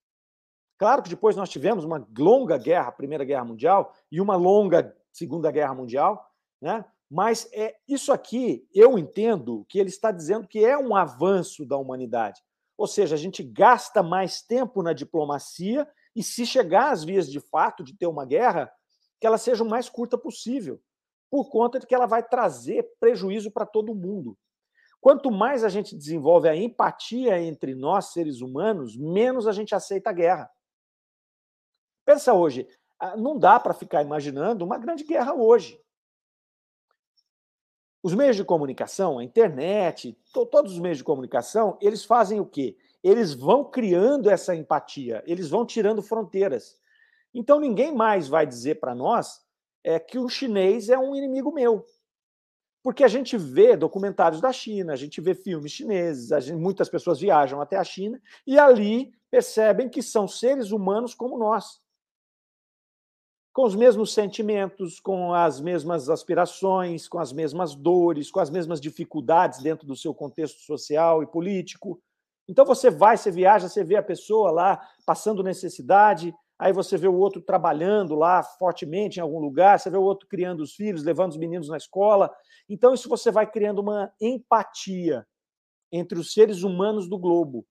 Claro 0.77 1.03
que 1.03 1.09
depois 1.09 1.35
nós 1.35 1.49
tivemos 1.49 1.83
uma 1.83 2.07
longa 2.17 2.57
guerra, 2.57 2.87
a 2.87 2.93
Primeira 2.93 3.23
Guerra 3.23 3.45
Mundial, 3.45 3.93
e 4.11 4.19
uma 4.19 4.35
longa 4.35 4.95
Segunda 5.11 5.51
Guerra 5.51 5.75
Mundial, 5.75 6.29
né? 6.61 6.85
Mas 7.09 7.49
é 7.51 7.75
isso 7.87 8.13
aqui, 8.13 8.65
eu 8.73 8.97
entendo 8.97 9.65
que 9.67 9.77
ele 9.77 9.89
está 9.89 10.11
dizendo 10.11 10.47
que 10.47 10.63
é 10.63 10.77
um 10.77 10.95
avanço 10.95 11.65
da 11.65 11.75
humanidade. 11.75 12.41
Ou 12.77 12.87
seja, 12.87 13.15
a 13.15 13.17
gente 13.17 13.43
gasta 13.43 14.01
mais 14.01 14.41
tempo 14.41 14.81
na 14.81 14.93
diplomacia 14.93 15.87
e 16.15 16.23
se 16.23 16.45
chegar 16.45 16.91
às 16.91 17.03
vias 17.03 17.29
de 17.29 17.39
fato 17.39 17.83
de 17.83 17.93
ter 17.93 18.07
uma 18.07 18.25
guerra, 18.25 18.71
que 19.19 19.27
ela 19.27 19.37
seja 19.37 19.63
o 19.63 19.69
mais 19.69 19.89
curta 19.89 20.17
possível, 20.17 20.81
por 21.29 21.49
conta 21.49 21.79
de 21.79 21.85
que 21.85 21.93
ela 21.93 22.05
vai 22.05 22.23
trazer 22.23 22.89
prejuízo 22.99 23.51
para 23.51 23.65
todo 23.65 23.93
mundo. 23.93 24.37
Quanto 25.01 25.31
mais 25.31 25.63
a 25.63 25.69
gente 25.69 25.95
desenvolve 25.95 26.47
a 26.47 26.55
empatia 26.55 27.41
entre 27.41 27.75
nós, 27.75 28.13
seres 28.13 28.39
humanos, 28.39 28.95
menos 28.95 29.47
a 29.47 29.51
gente 29.51 29.75
aceita 29.75 30.11
a 30.11 30.13
guerra. 30.13 30.49
Pensa 32.05 32.33
hoje, 32.33 32.67
não 33.17 33.37
dá 33.37 33.59
para 33.59 33.73
ficar 33.73 34.01
imaginando 34.01 34.63
uma 34.63 34.77
grande 34.77 35.03
guerra 35.03 35.33
hoje. 35.33 35.81
Os 38.03 38.15
meios 38.15 38.35
de 38.35 38.43
comunicação, 38.43 39.19
a 39.19 39.23
internet, 39.23 40.17
todos 40.33 40.73
os 40.73 40.79
meios 40.79 40.97
de 40.97 41.03
comunicação, 41.03 41.77
eles 41.79 42.03
fazem 42.03 42.39
o 42.39 42.45
quê? 42.45 42.75
Eles 43.03 43.33
vão 43.33 43.63
criando 43.63 44.29
essa 44.29 44.55
empatia, 44.55 45.23
eles 45.27 45.49
vão 45.49 45.65
tirando 45.65 46.01
fronteiras. 46.01 46.79
Então 47.33 47.59
ninguém 47.59 47.93
mais 47.93 48.27
vai 48.27 48.45
dizer 48.45 48.79
para 48.79 48.95
nós 48.95 49.41
é, 49.83 49.99
que 49.99 50.17
o 50.17 50.27
chinês 50.27 50.89
é 50.89 50.97
um 50.97 51.15
inimigo 51.15 51.51
meu. 51.51 51.85
Porque 52.83 53.03
a 53.03 53.07
gente 53.07 53.37
vê 53.37 53.77
documentários 53.77 54.41
da 54.41 54.51
China, 54.51 54.93
a 54.93 54.95
gente 54.95 55.21
vê 55.21 55.35
filmes 55.35 55.71
chineses, 55.71 56.29
gente, 56.43 56.57
muitas 56.57 56.89
pessoas 56.89 57.19
viajam 57.19 57.61
até 57.61 57.77
a 57.77 57.83
China 57.83 58.19
e 58.45 58.57
ali 58.57 59.13
percebem 59.29 59.87
que 59.87 60.01
são 60.01 60.27
seres 60.27 60.71
humanos 60.71 61.13
como 61.13 61.37
nós. 61.37 61.79
Com 63.53 63.63
os 63.65 63.75
mesmos 63.75 64.13
sentimentos, 64.13 64.99
com 64.99 65.33
as 65.33 65.59
mesmas 65.59 66.09
aspirações, 66.09 67.07
com 67.07 67.19
as 67.19 67.33
mesmas 67.33 67.75
dores, 67.75 68.31
com 68.31 68.39
as 68.39 68.49
mesmas 68.49 68.79
dificuldades 68.79 69.61
dentro 69.61 69.85
do 69.85 69.95
seu 69.95 70.13
contexto 70.13 70.61
social 70.61 71.21
e 71.21 71.27
político. 71.27 72.01
Então 72.47 72.65
você 72.65 72.89
vai, 72.89 73.17
você 73.17 73.29
viaja, 73.29 73.67
você 73.67 73.83
vê 73.83 73.97
a 73.97 74.03
pessoa 74.03 74.51
lá 74.51 74.81
passando 75.05 75.43
necessidade, 75.43 76.33
aí 76.57 76.71
você 76.71 76.97
vê 76.97 77.07
o 77.07 77.15
outro 77.15 77.41
trabalhando 77.41 78.15
lá 78.15 78.41
fortemente 78.41 79.17
em 79.17 79.21
algum 79.21 79.39
lugar, 79.39 79.79
você 79.79 79.89
vê 79.89 79.97
o 79.97 80.03
outro 80.03 80.27
criando 80.27 80.61
os 80.61 80.73
filhos, 80.73 81.03
levando 81.03 81.31
os 81.31 81.37
meninos 81.37 81.67
na 81.67 81.77
escola. 81.77 82.31
Então, 82.69 82.93
isso 82.93 83.09
você 83.09 83.31
vai 83.31 83.49
criando 83.49 83.79
uma 83.79 84.13
empatia 84.21 85.25
entre 85.91 86.17
os 86.17 86.33
seres 86.33 86.63
humanos 86.63 87.09
do 87.09 87.17
globo. 87.17 87.65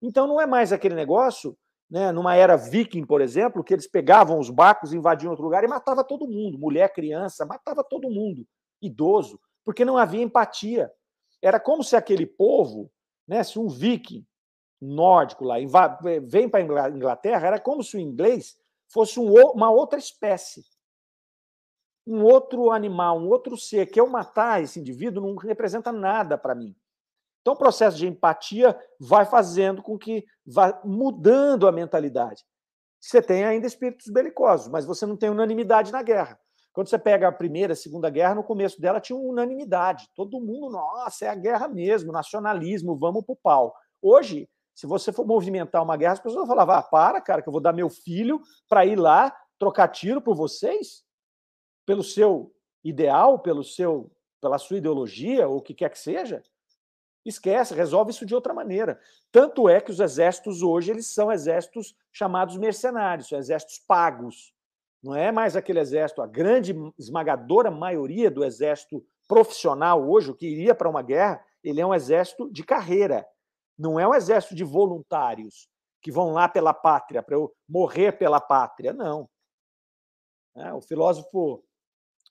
Então, 0.00 0.26
não 0.26 0.40
é 0.40 0.46
mais 0.46 0.72
aquele 0.72 0.94
negócio, 0.94 1.56
né, 1.90 2.10
numa 2.12 2.34
era 2.34 2.56
viking, 2.56 3.04
por 3.04 3.20
exemplo, 3.20 3.62
que 3.62 3.74
eles 3.74 3.86
pegavam 3.86 4.38
os 4.38 4.50
barcos, 4.50 4.92
invadiam 4.92 5.30
outro 5.30 5.44
lugar 5.44 5.64
e 5.64 5.68
matava 5.68 6.02
todo 6.02 6.26
mundo, 6.26 6.58
mulher, 6.58 6.92
criança, 6.92 7.46
matava 7.46 7.84
todo 7.84 8.10
mundo, 8.10 8.46
idoso, 8.80 9.38
porque 9.64 9.84
não 9.84 9.98
havia 9.98 10.22
empatia. 10.22 10.90
Era 11.42 11.60
como 11.60 11.84
se 11.84 11.94
aquele 11.96 12.26
povo, 12.26 12.90
né, 13.26 13.42
se 13.42 13.58
um 13.58 13.68
viking 13.68 14.26
nórdico 14.80 15.44
lá 15.44 15.56
vem 16.22 16.48
para 16.48 16.84
a 16.84 16.90
Inglaterra, 16.90 17.46
era 17.46 17.60
como 17.60 17.82
se 17.82 17.96
o 17.96 18.00
inglês 18.00 18.56
fosse 18.88 19.18
um, 19.18 19.32
uma 19.50 19.70
outra 19.70 19.98
espécie. 19.98 20.64
Um 22.06 22.22
outro 22.22 22.70
animal, 22.70 23.18
um 23.18 23.28
outro 23.28 23.56
ser. 23.56 23.86
Que 23.86 23.98
eu 23.98 24.06
matar 24.06 24.62
esse 24.62 24.78
indivíduo 24.78 25.26
não 25.26 25.36
representa 25.36 25.90
nada 25.90 26.36
para 26.36 26.54
mim. 26.54 26.76
Então, 27.44 27.52
o 27.52 27.58
processo 27.58 27.98
de 27.98 28.06
empatia 28.06 28.74
vai 28.98 29.26
fazendo 29.26 29.82
com 29.82 29.98
que 29.98 30.24
vá 30.46 30.80
mudando 30.82 31.68
a 31.68 31.72
mentalidade. 31.72 32.42
Você 32.98 33.20
tem 33.20 33.44
ainda 33.44 33.66
espíritos 33.66 34.10
belicosos, 34.10 34.66
mas 34.68 34.86
você 34.86 35.04
não 35.04 35.14
tem 35.14 35.28
unanimidade 35.28 35.92
na 35.92 36.02
guerra. 36.02 36.40
Quando 36.72 36.88
você 36.88 36.98
pega 36.98 37.28
a 37.28 37.32
primeira, 37.32 37.74
a 37.74 37.76
segunda 37.76 38.08
guerra, 38.08 38.36
no 38.36 38.42
começo 38.42 38.80
dela 38.80 38.98
tinha 38.98 39.18
unanimidade. 39.18 40.08
Todo 40.16 40.40
mundo, 40.40 40.70
nossa, 40.70 41.26
é 41.26 41.28
a 41.28 41.34
guerra 41.34 41.68
mesmo, 41.68 42.12
nacionalismo, 42.12 42.96
vamos 42.96 43.22
pro 43.22 43.36
pau. 43.36 43.74
Hoje, 44.00 44.48
se 44.74 44.86
você 44.86 45.12
for 45.12 45.26
movimentar 45.26 45.82
uma 45.82 45.98
guerra, 45.98 46.14
as 46.14 46.20
pessoas 46.20 46.46
vão 46.46 46.56
falar: 46.56 46.78
ah, 46.78 46.82
para, 46.82 47.20
cara, 47.20 47.42
que 47.42 47.48
eu 47.48 47.52
vou 47.52 47.60
dar 47.60 47.74
meu 47.74 47.90
filho 47.90 48.40
para 48.70 48.86
ir 48.86 48.96
lá 48.96 49.36
trocar 49.58 49.88
tiro 49.88 50.22
por 50.22 50.34
vocês? 50.34 51.04
Pelo 51.84 52.02
seu 52.02 52.54
ideal, 52.82 53.38
pelo 53.38 53.62
seu, 53.62 54.10
pela 54.40 54.56
sua 54.56 54.78
ideologia, 54.78 55.46
ou 55.46 55.58
o 55.58 55.62
que 55.62 55.74
quer 55.74 55.90
que 55.90 55.98
seja? 55.98 56.42
Esquece, 57.24 57.74
resolve 57.74 58.10
isso 58.10 58.26
de 58.26 58.34
outra 58.34 58.52
maneira. 58.52 59.00
Tanto 59.32 59.68
é 59.68 59.80
que 59.80 59.90
os 59.90 60.00
exércitos 60.00 60.62
hoje 60.62 60.90
eles 60.90 61.06
são 61.06 61.32
exércitos 61.32 61.96
chamados 62.12 62.56
mercenários, 62.56 63.28
são 63.28 63.38
exércitos 63.38 63.78
pagos. 63.78 64.52
Não 65.02 65.14
é 65.14 65.32
mais 65.32 65.56
aquele 65.56 65.80
exército, 65.80 66.22
a 66.22 66.26
grande 66.26 66.74
esmagadora 66.98 67.70
maioria 67.70 68.30
do 68.30 68.44
exército 68.44 69.04
profissional 69.26 70.06
hoje, 70.08 70.30
o 70.30 70.34
que 70.34 70.46
iria 70.46 70.74
para 70.74 70.88
uma 70.88 71.02
guerra, 71.02 71.42
ele 71.62 71.80
é 71.80 71.86
um 71.86 71.94
exército 71.94 72.50
de 72.50 72.62
carreira. 72.62 73.26
Não 73.78 73.98
é 73.98 74.06
um 74.06 74.14
exército 74.14 74.54
de 74.54 74.64
voluntários 74.64 75.68
que 76.00 76.12
vão 76.12 76.32
lá 76.32 76.48
pela 76.48 76.74
pátria, 76.74 77.22
para 77.22 77.34
eu 77.34 77.54
morrer 77.66 78.12
pela 78.12 78.40
pátria. 78.40 78.92
Não. 78.92 79.28
É, 80.54 80.72
o 80.72 80.80
filósofo 80.80 81.64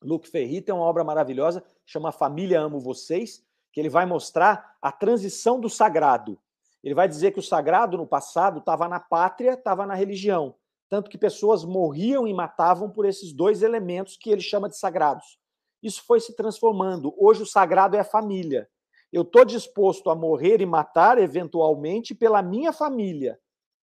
Luc 0.02 0.28
Ferry 0.28 0.62
tem 0.62 0.74
uma 0.74 0.84
obra 0.84 1.04
maravilhosa, 1.04 1.64
chama 1.86 2.12
Família 2.12 2.60
Amo 2.60 2.80
Vocês, 2.80 3.44
que 3.74 3.80
ele 3.82 3.90
vai 3.90 4.06
mostrar 4.06 4.78
a 4.80 4.92
transição 4.92 5.60
do 5.60 5.70
sagrado. 5.70 6.40
Ele 6.84 6.94
vai 6.94 7.08
dizer 7.08 7.32
que 7.32 7.40
o 7.40 7.44
sagrado 7.44 7.98
no 7.98 8.06
passado 8.06 8.60
estava 8.60 8.88
na 8.88 9.00
pátria, 9.00 9.54
estava 9.54 9.86
na 9.86 9.96
religião. 9.96 10.56
Tanto 10.88 11.10
que 11.10 11.18
pessoas 11.18 11.66
morriam 11.66 12.28
e 12.28 12.34
matavam 12.34 12.90
por 12.90 13.06
esses 13.06 13.34
dois 13.34 13.64
elementos 13.64 14.16
que 14.16 14.30
ele 14.30 14.42
chama 14.42 14.70
de 14.70 14.78
sagrados. 14.78 15.40
Isso 15.82 16.04
foi 16.06 16.20
se 16.20 16.36
transformando. 16.36 17.14
Hoje 17.18 17.42
o 17.42 17.48
sagrado 17.48 17.98
é 17.98 18.02
a 18.02 18.06
família. 18.06 18.70
Eu 19.12 19.24
estou 19.24 19.44
disposto 19.44 20.10
a 20.10 20.16
morrer 20.16 20.62
e 20.62 20.66
matar, 20.66 21.18
eventualmente, 21.18 22.14
pela 22.14 22.42
minha 22.42 22.72
família. 22.72 23.40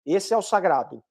Esse 0.05 0.33
é 0.33 0.37
o 0.37 0.41
sagrado. 0.41 1.03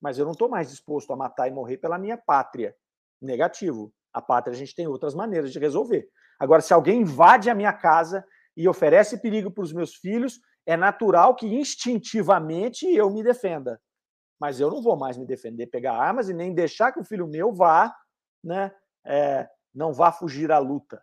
Mas 0.00 0.18
eu 0.18 0.24
não 0.24 0.32
estou 0.32 0.48
mais 0.48 0.70
disposto 0.70 1.12
a 1.12 1.16
matar 1.16 1.48
e 1.48 1.50
morrer 1.50 1.76
pela 1.76 1.98
minha 1.98 2.16
pátria. 2.16 2.74
Negativo. 3.20 3.92
A 4.12 4.22
pátria 4.22 4.54
a 4.54 4.56
gente 4.56 4.74
tem 4.74 4.86
outras 4.86 5.14
maneiras 5.14 5.52
de 5.52 5.58
resolver. 5.58 6.08
Agora, 6.38 6.60
se 6.60 6.72
alguém 6.72 7.02
invade 7.02 7.48
a 7.48 7.54
minha 7.54 7.72
casa 7.72 8.24
e 8.56 8.68
oferece 8.68 9.20
perigo 9.20 9.50
para 9.50 9.64
os 9.64 9.72
meus 9.72 9.94
filhos, 9.94 10.40
é 10.66 10.76
natural 10.76 11.34
que 11.34 11.46
instintivamente 11.46 12.86
eu 12.86 13.10
me 13.10 13.22
defenda. 13.22 13.80
Mas 14.40 14.60
eu 14.60 14.70
não 14.70 14.82
vou 14.82 14.96
mais 14.96 15.16
me 15.16 15.26
defender, 15.26 15.66
pegar 15.66 15.96
armas 15.96 16.28
e 16.28 16.34
nem 16.34 16.54
deixar 16.54 16.92
que 16.92 17.00
o 17.00 17.04
filho 17.04 17.26
meu 17.26 17.52
vá, 17.52 17.94
né, 18.42 18.74
é, 19.04 19.48
não 19.74 19.92
vá 19.92 20.10
fugir 20.10 20.50
à 20.50 20.58
luta. 20.58 21.02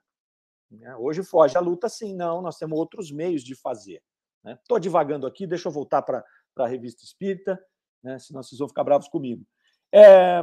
Né? 0.69 0.95
Hoje 0.95 1.23
foge 1.23 1.57
a 1.57 1.61
luta, 1.61 1.89
sim, 1.89 2.15
não, 2.15 2.41
nós 2.41 2.57
temos 2.57 2.77
outros 2.77 3.11
meios 3.11 3.43
de 3.43 3.55
fazer. 3.55 4.01
Estou 4.45 4.77
né? 4.77 4.81
divagando 4.81 5.27
aqui, 5.27 5.45
deixa 5.45 5.67
eu 5.67 5.71
voltar 5.71 6.01
para 6.01 6.23
a 6.57 6.67
revista 6.67 7.03
espírita, 7.03 7.59
né? 8.03 8.17
senão 8.19 8.41
vocês 8.41 8.57
vão 8.57 8.67
ficar 8.67 8.83
bravos 8.83 9.07
comigo. 9.07 9.45
É, 9.93 10.41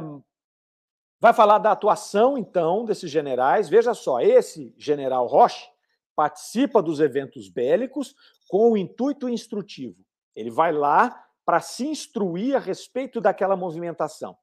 vai 1.19 1.33
falar 1.33 1.57
da 1.57 1.71
atuação, 1.71 2.37
então, 2.37 2.85
desses 2.85 3.09
generais. 3.09 3.69
Veja 3.69 3.93
só, 3.93 4.21
esse 4.21 4.73
general 4.77 5.27
Roche 5.27 5.69
participa 6.15 6.81
dos 6.81 6.99
eventos 6.99 7.49
bélicos 7.49 8.15
com 8.47 8.71
o 8.71 8.77
intuito 8.77 9.29
instrutivo. 9.29 9.97
Ele 10.35 10.51
vai 10.51 10.71
lá 10.71 11.25
para 11.45 11.59
se 11.59 11.87
instruir 11.87 12.55
a 12.55 12.59
respeito 12.59 13.19
daquela 13.19 13.55
movimentação 13.55 14.37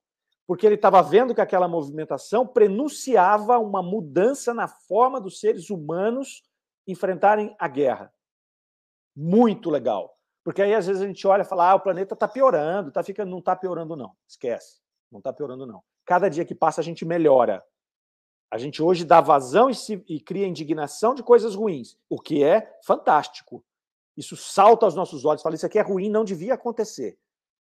porque 0.47 0.65
ele 0.65 0.77
estava 0.77 1.03
vendo 1.03 1.35
que 1.35 1.41
aquela 1.41 1.67
movimentação 1.67 2.47
prenunciava 2.47 3.59
uma 3.59 3.83
mudança 3.83 4.55
na 4.55 4.69
forma 4.69 5.21
dos 5.21 5.41
seres 5.41 5.71
humanos 5.71 6.45
enfrentarem 6.87 7.55
a 7.59 7.67
guerra. 7.67 8.13
Muito 9.15 9.69
legal. 9.69 10.17
Porque 10.45 10.63
aí 10.63 10.73
às 10.73 10.87
vezes 10.87 11.03
a 11.03 11.07
gente 11.07 11.27
olha 11.27 11.43
e 11.43 11.47
fala: 11.47 11.71
ah, 11.71 11.75
o 11.75 11.81
planeta 11.81 12.15
está 12.15 12.29
piorando, 12.29 12.93
tá 12.93 13.03
ficando, 13.03 13.31
não 13.31 13.41
está 13.41 13.57
piorando, 13.57 13.97
não. 13.97 14.15
Esquece. 14.29 14.81
Não 15.11 15.19
está 15.19 15.33
piorando, 15.33 15.67
não. 15.67 15.83
Cada 16.07 16.31
dia 16.31 16.45
que 16.45 16.55
passa 16.55 16.81
a 16.81 16.85
gente 16.85 17.05
melhora. 17.05 17.63
A 18.51 18.57
gente 18.57 18.83
hoje 18.83 19.05
dá 19.05 19.21
vazão 19.21 19.69
e, 19.69 19.75
se, 19.75 20.03
e 20.09 20.21
cria 20.21 20.47
indignação 20.47 21.15
de 21.15 21.23
coisas 21.23 21.55
ruins, 21.55 21.99
o 22.09 22.19
que 22.19 22.43
é 22.43 22.79
fantástico. 22.83 23.63
Isso 24.17 24.37
salta 24.37 24.87
aos 24.87 24.95
nossos 24.95 25.27
olhos, 25.27 25.43
fala: 25.43 25.57
isso 25.57 25.67
aqui 25.67 25.79
é 25.79 25.83
ruim, 25.83 26.09
não 26.09 26.25
devia 26.25 26.55
acontecer 26.55 27.19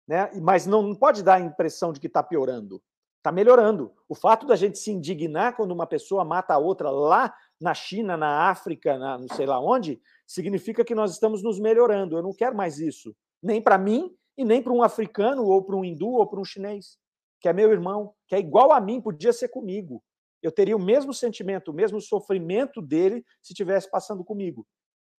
né? 0.09 0.31
mas 0.41 0.67
não 0.67 0.95
pode 0.95 1.23
dar 1.23 1.35
a 1.35 1.41
impressão 1.41 1.93
de 1.93 2.01
que 2.01 2.07
está 2.07 2.23
piorando. 2.23 2.83
Está 3.19 3.31
melhorando. 3.31 3.93
O 4.09 4.15
fato 4.15 4.47
da 4.47 4.57
gente 4.57 4.79
se 4.79 4.91
indignar 4.91 5.55
quando 5.55 5.73
uma 5.73 5.87
pessoa 5.87 6.25
mata 6.25 6.55
a 6.55 6.59
outra 6.59 6.89
lá 6.91 7.35
na 7.61 7.75
China, 7.75 8.17
na 8.17 8.49
África, 8.49 8.97
na, 8.97 9.19
não 9.19 9.29
sei 9.29 9.45
lá 9.45 9.61
onde, 9.61 10.01
significa 10.27 10.85
que 10.85 10.95
nós 10.95 11.13
estamos 11.13 11.43
nos 11.43 11.61
melhorando. 11.61 12.17
Eu 12.17 12.23
não 12.23 12.33
quero 12.33 12.57
mais 12.57 12.79
isso. 12.79 13.15
Nem 13.43 13.61
para 13.61 13.77
mim 13.77 14.17
e 14.37 14.45
nem 14.45 14.63
para 14.63 14.73
um 14.73 14.83
africano, 14.83 15.45
ou 15.45 15.63
para 15.63 15.77
um 15.77 15.85
hindu, 15.85 16.09
ou 16.09 16.27
para 16.27 16.41
um 16.41 16.45
chinês, 16.45 16.97
que 17.41 17.49
é 17.49 17.53
meu 17.53 17.71
irmão, 17.71 18.15
que 18.27 18.35
é 18.35 18.39
igual 18.39 18.73
a 18.73 18.81
mim, 18.81 19.01
podia 19.01 19.33
ser 19.33 19.49
comigo. 19.49 20.03
Eu 20.43 20.53
teria 20.53 20.77
o 20.77 20.83
mesmo 20.83 21.13
sentimento, 21.13 21.71
o 21.71 21.75
mesmo 21.75 22.01
sofrimento 22.01 22.81
dele 22.81 23.25
se 23.43 23.53
estivesse 23.53 23.91
passando 23.91 24.25
comigo. 24.25 24.67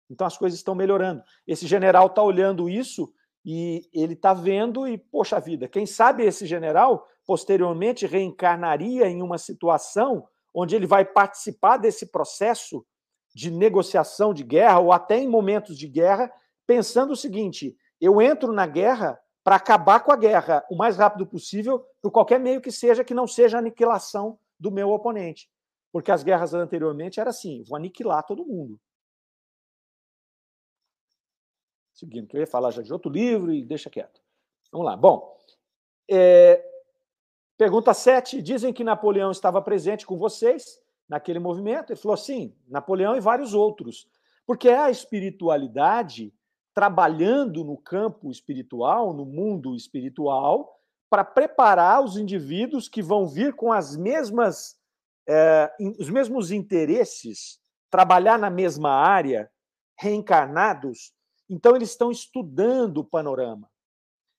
Então 0.10 0.26
as 0.26 0.38
coisas 0.38 0.60
estão 0.60 0.74
melhorando. 0.74 1.22
Esse 1.46 1.68
general 1.68 2.08
está 2.08 2.24
olhando 2.24 2.70
isso 2.70 3.12
e 3.46 3.88
ele 3.94 4.14
está 4.14 4.34
vendo 4.34 4.88
e, 4.88 4.98
poxa 4.98 5.40
vida, 5.40 5.68
quem 5.68 5.86
sabe 5.86 6.24
esse 6.24 6.46
general 6.46 7.06
posteriormente 7.26 8.08
reencarnaria 8.08 9.08
em 9.08 9.22
uma 9.22 9.38
situação 9.38 10.28
onde 10.54 10.76
ele 10.76 10.88
vai 10.88 11.06
participar 11.06 11.78
desse 11.78 12.08
processo 12.08 12.86
de 13.36 13.52
negociação 13.52 14.34
de 14.34 14.44
guerra, 14.44 14.80
ou 14.80 14.92
até 14.92 15.18
em 15.18 15.28
momentos 15.28 15.78
de 15.78 15.88
guerra, 15.88 16.32
pensando 16.66 17.14
o 17.14 17.16
seguinte: 17.16 17.78
eu 18.02 18.22
entro 18.22 18.52
na 18.52 18.66
guerra 18.66 19.20
para 19.44 19.56
acabar 19.56 20.00
com 20.02 20.12
a 20.12 20.16
guerra 20.16 20.66
o 20.70 20.76
mais 20.76 20.98
rápido 20.98 21.26
possível, 21.26 21.86
por 22.02 22.12
qualquer 22.12 22.40
meio 22.40 22.62
que 22.62 22.72
seja, 22.72 23.04
que 23.04 23.14
não 23.14 23.28
seja 23.28 23.58
a 23.58 23.60
aniquilação 23.60 24.40
do 24.60 24.72
meu 24.72 24.90
oponente. 24.90 25.50
Porque 25.92 26.12
as 26.12 26.24
guerras 26.24 26.54
anteriormente 26.54 27.20
era 27.20 27.30
assim: 27.30 27.64
vou 27.64 27.76
aniquilar 27.76 28.26
todo 28.26 28.46
mundo. 28.46 28.80
Seguindo, 31.94 32.28
que 32.28 32.38
eu 32.38 32.42
ia 32.42 32.48
falar 32.48 32.72
já 32.72 32.82
de 32.82 32.94
outro 32.94 33.12
livro 33.12 33.52
e 33.52 33.64
deixa 33.64 33.90
quieto. 33.90 34.22
Vamos 34.72 34.86
lá. 34.86 34.96
Bom, 34.96 35.38
é, 36.10 36.64
pergunta 37.58 37.94
7. 37.94 38.42
Dizem 38.42 38.72
que 38.72 38.84
Napoleão 38.84 39.32
estava 39.32 39.62
presente 39.62 40.06
com 40.06 40.18
vocês 40.18 40.82
naquele 41.10 41.40
movimento. 41.40 41.92
Ele 41.92 42.00
falou 42.00 42.16
sim, 42.16 42.56
Napoleão 42.68 43.18
e 43.18 43.20
vários 43.20 43.54
outros. 43.54 44.08
Porque 44.46 44.70
é 44.70 44.78
a 44.78 44.90
espiritualidade 44.90 46.34
trabalhando 46.74 47.64
no 47.66 47.76
campo 47.76 48.32
espiritual, 48.32 49.14
no 49.14 49.26
mundo 49.26 49.76
espiritual, 49.76 50.79
para 51.10 51.24
preparar 51.24 52.04
os 52.04 52.18
indivíduos 52.18 52.88
que 52.88 53.02
vão 53.02 53.28
vir 53.28 53.54
com 53.56 53.72
as 53.72 53.96
mesmas, 53.98 54.78
é, 55.28 55.72
os 56.00 56.10
mesmos 56.10 56.52
interesses, 56.52 57.60
trabalhar 57.90 58.38
na 58.38 58.50
mesma 58.50 58.92
área, 58.92 59.50
reencarnados. 59.98 61.12
Então, 61.50 61.76
eles 61.76 61.90
estão 61.90 62.12
estudando 62.12 63.00
o 63.00 63.04
panorama. 63.04 63.70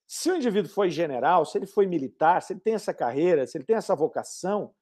Se 0.07 0.31
o 0.31 0.37
indivíduo 0.37 0.71
foi 0.71 0.91
general, 0.91 1.45
se 1.45 1.59
ele 1.59 1.67
foi 1.67 1.87
militar, 1.87 2.43
se 2.43 2.53
ele 2.53 2.61
tem 2.61 2.75
essa 2.75 2.95
carreira, 2.95 3.47
se 3.47 3.57
ele 3.57 3.65
tem 3.65 3.77
essa 3.77 3.95
vocação, 3.95 4.73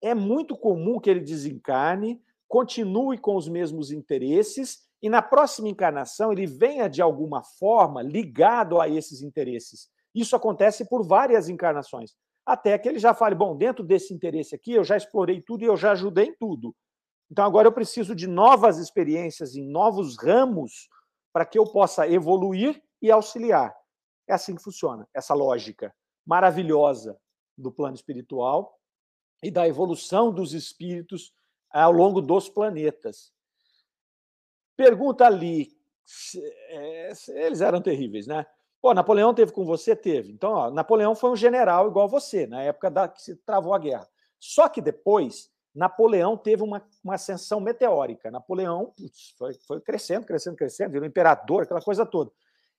é 0.00 0.14
muito 0.14 0.56
comum 0.56 1.00
que 1.00 1.10
ele 1.10 1.20
desencarne, 1.20 2.22
continue 2.46 3.18
com 3.18 3.36
os 3.36 3.48
mesmos 3.48 3.90
interesses 3.90 4.88
e 5.02 5.08
na 5.08 5.20
próxima 5.20 5.68
encarnação 5.68 6.32
ele 6.32 6.46
venha 6.46 6.88
de 6.88 7.02
alguma 7.02 7.42
forma 7.42 8.02
ligado 8.02 8.80
a 8.80 8.88
esses 8.88 9.22
interesses. 9.22 9.90
Isso 10.18 10.34
acontece 10.34 10.84
por 10.88 11.06
várias 11.06 11.48
encarnações, 11.48 12.16
até 12.44 12.76
que 12.76 12.88
ele 12.88 12.98
já 12.98 13.14
fale: 13.14 13.34
bom, 13.34 13.56
dentro 13.56 13.84
desse 13.84 14.12
interesse 14.12 14.54
aqui 14.54 14.72
eu 14.72 14.82
já 14.82 14.96
explorei 14.96 15.40
tudo 15.40 15.62
e 15.62 15.66
eu 15.66 15.76
já 15.76 15.92
ajudei 15.92 16.26
em 16.26 16.34
tudo. 16.34 16.74
Então 17.30 17.44
agora 17.44 17.68
eu 17.68 17.72
preciso 17.72 18.16
de 18.16 18.26
novas 18.26 18.78
experiências 18.78 19.54
em 19.54 19.70
novos 19.70 20.16
ramos 20.16 20.88
para 21.32 21.44
que 21.44 21.58
eu 21.58 21.64
possa 21.70 22.08
evoluir 22.08 22.82
e 23.00 23.10
auxiliar. 23.10 23.72
É 24.26 24.34
assim 24.34 24.56
que 24.56 24.62
funciona 24.62 25.06
essa 25.14 25.34
lógica 25.34 25.94
maravilhosa 26.26 27.16
do 27.56 27.70
plano 27.70 27.94
espiritual 27.94 28.76
e 29.42 29.50
da 29.50 29.68
evolução 29.68 30.32
dos 30.32 30.52
espíritos 30.52 31.32
ao 31.70 31.92
longo 31.92 32.20
dos 32.20 32.48
planetas. 32.48 33.32
Pergunta 34.76 35.26
ali, 35.26 35.76
é, 36.70 37.12
eles 37.28 37.60
eram 37.60 37.80
terríveis, 37.80 38.26
né? 38.26 38.46
Pô, 38.80 38.94
Napoleão 38.94 39.34
teve 39.34 39.52
com 39.52 39.64
você? 39.64 39.96
Teve. 39.96 40.32
Então, 40.32 40.52
ó, 40.52 40.70
Napoleão 40.70 41.14
foi 41.14 41.30
um 41.30 41.36
general 41.36 41.88
igual 41.88 42.08
você, 42.08 42.46
na 42.46 42.62
época 42.62 42.90
da 42.90 43.08
que 43.08 43.20
se 43.20 43.36
travou 43.36 43.74
a 43.74 43.78
guerra. 43.78 44.08
Só 44.38 44.68
que 44.68 44.80
depois, 44.80 45.50
Napoleão 45.74 46.36
teve 46.36 46.62
uma, 46.62 46.86
uma 47.02 47.14
ascensão 47.14 47.60
meteórica. 47.60 48.30
Napoleão 48.30 48.92
putz, 48.96 49.34
foi, 49.36 49.54
foi 49.66 49.80
crescendo, 49.80 50.26
crescendo, 50.26 50.56
crescendo, 50.56 50.92
virou 50.92 51.06
imperador, 51.06 51.62
aquela 51.64 51.80
coisa 51.80 52.06
toda. 52.06 52.30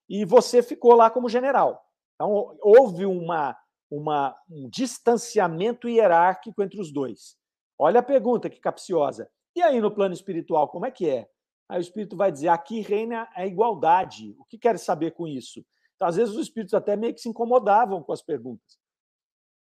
E 0.08 0.24
você 0.24 0.64
ficou 0.64 0.96
lá 0.96 1.10
como 1.10 1.30
general. 1.30 1.86
Então, 2.16 2.58
houve 2.62 3.06
uma, 3.06 3.58
uma, 3.92 4.36
um 4.50 4.70
distanciamento 4.70 5.88
hierárquico 5.88 6.64
entre 6.64 6.80
os 6.80 6.92
dois. 6.92 7.38
Olha 7.78 8.00
a 8.00 8.04
pergunta 8.04 8.50
que 8.50 8.60
capciosa. 8.60 9.30
E 9.56 9.62
aí, 9.62 9.80
no 9.82 9.92
plano 9.92 10.14
espiritual, 10.14 10.70
como 10.70 10.86
é 10.86 10.92
que 10.92 11.10
é? 11.10 11.30
Aí 11.68 11.80
o 11.80 11.82
espírito 11.82 12.18
vai 12.18 12.32
dizer: 12.32 12.50
aqui 12.50 12.82
reina 12.82 13.30
a 13.34 13.46
igualdade. 13.46 14.36
O 14.40 14.46
que 14.46 14.58
quer 14.58 14.78
saber 14.80 15.12
com 15.12 15.28
isso? 15.28 15.64
Às 16.00 16.16
vezes, 16.16 16.34
os 16.34 16.42
espíritos 16.42 16.74
até 16.74 16.96
meio 16.96 17.14
que 17.14 17.22
se 17.22 17.30
incomodavam 17.30 18.02
com 18.02 18.14
as 18.14 18.22
perguntas. 18.22 18.78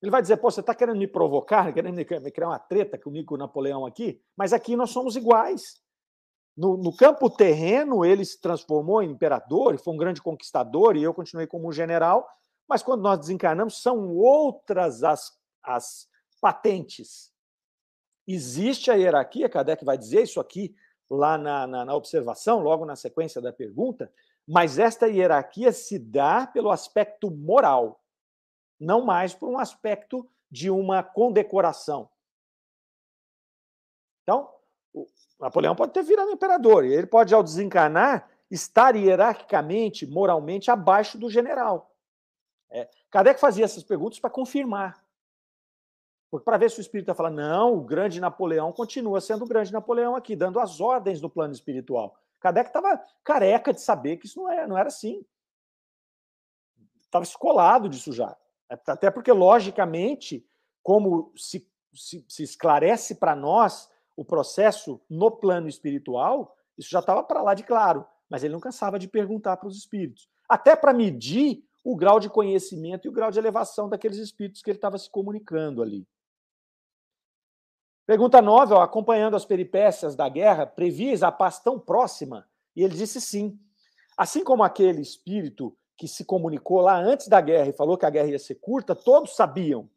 Ele 0.00 0.10
vai 0.10 0.20
dizer: 0.20 0.36
pô, 0.36 0.50
você 0.50 0.60
está 0.60 0.74
querendo 0.74 0.98
me 0.98 1.06
provocar, 1.06 1.72
querendo 1.72 1.96
me 1.96 2.04
criar 2.04 2.48
uma 2.48 2.58
treta 2.58 2.98
comigo 2.98 3.28
com 3.28 3.34
o 3.34 3.38
Napoleão 3.38 3.86
aqui, 3.86 4.20
mas 4.36 4.52
aqui 4.52 4.76
nós 4.76 4.90
somos 4.90 5.16
iguais. 5.16 5.82
No, 6.56 6.76
no, 6.76 6.94
campo 6.94 7.28
terreno, 7.28 8.04
ele 8.04 8.24
se 8.24 8.40
transformou 8.40 9.02
em 9.02 9.10
imperador, 9.10 9.76
foi 9.78 9.92
um 9.92 9.96
grande 9.96 10.22
conquistador, 10.22 10.96
e 10.96 11.02
eu 11.02 11.12
continuei 11.12 11.46
como 11.46 11.68
um 11.68 11.72
general, 11.72 12.28
mas 12.68 12.82
quando 12.82 13.02
nós 13.02 13.18
desencarnamos, 13.18 13.82
são 13.82 14.14
outras 14.14 15.02
as, 15.02 15.32
as 15.62 16.06
patentes. 16.40 17.32
Existe 18.26 18.90
a 18.90 18.94
hierarquia, 18.94 19.48
Kardec 19.48 19.84
vai 19.84 19.98
dizer 19.98 20.22
isso 20.22 20.38
aqui 20.38 20.74
lá 21.10 21.36
na, 21.36 21.66
na, 21.66 21.84
na 21.84 21.94
observação, 21.94 22.60
logo 22.60 22.84
na 22.84 22.94
sequência 22.94 23.40
da 23.40 23.52
pergunta, 23.52 24.12
mas 24.46 24.78
esta 24.78 25.06
hierarquia 25.08 25.72
se 25.72 25.98
dá 25.98 26.46
pelo 26.46 26.70
aspecto 26.70 27.30
moral, 27.30 28.00
não 28.78 29.04
mais 29.04 29.34
por 29.34 29.48
um 29.48 29.58
aspecto 29.58 30.28
de 30.50 30.70
uma 30.70 31.02
condecoração. 31.02 32.10
Então, 34.22 34.50
Napoleão 35.40 35.74
pode 35.74 35.92
ter 35.92 36.02
virado 36.02 36.30
imperador, 36.30 36.84
e 36.84 36.92
ele 36.92 37.06
pode, 37.06 37.34
ao 37.34 37.42
desencarnar, 37.42 38.30
estar 38.50 38.94
hierarquicamente, 38.94 40.06
moralmente, 40.06 40.70
abaixo 40.70 41.18
do 41.18 41.28
general. 41.28 41.90
É, 42.70 42.88
Kardec 43.10 43.40
fazia 43.40 43.64
essas 43.64 43.82
perguntas 43.82 44.18
para 44.18 44.30
confirmar. 44.30 45.02
Para 46.44 46.58
ver 46.58 46.70
se 46.70 46.78
o 46.78 46.82
espírito 46.82 47.04
está 47.04 47.14
falando, 47.14 47.36
não, 47.36 47.74
o 47.74 47.80
grande 47.80 48.20
Napoleão 48.20 48.72
continua 48.72 49.20
sendo 49.20 49.44
o 49.44 49.48
grande 49.48 49.72
Napoleão 49.72 50.16
aqui, 50.16 50.34
dando 50.34 50.58
as 50.58 50.80
ordens 50.80 51.20
no 51.20 51.30
plano 51.30 51.54
espiritual. 51.54 52.18
Kardec 52.44 52.68
estava 52.68 53.02
careca 53.24 53.72
de 53.72 53.80
saber 53.80 54.18
que 54.18 54.26
isso 54.26 54.38
não, 54.38 54.50
é, 54.50 54.66
não 54.66 54.76
era 54.76 54.88
assim. 54.88 55.24
Estava 57.00 57.24
escolado 57.24 57.88
disso 57.88 58.12
já. 58.12 58.36
Até 58.68 59.10
porque, 59.10 59.32
logicamente, 59.32 60.46
como 60.82 61.32
se, 61.34 61.66
se, 61.94 62.22
se 62.28 62.42
esclarece 62.42 63.14
para 63.14 63.34
nós 63.34 63.90
o 64.14 64.22
processo 64.22 65.00
no 65.08 65.30
plano 65.30 65.68
espiritual, 65.68 66.54
isso 66.76 66.90
já 66.90 66.98
estava 66.98 67.22
para 67.22 67.40
lá 67.40 67.54
de 67.54 67.62
claro. 67.62 68.06
Mas 68.28 68.44
ele 68.44 68.52
não 68.52 68.60
cansava 68.60 68.98
de 68.98 69.08
perguntar 69.08 69.56
para 69.56 69.68
os 69.68 69.78
espíritos. 69.78 70.28
Até 70.46 70.76
para 70.76 70.92
medir 70.92 71.64
o 71.82 71.96
grau 71.96 72.20
de 72.20 72.28
conhecimento 72.28 73.06
e 73.06 73.08
o 73.08 73.12
grau 73.12 73.30
de 73.30 73.38
elevação 73.38 73.88
daqueles 73.88 74.18
espíritos 74.18 74.60
que 74.60 74.70
ele 74.70 74.76
estava 74.76 74.98
se 74.98 75.08
comunicando 75.08 75.82
ali. 75.82 76.06
Pergunta 78.06 78.42
9, 78.42 78.74
ó, 78.74 78.82
acompanhando 78.82 79.34
as 79.34 79.46
peripécias 79.46 80.14
da 80.14 80.28
guerra, 80.28 80.66
previas 80.66 81.22
a 81.22 81.32
paz 81.32 81.58
tão 81.58 81.80
próxima? 81.80 82.46
E 82.76 82.82
ele 82.82 82.94
disse 82.94 83.20
sim. 83.20 83.58
Assim 84.16 84.44
como 84.44 84.62
aquele 84.62 85.00
espírito 85.00 85.76
que 85.96 86.06
se 86.06 86.24
comunicou 86.24 86.80
lá 86.80 86.98
antes 86.98 87.28
da 87.28 87.40
guerra 87.40 87.68
e 87.68 87.72
falou 87.72 87.96
que 87.96 88.04
a 88.04 88.10
guerra 88.10 88.28
ia 88.28 88.38
ser 88.38 88.56
curta, 88.56 88.94
todos 88.94 89.34
sabiam, 89.34 89.88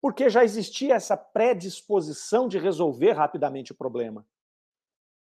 porque 0.00 0.30
já 0.30 0.42
existia 0.42 0.94
essa 0.94 1.16
predisposição 1.16 2.48
de 2.48 2.58
resolver 2.58 3.12
rapidamente 3.12 3.72
o 3.72 3.74
problema. 3.74 4.26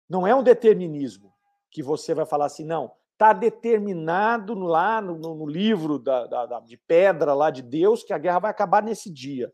Não 0.09 0.27
é 0.27 0.35
um 0.35 0.43
determinismo 0.43 1.33
que 1.71 1.83
você 1.83 2.15
vai 2.15 2.27
falar 2.27 2.47
assim, 2.47 2.65
não, 2.65 2.93
está 3.13 3.33
determinado 3.33 4.55
lá 4.55 5.01
no, 5.01 5.19
no, 5.19 5.35
no 5.35 5.47
livro 5.47 5.99
da, 5.99 6.27
da, 6.27 6.47
da, 6.47 6.61
de 6.61 6.77
pedra 6.77 7.35
lá 7.35 7.51
de 7.51 7.63
Deus 7.63 8.03
que 8.03 8.13
a 8.13 8.19
guerra 8.19 8.39
vai 8.39 8.51
acabar 8.51 8.83
nesse 8.83 9.11
dia. 9.11 9.53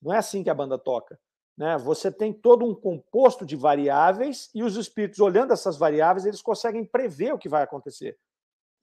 Não 0.00 0.12
é 0.12 0.18
assim 0.18 0.42
que 0.42 0.50
a 0.50 0.54
banda 0.54 0.78
toca. 0.78 1.18
Né? 1.60 1.76
Você 1.76 2.10
tem 2.10 2.32
todo 2.32 2.64
um 2.64 2.74
composto 2.74 3.44
de 3.44 3.54
variáveis 3.56 4.48
e 4.54 4.62
os 4.62 4.76
espíritos, 4.76 5.20
olhando 5.20 5.52
essas 5.52 5.76
variáveis, 5.76 6.24
eles 6.24 6.40
conseguem 6.40 6.86
prever 6.86 7.34
o 7.34 7.38
que 7.38 7.50
vai 7.50 7.62
acontecer. 7.62 8.18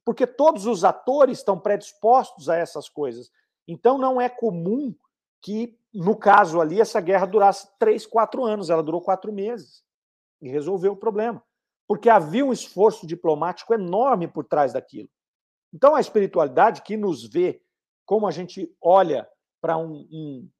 Porque 0.04 0.24
todos 0.24 0.64
os 0.64 0.84
atores 0.84 1.38
estão 1.38 1.58
predispostos 1.58 2.48
a 2.48 2.54
essas 2.54 2.88
coisas. 2.88 3.32
Então 3.66 3.98
não 3.98 4.20
é 4.20 4.28
comum 4.28 4.94
que, 5.42 5.76
no 5.92 6.16
caso 6.16 6.60
ali, 6.60 6.80
essa 6.80 7.00
guerra 7.00 7.26
durasse 7.26 7.68
três, 7.80 8.06
quatro 8.06 8.44
anos. 8.44 8.70
Ela 8.70 8.82
durou 8.82 9.00
quatro 9.02 9.32
meses 9.32 9.82
e 10.40 10.48
resolveu 10.48 10.92
o 10.92 10.96
problema 10.96 11.42
porque 11.88 12.10
havia 12.10 12.44
um 12.44 12.52
esforço 12.52 13.06
diplomático 13.06 13.72
enorme 13.72 14.28
por 14.28 14.44
trás 14.44 14.74
daquilo. 14.74 15.08
Então, 15.72 15.96
a 15.96 16.00
espiritualidade 16.00 16.82
que 16.82 16.98
nos 16.98 17.24
vê 17.24 17.62
como 18.04 18.26
a 18.26 18.30
gente 18.30 18.70
olha 18.80 19.26
para 19.60 19.78
um, 19.78 20.06
um, 20.10 20.10
um, 20.12 20.50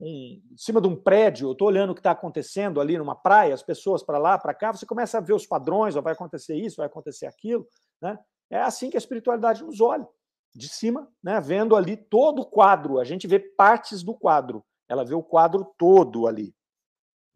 em 0.00 0.42
cima 0.56 0.80
de 0.80 0.88
um 0.88 0.96
prédio, 0.96 1.48
eu 1.48 1.52
estou 1.52 1.68
olhando 1.68 1.90
o 1.90 1.94
que 1.94 2.00
está 2.00 2.12
acontecendo 2.12 2.80
ali 2.80 2.96
numa 2.96 3.14
praia, 3.14 3.52
as 3.52 3.62
pessoas 3.62 4.02
para 4.02 4.18
lá, 4.18 4.38
para 4.38 4.54
cá, 4.54 4.72
você 4.72 4.86
começa 4.86 5.18
a 5.18 5.20
ver 5.20 5.34
os 5.34 5.46
padrões, 5.46 5.94
ó, 5.94 6.00
vai 6.00 6.14
acontecer 6.14 6.56
isso, 6.56 6.78
vai 6.78 6.86
acontecer 6.86 7.26
aquilo. 7.26 7.68
Né? 8.00 8.18
É 8.48 8.60
assim 8.60 8.88
que 8.88 8.96
a 8.96 8.98
espiritualidade 8.98 9.62
nos 9.62 9.80
olha, 9.80 10.08
de 10.54 10.68
cima, 10.68 11.08
né? 11.22 11.38
vendo 11.40 11.76
ali 11.76 11.96
todo 11.96 12.42
o 12.42 12.46
quadro. 12.46 12.98
A 12.98 13.04
gente 13.04 13.26
vê 13.26 13.38
partes 13.38 14.02
do 14.02 14.14
quadro, 14.14 14.64
ela 14.88 15.04
vê 15.04 15.14
o 15.14 15.22
quadro 15.22 15.70
todo 15.76 16.26
ali. 16.26 16.54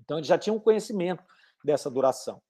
Então, 0.01 0.19
eles 0.19 0.29
já 0.29 0.39
tinham 0.39 0.59
conhecimento 0.59 1.23
dessa 1.65 1.91
duração. 1.91 2.43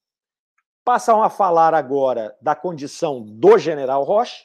Passam 0.84 1.22
a 1.22 1.30
falar 1.30 1.74
agora 1.74 2.36
da 2.40 2.54
condição 2.54 3.22
do 3.22 3.58
general 3.58 4.04
Rocha. 4.04 4.44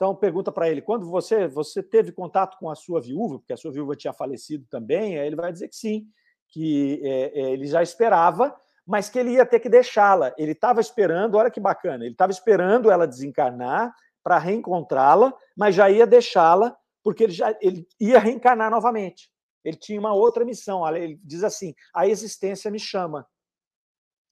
Então, 0.00 0.16
pergunta 0.16 0.50
para 0.50 0.70
ele: 0.70 0.80
quando 0.80 1.04
você, 1.04 1.46
você 1.46 1.82
teve 1.82 2.10
contato 2.10 2.56
com 2.56 2.70
a 2.70 2.74
sua 2.74 3.02
viúva, 3.02 3.38
porque 3.38 3.52
a 3.52 3.56
sua 3.56 3.70
viúva 3.70 3.94
tinha 3.94 4.14
falecido 4.14 4.64
também, 4.70 5.18
aí 5.18 5.26
ele 5.26 5.36
vai 5.36 5.52
dizer 5.52 5.68
que 5.68 5.76
sim, 5.76 6.06
que 6.48 7.02
é, 7.04 7.38
é, 7.38 7.50
ele 7.50 7.66
já 7.66 7.82
esperava, 7.82 8.58
mas 8.86 9.10
que 9.10 9.18
ele 9.18 9.32
ia 9.32 9.44
ter 9.44 9.60
que 9.60 9.68
deixá-la. 9.68 10.34
Ele 10.38 10.52
estava 10.52 10.80
esperando, 10.80 11.34
olha 11.34 11.50
que 11.50 11.60
bacana, 11.60 12.02
ele 12.02 12.14
estava 12.14 12.32
esperando 12.32 12.90
ela 12.90 13.06
desencarnar 13.06 13.94
para 14.24 14.38
reencontrá-la, 14.38 15.34
mas 15.54 15.74
já 15.74 15.90
ia 15.90 16.06
deixá-la 16.06 16.74
porque 17.04 17.24
ele 17.24 17.32
já 17.34 17.54
ele 17.60 17.86
ia 18.00 18.18
reencarnar 18.18 18.70
novamente. 18.70 19.30
Ele 19.62 19.76
tinha 19.76 20.00
uma 20.00 20.14
outra 20.14 20.46
missão. 20.46 20.88
Ele 20.96 21.20
diz 21.22 21.44
assim: 21.44 21.74
a 21.94 22.08
existência 22.08 22.70
me 22.70 22.78
chama. 22.78 23.28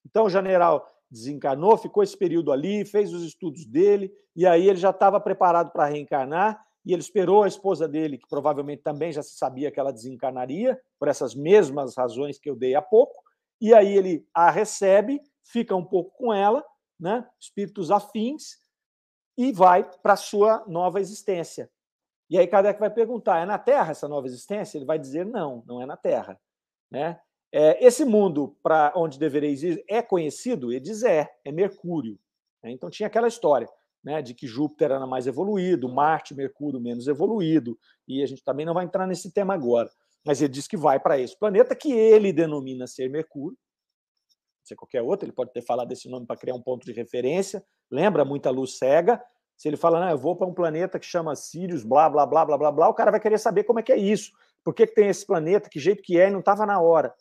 Então 0.06 0.30
general 0.30 0.88
desencarnou, 1.10 1.76
ficou 1.76 2.02
esse 2.02 2.16
período 2.16 2.52
ali, 2.52 2.84
fez 2.84 3.12
os 3.12 3.22
estudos 3.22 3.64
dele, 3.64 4.12
e 4.36 4.46
aí 4.46 4.68
ele 4.68 4.78
já 4.78 4.90
estava 4.90 5.20
preparado 5.20 5.72
para 5.72 5.86
reencarnar, 5.86 6.62
e 6.84 6.92
ele 6.92 7.02
esperou 7.02 7.42
a 7.42 7.48
esposa 7.48 7.88
dele, 7.88 8.18
que 8.18 8.28
provavelmente 8.28 8.82
também 8.82 9.12
já 9.12 9.22
se 9.22 9.36
sabia 9.36 9.70
que 9.70 9.80
ela 9.80 9.92
desencarnaria, 9.92 10.80
por 10.98 11.08
essas 11.08 11.34
mesmas 11.34 11.96
razões 11.96 12.38
que 12.38 12.48
eu 12.48 12.56
dei 12.56 12.74
há 12.74 12.82
pouco, 12.82 13.22
e 13.60 13.74
aí 13.74 13.96
ele 13.96 14.26
a 14.32 14.50
recebe, 14.50 15.20
fica 15.44 15.74
um 15.74 15.84
pouco 15.84 16.16
com 16.16 16.32
ela, 16.32 16.64
né, 16.98 17.26
espíritos 17.40 17.90
afins, 17.90 18.58
e 19.36 19.52
vai 19.52 19.88
para 20.02 20.14
a 20.14 20.16
sua 20.16 20.64
nova 20.66 21.00
existência. 21.00 21.70
E 22.28 22.36
aí 22.36 22.46
Kardec 22.46 22.78
vai 22.78 22.90
perguntar: 22.90 23.38
é 23.38 23.46
na 23.46 23.58
Terra 23.58 23.92
essa 23.92 24.08
nova 24.08 24.26
existência? 24.26 24.76
Ele 24.76 24.84
vai 24.84 24.98
dizer: 24.98 25.24
não, 25.24 25.62
não 25.66 25.80
é 25.80 25.86
na 25.86 25.96
Terra. 25.96 26.38
Né? 26.90 27.18
É, 27.52 27.84
esse 27.84 28.04
mundo 28.04 28.56
para 28.62 28.92
onde 28.94 29.18
devereis 29.18 29.62
ir 29.62 29.82
é 29.88 30.02
conhecido? 30.02 30.70
Ele 30.70 30.80
diz: 30.80 31.02
é, 31.02 31.28
é 31.44 31.52
Mercúrio. 31.52 32.18
Né? 32.62 32.72
Então 32.72 32.90
tinha 32.90 33.06
aquela 33.06 33.28
história 33.28 33.68
né, 34.02 34.22
de 34.22 34.34
que 34.34 34.46
Júpiter 34.46 34.92
era 34.92 35.06
mais 35.06 35.26
evoluído, 35.26 35.88
Marte, 35.88 36.34
Mercúrio 36.34 36.80
menos 36.80 37.08
evoluído, 37.08 37.78
e 38.06 38.22
a 38.22 38.26
gente 38.26 38.42
também 38.44 38.64
não 38.64 38.74
vai 38.74 38.84
entrar 38.84 39.06
nesse 39.06 39.32
tema 39.32 39.54
agora. 39.54 39.90
Mas 40.24 40.40
ele 40.40 40.52
diz 40.52 40.66
que 40.66 40.76
vai 40.76 41.00
para 41.00 41.18
esse 41.18 41.38
planeta 41.38 41.74
que 41.74 41.92
ele 41.92 42.32
denomina 42.32 42.86
ser 42.86 43.08
Mercúrio. 43.08 43.56
Ser 44.62 44.76
qualquer 44.76 45.02
outro, 45.02 45.24
ele 45.24 45.32
pode 45.32 45.52
ter 45.52 45.62
falado 45.62 45.88
desse 45.88 46.08
nome 46.10 46.26
para 46.26 46.36
criar 46.36 46.54
um 46.54 46.62
ponto 46.62 46.84
de 46.84 46.92
referência. 46.92 47.64
Lembra 47.90 48.24
muita 48.24 48.50
luz 48.50 48.76
cega, 48.76 49.22
se 49.58 49.66
ele 49.66 49.76
fala, 49.76 49.98
não, 49.98 50.10
eu 50.10 50.18
vou 50.18 50.36
para 50.36 50.46
um 50.46 50.54
planeta 50.54 51.00
que 51.00 51.06
chama 51.06 51.34
Sirius, 51.34 51.82
blá, 51.82 52.08
blá, 52.08 52.24
blá, 52.24 52.44
blá, 52.44 52.56
blá, 52.56 52.70
blá, 52.70 52.88
o 52.88 52.94
cara 52.94 53.10
vai 53.10 53.18
querer 53.18 53.38
saber 53.38 53.64
como 53.64 53.80
é 53.80 53.82
que 53.82 53.92
é 53.92 53.96
isso. 53.96 54.30
Por 54.62 54.72
que, 54.72 54.86
que 54.86 54.94
tem 54.94 55.08
esse 55.08 55.26
planeta, 55.26 55.68
que 55.68 55.80
jeito 55.80 56.02
que 56.02 56.18
é, 56.20 56.28
e 56.28 56.30
não 56.30 56.38
estava 56.38 56.64
na 56.64 56.80
hora. 56.80 57.12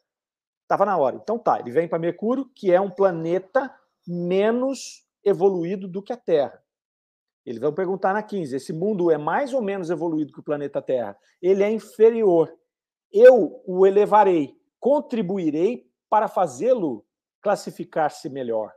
Estava 0.68 0.86
na 0.86 0.98
hora. 0.98 1.16
Então 1.16 1.40
tá, 1.40 1.62
ele 1.62 1.72
vem 1.72 1.88
para 1.88 1.98
Mercúrio, 1.98 2.46
que 2.54 2.74
é 2.74 2.82
um 2.82 2.90
planeta 2.90 3.74
menos 4.06 5.08
evoluído 5.24 5.88
do 5.88 6.04
que 6.04 6.12
a 6.12 6.18
Terra. 6.18 6.62
Eles 7.46 7.62
vão 7.62 7.74
perguntar 7.74 8.14
na 8.14 8.22
15: 8.22 8.54
esse 8.54 8.74
mundo 8.74 9.10
é 9.10 9.18
mais 9.18 9.54
ou 9.54 9.62
menos 9.62 9.90
evoluído 9.90 10.34
que 10.34 10.42
o 10.42 10.44
planeta 10.44 10.82
Terra? 10.82 11.18
Ele 11.42 11.64
é 11.64 11.72
inferior. 11.72 12.54
Eu 13.10 13.64
o 13.66 13.88
elevarei, 13.88 14.60
contribuirei 14.78 15.90
para 16.10 16.28
fazê-lo 16.28 17.06
classificar-se 17.42 18.30
melhor. 18.30 18.74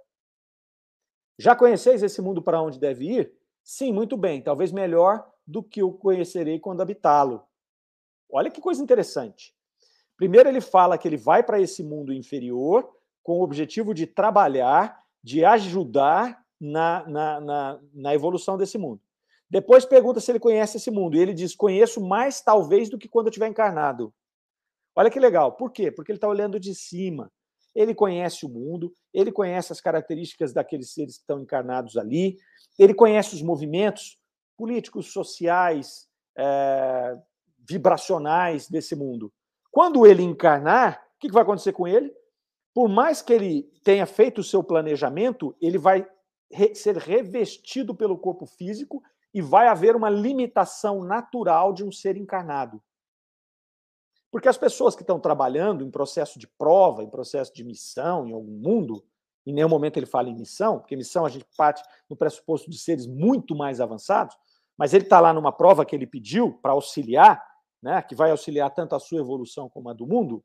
Já 1.36 1.57
conheceis 1.57 2.05
esse 2.05 2.22
mundo 2.22 2.41
para 2.41 2.62
onde 2.62 2.78
deve 2.78 3.07
ir? 3.07 3.32
Sim, 3.64 3.93
muito 3.93 4.16
bem, 4.16 4.41
talvez 4.41 4.70
melhor 4.70 5.28
do 5.45 5.61
que 5.61 5.82
o 5.82 5.93
conhecerei 5.93 6.61
quando 6.61 6.82
habitá-lo. 6.82 7.43
Olha 8.30 8.49
que 8.49 8.61
coisa 8.61 8.80
interessante. 8.80 9.53
Primeiro, 10.21 10.51
ele 10.51 10.61
fala 10.61 10.99
que 10.99 11.09
ele 11.09 11.16
vai 11.16 11.43
para 11.43 11.59
esse 11.59 11.83
mundo 11.83 12.12
inferior 12.12 12.87
com 13.23 13.39
o 13.39 13.43
objetivo 13.43 13.95
de 13.95 14.07
trabalhar, 14.07 15.03
de 15.25 15.47
ajudar 15.47 16.45
na, 16.61 17.09
na, 17.09 17.41
na, 17.41 17.81
na 17.95 18.14
evolução 18.14 18.59
desse 18.59 18.77
mundo. 18.77 19.01
Depois 19.49 19.87
pergunta 19.87 20.21
se 20.21 20.31
ele 20.31 20.39
conhece 20.39 20.77
esse 20.77 20.91
mundo. 20.91 21.16
E 21.16 21.21
ele 21.21 21.33
diz: 21.33 21.57
Conheço 21.57 22.07
mais, 22.07 22.43
talvez, 22.43 22.91
do 22.91 22.99
que 22.99 23.09
quando 23.09 23.29
eu 23.29 23.31
estiver 23.31 23.49
encarnado. 23.49 24.12
Olha 24.95 25.11
que 25.11 25.18
legal. 25.18 25.53
Por 25.53 25.73
quê? 25.73 25.91
Porque 25.91 26.12
ele 26.12 26.18
está 26.18 26.29
olhando 26.29 26.61
de 26.61 26.75
cima. 26.75 27.33
Ele 27.75 27.95
conhece 27.95 28.45
o 28.45 28.49
mundo, 28.51 28.93
ele 29.14 29.33
conhece 29.33 29.73
as 29.73 29.81
características 29.81 30.53
daqueles 30.53 30.93
seres 30.93 31.14
que 31.14 31.23
estão 31.23 31.41
encarnados 31.41 31.97
ali, 31.97 32.37
ele 32.79 32.93
conhece 32.93 33.35
os 33.35 33.41
movimentos 33.41 34.18
políticos, 34.55 35.14
sociais, 35.14 36.09
é, 36.37 37.16
vibracionais 37.66 38.68
desse 38.68 38.95
mundo. 38.95 39.33
Quando 39.71 40.07
ele 40.07 40.23
encarnar, 40.23 41.03
o 41.16 41.21
que 41.21 41.33
vai 41.33 41.43
acontecer 41.43 41.73
com 41.73 41.87
ele? 41.87 42.12
Por 42.75 42.89
mais 42.89 43.23
que 43.23 43.33
ele 43.33 43.62
tenha 43.85 44.07
feito 44.07 44.41
o 44.41 44.45
seu 44.45 44.62
planejamento, 44.62 45.57
ele 45.61 45.79
vai 45.79 46.09
ser 46.75 46.97
revestido 46.97 47.95
pelo 47.95 48.18
corpo 48.18 48.47
físico 48.47 49.03
e 49.33 49.41
vai 49.41 49.68
haver 49.68 49.95
uma 49.95 50.11
limitação 50.11 51.05
natural 51.05 51.73
de 51.73 51.85
um 51.85 51.93
ser 51.93 52.16
encarnado. 52.16 52.83
Porque 54.31 54.49
as 54.49 54.59
pessoas 54.59 54.95
que 54.95 55.03
estão 55.03 55.18
trabalhando 55.18 55.85
em 55.85 55.91
processo 55.91 56.39
de 56.39 56.47
prova, 56.47 57.03
em 57.03 57.11
processo 57.11 57.53
de 57.53 57.64
missão, 57.64 58.27
em 58.27 58.33
algum 58.33 58.53
mundo, 58.53 59.05
em 59.45 59.53
nenhum 59.53 59.68
momento 59.68 59.97
ele 59.97 60.07
fala 60.07 60.29
em 60.29 60.35
missão, 60.35 60.79
porque 60.79 60.97
missão 60.97 61.25
a 61.25 61.29
gente 61.29 61.47
parte 61.57 61.83
no 62.09 62.16
pressuposto 62.16 62.71
de 62.71 62.79
seres 62.79 63.07
muito 63.07 63.57
mais 63.57 63.81
avançados, 63.81 64.37
mas 64.77 64.95
ele 64.95 65.05
está 65.05 65.21
lá 65.21 65.33
numa 65.33 65.53
prova 65.53 65.85
que 65.85 65.95
ele 65.95 66.07
pediu 66.07 66.53
para 66.62 66.73
auxiliar, 66.73 67.45
né, 67.83 68.03
que 68.03 68.14
vai 68.14 68.31
auxiliar 68.31 68.70
tanto 68.70 68.95
a 68.95 69.01
sua 69.01 69.20
evolução 69.20 69.68
como 69.68 69.89
a 69.89 69.93
do 69.93 70.07
mundo. 70.07 70.45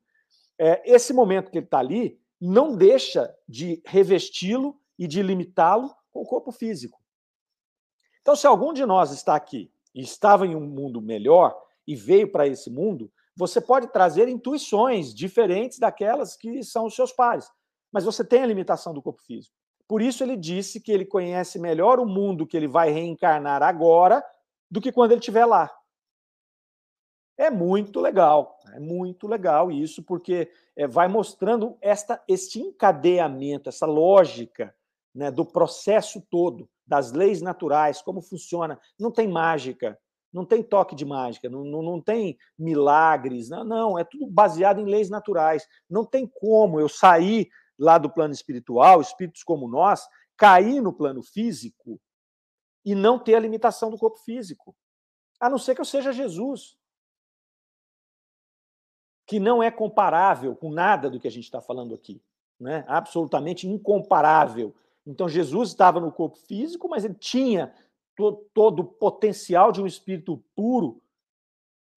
É, 0.57 0.81
esse 0.89 1.13
momento 1.13 1.51
que 1.51 1.57
ele 1.57 1.65
está 1.65 1.79
ali 1.79 2.19
não 2.39 2.75
deixa 2.75 3.33
de 3.47 3.81
revesti-lo 3.85 4.79
e 4.97 5.07
de 5.07 5.21
limitá-lo 5.21 5.93
com 6.11 6.21
o 6.21 6.25
corpo 6.25 6.51
físico. 6.51 6.99
Então, 8.21 8.35
se 8.35 8.47
algum 8.47 8.73
de 8.73 8.85
nós 8.85 9.11
está 9.11 9.35
aqui 9.35 9.71
e 9.93 10.01
estava 10.01 10.47
em 10.47 10.55
um 10.55 10.65
mundo 10.65 11.01
melhor 11.01 11.55
e 11.87 11.95
veio 11.95 12.31
para 12.31 12.47
esse 12.47 12.69
mundo, 12.69 13.11
você 13.35 13.59
pode 13.59 13.87
trazer 13.87 14.27
intuições 14.27 15.13
diferentes 15.13 15.77
daquelas 15.77 16.35
que 16.35 16.63
são 16.63 16.85
os 16.85 16.95
seus 16.95 17.11
pares, 17.11 17.49
mas 17.91 18.05
você 18.05 18.23
tem 18.23 18.41
a 18.41 18.47
limitação 18.47 18.93
do 18.93 19.01
corpo 19.01 19.21
físico. 19.21 19.55
Por 19.87 20.01
isso 20.01 20.23
ele 20.23 20.35
disse 20.35 20.79
que 20.81 20.91
ele 20.91 21.05
conhece 21.05 21.59
melhor 21.59 21.99
o 21.99 22.05
mundo 22.05 22.47
que 22.47 22.57
ele 22.57 22.67
vai 22.67 22.89
reencarnar 22.91 23.61
agora 23.61 24.25
do 24.71 24.81
que 24.81 24.91
quando 24.91 25.11
ele 25.11 25.19
estiver 25.19 25.45
lá. 25.45 25.71
É 27.37 27.49
muito 27.49 27.99
legal, 27.99 28.57
é 28.73 28.79
muito 28.79 29.27
legal 29.27 29.71
isso, 29.71 30.01
porque 30.01 30.49
é, 30.75 30.87
vai 30.87 31.07
mostrando 31.07 31.77
esta, 31.81 32.23
este 32.27 32.59
encadeamento, 32.59 33.67
essa 33.67 33.85
lógica 33.85 34.73
né, 35.13 35.29
do 35.29 35.45
processo 35.45 36.21
todo, 36.29 36.69
das 36.87 37.11
leis 37.11 37.41
naturais, 37.41 38.01
como 38.01 38.21
funciona. 38.21 38.79
Não 38.97 39.11
tem 39.11 39.27
mágica, 39.27 39.99
não 40.31 40.45
tem 40.45 40.61
toque 40.61 40.95
de 40.95 41.05
mágica, 41.05 41.49
não, 41.49 41.63
não, 41.63 41.81
não 41.81 42.01
tem 42.01 42.37
milagres, 42.57 43.49
não, 43.49 43.63
não, 43.63 43.99
é 43.99 44.03
tudo 44.03 44.27
baseado 44.27 44.79
em 44.79 44.85
leis 44.85 45.09
naturais. 45.09 45.67
Não 45.89 46.05
tem 46.05 46.27
como 46.27 46.79
eu 46.79 46.87
sair 46.87 47.49
lá 47.77 47.97
do 47.97 48.09
plano 48.09 48.33
espiritual, 48.33 49.01
espíritos 49.01 49.43
como 49.43 49.67
nós, 49.67 50.07
cair 50.37 50.81
no 50.81 50.93
plano 50.93 51.23
físico 51.23 51.99
e 52.83 52.93
não 52.93 53.17
ter 53.17 53.35
a 53.35 53.39
limitação 53.39 53.89
do 53.89 53.97
corpo 53.97 54.17
físico. 54.19 54.75
A 55.39 55.49
não 55.49 55.57
ser 55.57 55.75
que 55.75 55.81
eu 55.81 55.85
seja 55.85 56.11
Jesus. 56.13 56.77
Que 59.25 59.39
não 59.39 59.61
é 59.61 59.71
comparável 59.71 60.55
com 60.55 60.71
nada 60.71 61.09
do 61.09 61.19
que 61.19 61.27
a 61.27 61.31
gente 61.31 61.45
está 61.45 61.61
falando 61.61 61.93
aqui. 61.93 62.21
Né? 62.59 62.83
Absolutamente 62.87 63.67
incomparável. 63.67 64.75
Então, 65.05 65.29
Jesus 65.29 65.69
estava 65.69 65.99
no 65.99 66.11
corpo 66.11 66.37
físico, 66.37 66.89
mas 66.89 67.05
ele 67.05 67.15
tinha 67.15 67.73
todo, 68.15 68.37
todo 68.53 68.79
o 68.79 68.85
potencial 68.85 69.71
de 69.71 69.81
um 69.81 69.87
espírito 69.87 70.43
puro, 70.55 71.01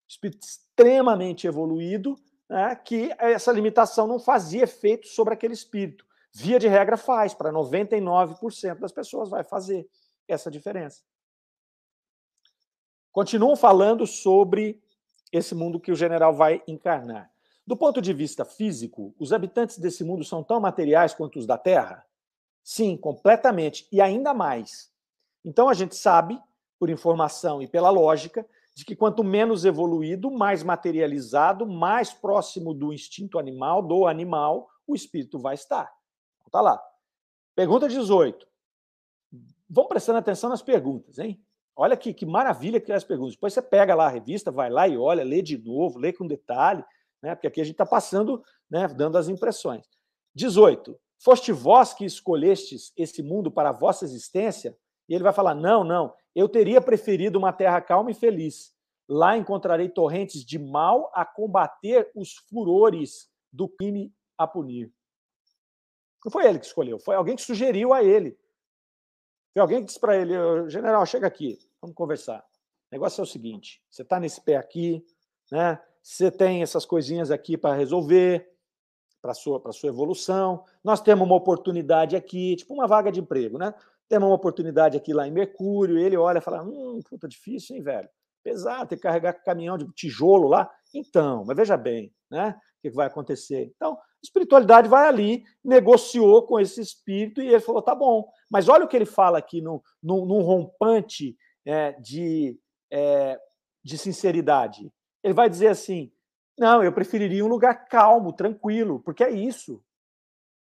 espírito 0.07 0.43
extremamente 0.43 1.47
evoluído, 1.47 2.15
né, 2.47 2.75
que 2.75 3.11
essa 3.19 3.51
limitação 3.51 4.07
não 4.07 4.19
fazia 4.19 4.63
efeito 4.63 5.07
sobre 5.07 5.33
aquele 5.33 5.53
espírito. 5.53 6.05
Via 6.33 6.59
de 6.59 6.67
regra 6.67 6.97
faz, 6.97 7.33
para 7.33 7.51
99% 7.51 8.79
das 8.79 8.91
pessoas 8.91 9.29
vai 9.29 9.43
fazer 9.43 9.87
essa 10.27 10.51
diferença. 10.51 11.03
Continuam 13.11 13.55
falando 13.55 14.05
sobre 14.05 14.81
esse 15.31 15.53
mundo 15.53 15.79
que 15.79 15.91
o 15.91 15.95
general 15.95 16.33
vai 16.33 16.61
encarnar. 16.67 17.31
Do 17.65 17.77
ponto 17.77 18.01
de 18.01 18.13
vista 18.13 18.43
físico, 18.43 19.13
os 19.19 19.31
habitantes 19.31 19.77
desse 19.77 20.03
mundo 20.03 20.23
são 20.23 20.43
tão 20.43 20.59
materiais 20.59 21.13
quanto 21.13 21.37
os 21.37 21.45
da 21.45 21.57
Terra? 21.57 22.05
Sim, 22.63 22.97
completamente. 22.97 23.87
E 23.91 24.01
ainda 24.01 24.33
mais. 24.33 24.91
Então 25.45 25.69
a 25.69 25.73
gente 25.73 25.95
sabe, 25.95 26.41
por 26.79 26.89
informação 26.89 27.61
e 27.61 27.67
pela 27.67 27.89
lógica, 27.89 28.45
de 28.75 28.85
que 28.85 28.95
quanto 28.95 29.23
menos 29.23 29.65
evoluído, 29.65 30.31
mais 30.31 30.63
materializado, 30.63 31.67
mais 31.67 32.13
próximo 32.13 32.73
do 32.73 32.93
instinto 32.93 33.37
animal, 33.37 33.81
do 33.81 34.07
animal, 34.07 34.69
o 34.87 34.95
espírito 34.95 35.37
vai 35.37 35.55
estar. 35.55 35.91
Então, 36.39 36.49
tá 36.49 36.61
lá. 36.61 36.81
Pergunta 37.55 37.89
18. 37.89 38.47
Vão 39.69 39.87
prestando 39.87 40.17
atenção 40.17 40.49
nas 40.49 40.61
perguntas, 40.61 41.19
hein? 41.19 41.43
Olha 41.81 41.93
aqui, 41.93 42.13
que 42.13 42.25
maravilha 42.25 42.77
que 42.77 42.91
é 42.91 42.95
as 42.95 43.05
perguntas. 43.05 43.35
Depois 43.35 43.53
você 43.53 43.61
pega 43.61 43.95
lá 43.95 44.07
a 44.07 44.09
revista, 44.09 44.51
vai 44.51 44.69
lá 44.69 44.85
e 44.85 44.97
olha, 44.97 45.23
lê 45.23 45.41
de 45.41 45.57
novo, 45.57 45.97
lê 45.97 46.11
com 46.11 46.27
detalhe, 46.27 46.83
né? 47.23 47.33
Porque 47.33 47.47
aqui 47.47 47.61
a 47.61 47.63
gente 47.63 47.75
está 47.75 47.85
passando, 47.85 48.43
né, 48.69 48.85
dando 48.89 49.17
as 49.17 49.29
impressões. 49.29 49.87
18. 50.35 50.99
Foste 51.23 51.53
vós 51.53 51.93
que 51.93 52.03
escolhestes 52.03 52.91
esse 52.97 53.23
mundo 53.23 53.49
para 53.49 53.69
a 53.69 53.71
vossa 53.71 54.03
existência? 54.03 54.77
E 55.07 55.15
ele 55.15 55.23
vai 55.23 55.31
falar: 55.31 55.55
não, 55.55 55.85
não, 55.85 56.13
eu 56.35 56.49
teria 56.49 56.81
preferido 56.81 57.39
uma 57.39 57.53
terra 57.53 57.79
calma 57.79 58.11
e 58.11 58.13
feliz. 58.13 58.73
Lá 59.07 59.37
encontrarei 59.37 59.87
torrentes 59.87 60.43
de 60.43 60.59
mal 60.59 61.09
a 61.15 61.23
combater 61.23 62.11
os 62.13 62.35
furores 62.49 63.31
do 63.53 63.69
crime 63.69 64.13
a 64.37 64.45
punir. 64.45 64.91
Não 66.25 66.29
foi 66.29 66.45
ele 66.45 66.59
que 66.59 66.65
escolheu, 66.65 66.99
foi 66.99 67.15
alguém 67.15 67.37
que 67.37 67.41
sugeriu 67.41 67.93
a 67.93 68.03
ele. 68.03 68.37
Foi 69.53 69.61
alguém 69.61 69.79
que 69.79 69.85
disse 69.85 69.99
para 69.99 70.17
ele: 70.17 70.33
General, 70.69 71.05
chega 71.05 71.25
aqui, 71.25 71.57
vamos 71.81 71.95
conversar. 71.95 72.39
O 72.39 72.93
negócio 72.95 73.21
é 73.21 73.23
o 73.23 73.27
seguinte: 73.27 73.81
você 73.89 74.01
está 74.01 74.19
nesse 74.19 74.41
pé 74.41 74.57
aqui, 74.57 75.03
né? 75.51 75.79
você 76.01 76.31
tem 76.31 76.61
essas 76.61 76.85
coisinhas 76.85 77.31
aqui 77.31 77.57
para 77.57 77.75
resolver, 77.75 78.47
para 79.21 79.33
sua, 79.33 79.61
sua 79.71 79.89
evolução. 79.89 80.63
Nós 80.83 81.01
temos 81.01 81.25
uma 81.25 81.35
oportunidade 81.35 82.15
aqui, 82.15 82.55
tipo 82.55 82.73
uma 82.73 82.87
vaga 82.87 83.11
de 83.11 83.19
emprego, 83.19 83.57
né? 83.57 83.73
Temos 84.07 84.27
uma 84.27 84.35
oportunidade 84.35 84.97
aqui 84.97 85.13
lá 85.13 85.27
em 85.27 85.31
Mercúrio. 85.31 85.97
Ele 85.97 86.17
olha 86.17 86.39
e 86.39 86.41
fala: 86.41 86.63
hum, 86.63 86.99
puta, 87.07 87.27
difícil, 87.27 87.75
hein, 87.75 87.83
velho? 87.83 88.09
Pesado, 88.43 88.87
ter 88.87 88.95
que 88.95 89.03
carregar 89.03 89.33
caminhão 89.43 89.77
de 89.77 89.85
tijolo 89.93 90.47
lá. 90.47 90.69
Então, 90.93 91.43
mas 91.45 91.55
veja 91.55 91.77
bem, 91.77 92.11
né? 92.31 92.55
O 92.79 92.81
que 92.81 92.89
vai 92.89 93.07
acontecer? 93.07 93.71
Então, 93.75 93.93
a 93.93 93.99
espiritualidade 94.23 94.87
vai 94.87 95.07
ali, 95.07 95.43
negociou 95.63 96.47
com 96.47 96.59
esse 96.59 96.81
espírito 96.81 97.41
e 97.41 97.49
ele 97.49 97.59
falou: 97.59 97.81
tá 97.81 97.93
bom. 97.93 98.27
Mas 98.49 98.67
olha 98.67 98.85
o 98.85 98.87
que 98.87 98.95
ele 98.95 99.05
fala 99.05 99.37
aqui 99.37 99.61
no, 99.61 99.83
num 100.01 100.41
rompante 100.41 101.37
é, 101.65 101.93
de, 101.93 102.59
é, 102.91 103.39
de 103.83 103.97
sinceridade. 103.97 104.91
Ele 105.23 105.33
vai 105.33 105.49
dizer 105.49 105.67
assim: 105.67 106.11
não, 106.57 106.83
eu 106.83 106.91
preferiria 106.91 107.45
um 107.45 107.47
lugar 107.47 107.87
calmo, 107.87 108.33
tranquilo, 108.33 108.99
porque 108.99 109.23
é 109.23 109.29
isso. 109.29 109.81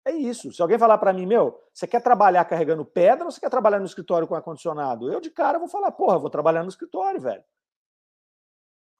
É 0.05 0.12
isso. 0.12 0.53
Se 0.53 0.62
alguém 0.62 0.78
falar 0.78 0.99
para 0.99 1.12
mim, 1.12 1.26
meu, 1.26 1.59
você 1.72 1.86
quer 1.86 2.03
trabalhar 2.03 2.45
carregando 2.45 2.84
pedra 2.84 3.24
ou 3.24 3.30
você 3.30 3.41
quer 3.41 3.51
trabalhar 3.51 3.78
no 3.78 3.86
escritório 3.86 4.26
com 4.26 4.34
ar-condicionado? 4.34 5.12
Eu, 5.12 5.20
de 5.20 5.30
cara, 5.30 5.59
vou 5.59 5.68
falar, 5.68 5.93
porra, 5.93 6.18
vou 6.18 6.30
trabalhar 6.30 6.62
no 6.62 6.68
escritório, 6.68 7.20
velho. 7.20 7.45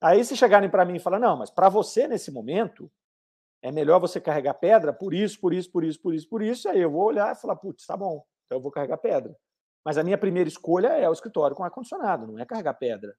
Aí, 0.01 0.25
se 0.25 0.37
chegarem 0.37 0.71
para 0.71 0.85
mim 0.85 0.97
e 0.97 1.01
falar, 1.01 1.19
não, 1.19 1.37
mas 1.37 1.51
para 1.51 1.69
você, 1.69 2.07
nesse 2.07 2.31
momento, 2.31 2.91
é 3.63 3.73
melhor 3.73 3.99
você 3.99 4.21
carregar 4.21 4.55
pedra 4.55 4.93
por 4.93 5.13
isso, 5.13 5.41
por 5.41 5.53
isso, 5.53 5.71
por 5.71 5.85
isso, 5.85 6.01
por 6.01 6.15
isso, 6.15 6.29
por 6.29 6.43
isso. 6.43 6.69
Aí 6.69 6.81
eu 6.81 6.91
vou 6.91 7.05
olhar 7.05 7.35
e 7.35 7.41
falar, 7.41 7.57
putz, 7.57 7.85
tá 7.85 7.97
bom, 7.97 8.25
então 8.47 8.59
eu 8.59 8.63
vou 8.63 8.71
carregar 8.71 8.99
pedra. 8.99 9.37
Mas 9.85 9.97
a 9.97 10.03
minha 10.03 10.19
primeira 10.19 10.49
escolha 10.49 10.89
é 10.89 11.09
o 11.09 11.13
escritório 11.13 11.57
com 11.57 11.65
ar-condicionado, 11.65 12.27
não 12.27 12.39
é 12.39 12.45
carregar 12.45 12.75
pedra. 12.75 13.17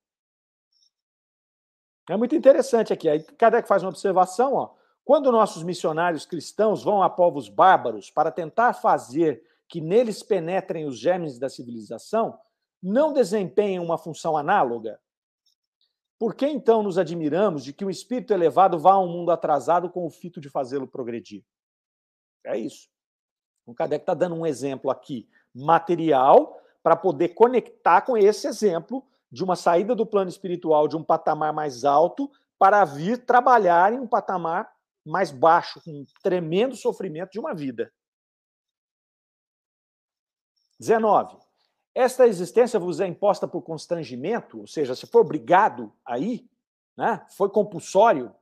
É 2.09 2.17
muito 2.17 2.35
interessante 2.35 2.91
aqui. 2.91 3.07
Aí 3.07 3.21
Kardec 3.21 3.67
faz 3.67 3.83
uma 3.83 3.89
observação, 3.89 4.55
ó. 4.55 4.75
Quando 5.05 5.31
nossos 5.31 5.63
missionários 5.63 6.25
cristãos 6.25 6.83
vão 6.83 7.01
a 7.01 7.09
povos 7.09 7.49
bárbaros 7.49 8.11
para 8.11 8.31
tentar 8.31 8.73
fazer 8.73 9.43
que 9.67 9.79
neles 9.79 10.23
penetrem 10.23 10.85
os 10.85 10.97
germes 10.97 11.37
da 11.37 11.49
civilização, 11.49 12.39
não 12.81 13.13
desempenham 13.13 13.83
uma 13.83 13.97
função 13.97 14.35
análoga? 14.35 14.99
Por 16.17 16.35
que 16.35 16.47
então 16.47 16.83
nos 16.83 16.97
admiramos 16.97 17.63
de 17.63 17.71
que 17.71 17.85
o 17.85 17.89
espírito 17.89 18.33
elevado 18.33 18.77
vá 18.77 18.93
a 18.93 18.99
um 18.99 19.07
mundo 19.07 19.31
atrasado 19.31 19.89
com 19.89 20.05
o 20.05 20.09
fito 20.09 20.41
de 20.41 20.49
fazê-lo 20.49 20.87
progredir? 20.87 21.45
É 22.43 22.57
isso. 22.57 22.89
O 23.65 23.73
Kardec 23.73 24.01
está 24.01 24.13
dando 24.13 24.35
um 24.35 24.45
exemplo 24.45 24.89
aqui 24.89 25.29
material 25.53 26.59
para 26.81 26.95
poder 26.95 27.29
conectar 27.29 28.01
com 28.01 28.17
esse 28.17 28.47
exemplo 28.47 29.05
de 29.31 29.43
uma 29.43 29.55
saída 29.55 29.95
do 29.95 30.05
plano 30.05 30.29
espiritual 30.29 30.87
de 30.87 30.95
um 30.95 31.03
patamar 31.03 31.53
mais 31.53 31.85
alto 31.85 32.31
para 32.57 32.83
vir 32.83 33.25
trabalhar 33.25 33.93
em 33.93 33.99
um 33.99 34.07
patamar 34.07 34.71
mais 35.05 35.31
baixo, 35.31 35.81
com 35.83 35.91
um 35.91 36.05
tremendo 36.21 36.75
sofrimento 36.75 37.31
de 37.31 37.39
uma 37.39 37.53
vida. 37.53 37.91
19. 40.79 41.37
Esta 41.93 42.27
existência 42.27 42.79
vos 42.79 42.99
é 42.99 43.07
imposta 43.07 43.47
por 43.47 43.61
constrangimento, 43.61 44.59
ou 44.59 44.67
seja, 44.67 44.95
se 44.95 45.07
for 45.07 45.21
obrigado 45.21 45.93
a 46.05 46.17
ir, 46.17 46.49
né? 46.95 47.25
foi 47.29 47.49
compulsório? 47.49 48.33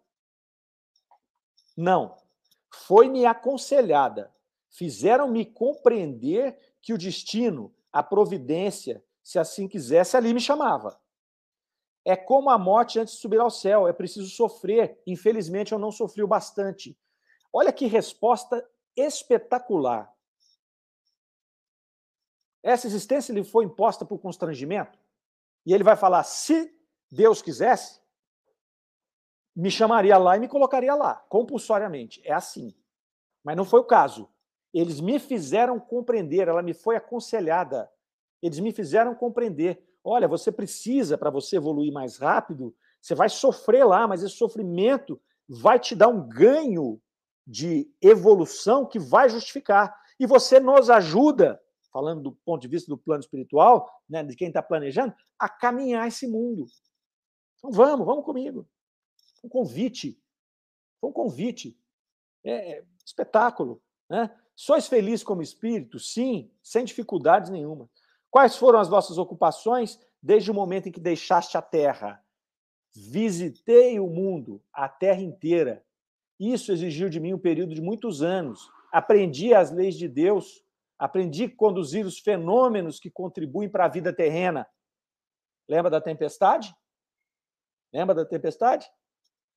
Não. 1.76 2.16
Foi-me 2.72 3.26
aconselhada. 3.26 4.34
Fizeram-me 4.70 5.45
compreender 5.45 6.60
que 6.88 6.94
o 6.94 6.98
destino, 6.98 7.76
a 7.92 8.02
providência, 8.02 9.04
se 9.22 9.38
assim 9.38 9.68
quisesse, 9.68 10.16
ali 10.16 10.34
me 10.34 10.40
chamava. 10.40 10.98
É 12.06 12.16
como 12.16 12.50
a 12.50 12.58
morte 12.58 12.98
antes 12.98 13.16
de 13.16 13.20
subir 13.20 13.42
ao 13.42 13.50
céu, 13.50 13.90
é 13.90 13.92
preciso 13.92 14.30
sofrer. 14.30 14.98
Infelizmente, 15.06 15.74
eu 15.74 15.80
não 15.80 15.92
sofri 15.92 16.24
o 16.24 16.28
bastante. 16.30 16.98
Olha 17.52 17.74
que 17.74 17.88
resposta 17.88 18.66
espetacular. 18.96 20.10
Essa 22.64 22.88
existência 22.88 23.34
lhe 23.34 23.44
foi 23.44 23.66
imposta 23.66 24.06
por 24.06 24.20
constrangimento. 24.20 24.98
E 25.66 25.74
ele 25.74 25.84
vai 25.84 25.98
falar: 25.98 26.24
se 26.24 26.74
Deus 27.12 27.42
quisesse, 27.42 28.00
me 29.54 29.70
chamaria 29.70 30.18
lá 30.18 30.38
e 30.38 30.40
me 30.40 30.48
colocaria 30.48 30.96
lá, 30.96 31.16
compulsoriamente. 31.28 32.22
É 32.24 32.32
assim. 32.32 32.74
Mas 33.44 33.58
não 33.58 33.66
foi 33.66 33.82
o 33.82 33.86
caso. 33.86 34.30
Eles 34.78 35.01
me 35.01 35.17
fizeram 35.17 35.80
compreender, 35.80 36.47
ela 36.47 36.61
me 36.61 36.71
foi 36.71 36.95
aconselhada. 36.95 37.89
Eles 38.43 38.59
me 38.59 38.71
fizeram 38.71 39.15
compreender. 39.15 39.84
Olha, 40.03 40.28
você 40.28 40.51
precisa, 40.51 41.17
para 41.17 41.32
você 41.32 41.57
evoluir 41.57 41.91
mais 41.91 42.17
rápido, 42.17 42.75
você 43.01 43.15
vai 43.15 43.28
sofrer 43.28 43.84
lá, 43.84 44.07
mas 44.07 44.21
esse 44.21 44.36
sofrimento 44.36 45.19
vai 45.49 45.80
te 45.80 45.95
dar 45.95 46.09
um 46.09 46.28
ganho 46.28 47.01
de 47.45 47.91
evolução 47.99 48.86
que 48.86 48.99
vai 48.99 49.28
justificar. 49.30 49.99
E 50.19 50.28
você 50.28 50.59
nos 50.59 50.91
ajuda, 50.91 51.59
falando 51.91 52.21
do 52.21 52.32
ponto 52.32 52.61
de 52.61 52.67
vista 52.67 52.88
do 52.88 52.99
plano 52.99 53.21
espiritual, 53.21 53.91
né, 54.07 54.23
de 54.23 54.36
quem 54.36 54.49
está 54.49 54.61
planejando, 54.61 55.15
a 55.39 55.49
caminhar 55.49 56.07
esse 56.07 56.28
mundo. 56.28 56.67
Então 57.57 57.71
vamos, 57.71 58.05
vamos 58.05 58.23
comigo. 58.23 58.69
Um 59.43 59.49
convite. 59.49 60.21
Um 61.01 61.11
convite. 61.11 61.75
É, 62.43 62.73
é 62.73 62.84
espetáculo. 63.03 63.82
Né? 64.07 64.30
Sois 64.60 64.88
feliz 64.88 65.24
como 65.24 65.43
espírito? 65.43 65.99
Sim, 65.99 66.49
sem 66.64 66.84
dificuldades 66.84 67.51
nenhuma. 67.51 67.88
Quais 68.32 68.58
foram 68.58 68.80
as 68.80 68.89
vossas 68.89 69.20
ocupações 69.20 69.99
desde 70.20 70.49
o 70.49 70.53
momento 70.53 70.89
em 70.89 70.91
que 70.91 70.99
deixaste 70.99 71.55
a 71.60 71.62
terra? 71.62 72.26
Visitei 72.91 73.99
o 73.99 74.08
mundo, 74.08 74.60
a 74.74 74.89
terra 74.89 75.22
inteira. 75.22 75.86
Isso 76.39 76.72
exigiu 76.72 77.08
de 77.08 77.20
mim 77.20 77.36
um 77.36 77.39
período 77.39 77.76
de 77.76 77.82
muitos 77.82 78.24
anos. 78.24 78.68
Aprendi 78.91 79.53
as 79.53 79.70
leis 79.70 79.95
de 79.95 80.08
Deus, 80.08 80.66
aprendi 80.97 81.43
a 81.43 81.55
conduzir 81.55 82.03
os 82.03 82.18
fenômenos 82.18 82.99
que 82.99 83.12
contribuem 83.12 83.70
para 83.70 83.86
a 83.86 83.89
vida 83.89 84.12
terrena. 84.12 84.68
Lembra 85.70 85.91
da 85.91 86.01
tempestade? 86.01 86.76
Lembra 87.93 88.16
da 88.16 88.26
tempestade? 88.26 88.89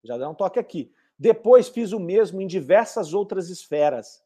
Já 0.05 0.19
dá 0.19 0.29
um 0.29 0.35
toque 0.35 0.59
aqui. 0.59 0.93
Depois 1.19 1.71
fiz 1.71 1.93
o 1.93 1.99
mesmo 1.99 2.43
em 2.43 2.47
diversas 2.47 3.15
outras 3.15 3.49
esferas 3.49 4.23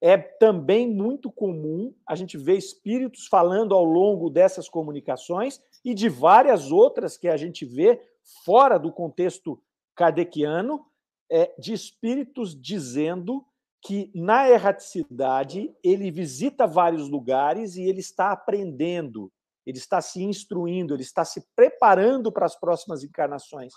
é 0.00 0.16
também 0.16 0.88
muito 0.88 1.30
comum 1.30 1.94
a 2.06 2.14
gente 2.14 2.38
ver 2.38 2.56
espíritos 2.56 3.26
falando 3.26 3.74
ao 3.74 3.84
longo 3.84 4.30
dessas 4.30 4.68
comunicações 4.68 5.60
e 5.84 5.92
de 5.92 6.08
várias 6.08 6.72
outras 6.72 7.16
que 7.16 7.28
a 7.28 7.36
gente 7.36 7.64
vê 7.64 8.00
fora 8.44 8.78
do 8.78 8.92
contexto 8.92 9.62
kardeciano, 9.94 10.86
é, 11.30 11.54
de 11.58 11.72
espíritos 11.72 12.58
dizendo 12.58 13.44
que 13.82 14.10
na 14.14 14.48
erraticidade 14.48 15.74
ele 15.82 16.10
visita 16.10 16.66
vários 16.66 17.08
lugares 17.08 17.76
e 17.76 17.82
ele 17.82 18.00
está 18.00 18.32
aprendendo, 18.32 19.30
ele 19.66 19.78
está 19.78 20.00
se 20.00 20.22
instruindo, 20.22 20.94
ele 20.94 21.02
está 21.02 21.24
se 21.24 21.46
preparando 21.54 22.32
para 22.32 22.46
as 22.46 22.58
próximas 22.58 23.02
encarnações. 23.02 23.72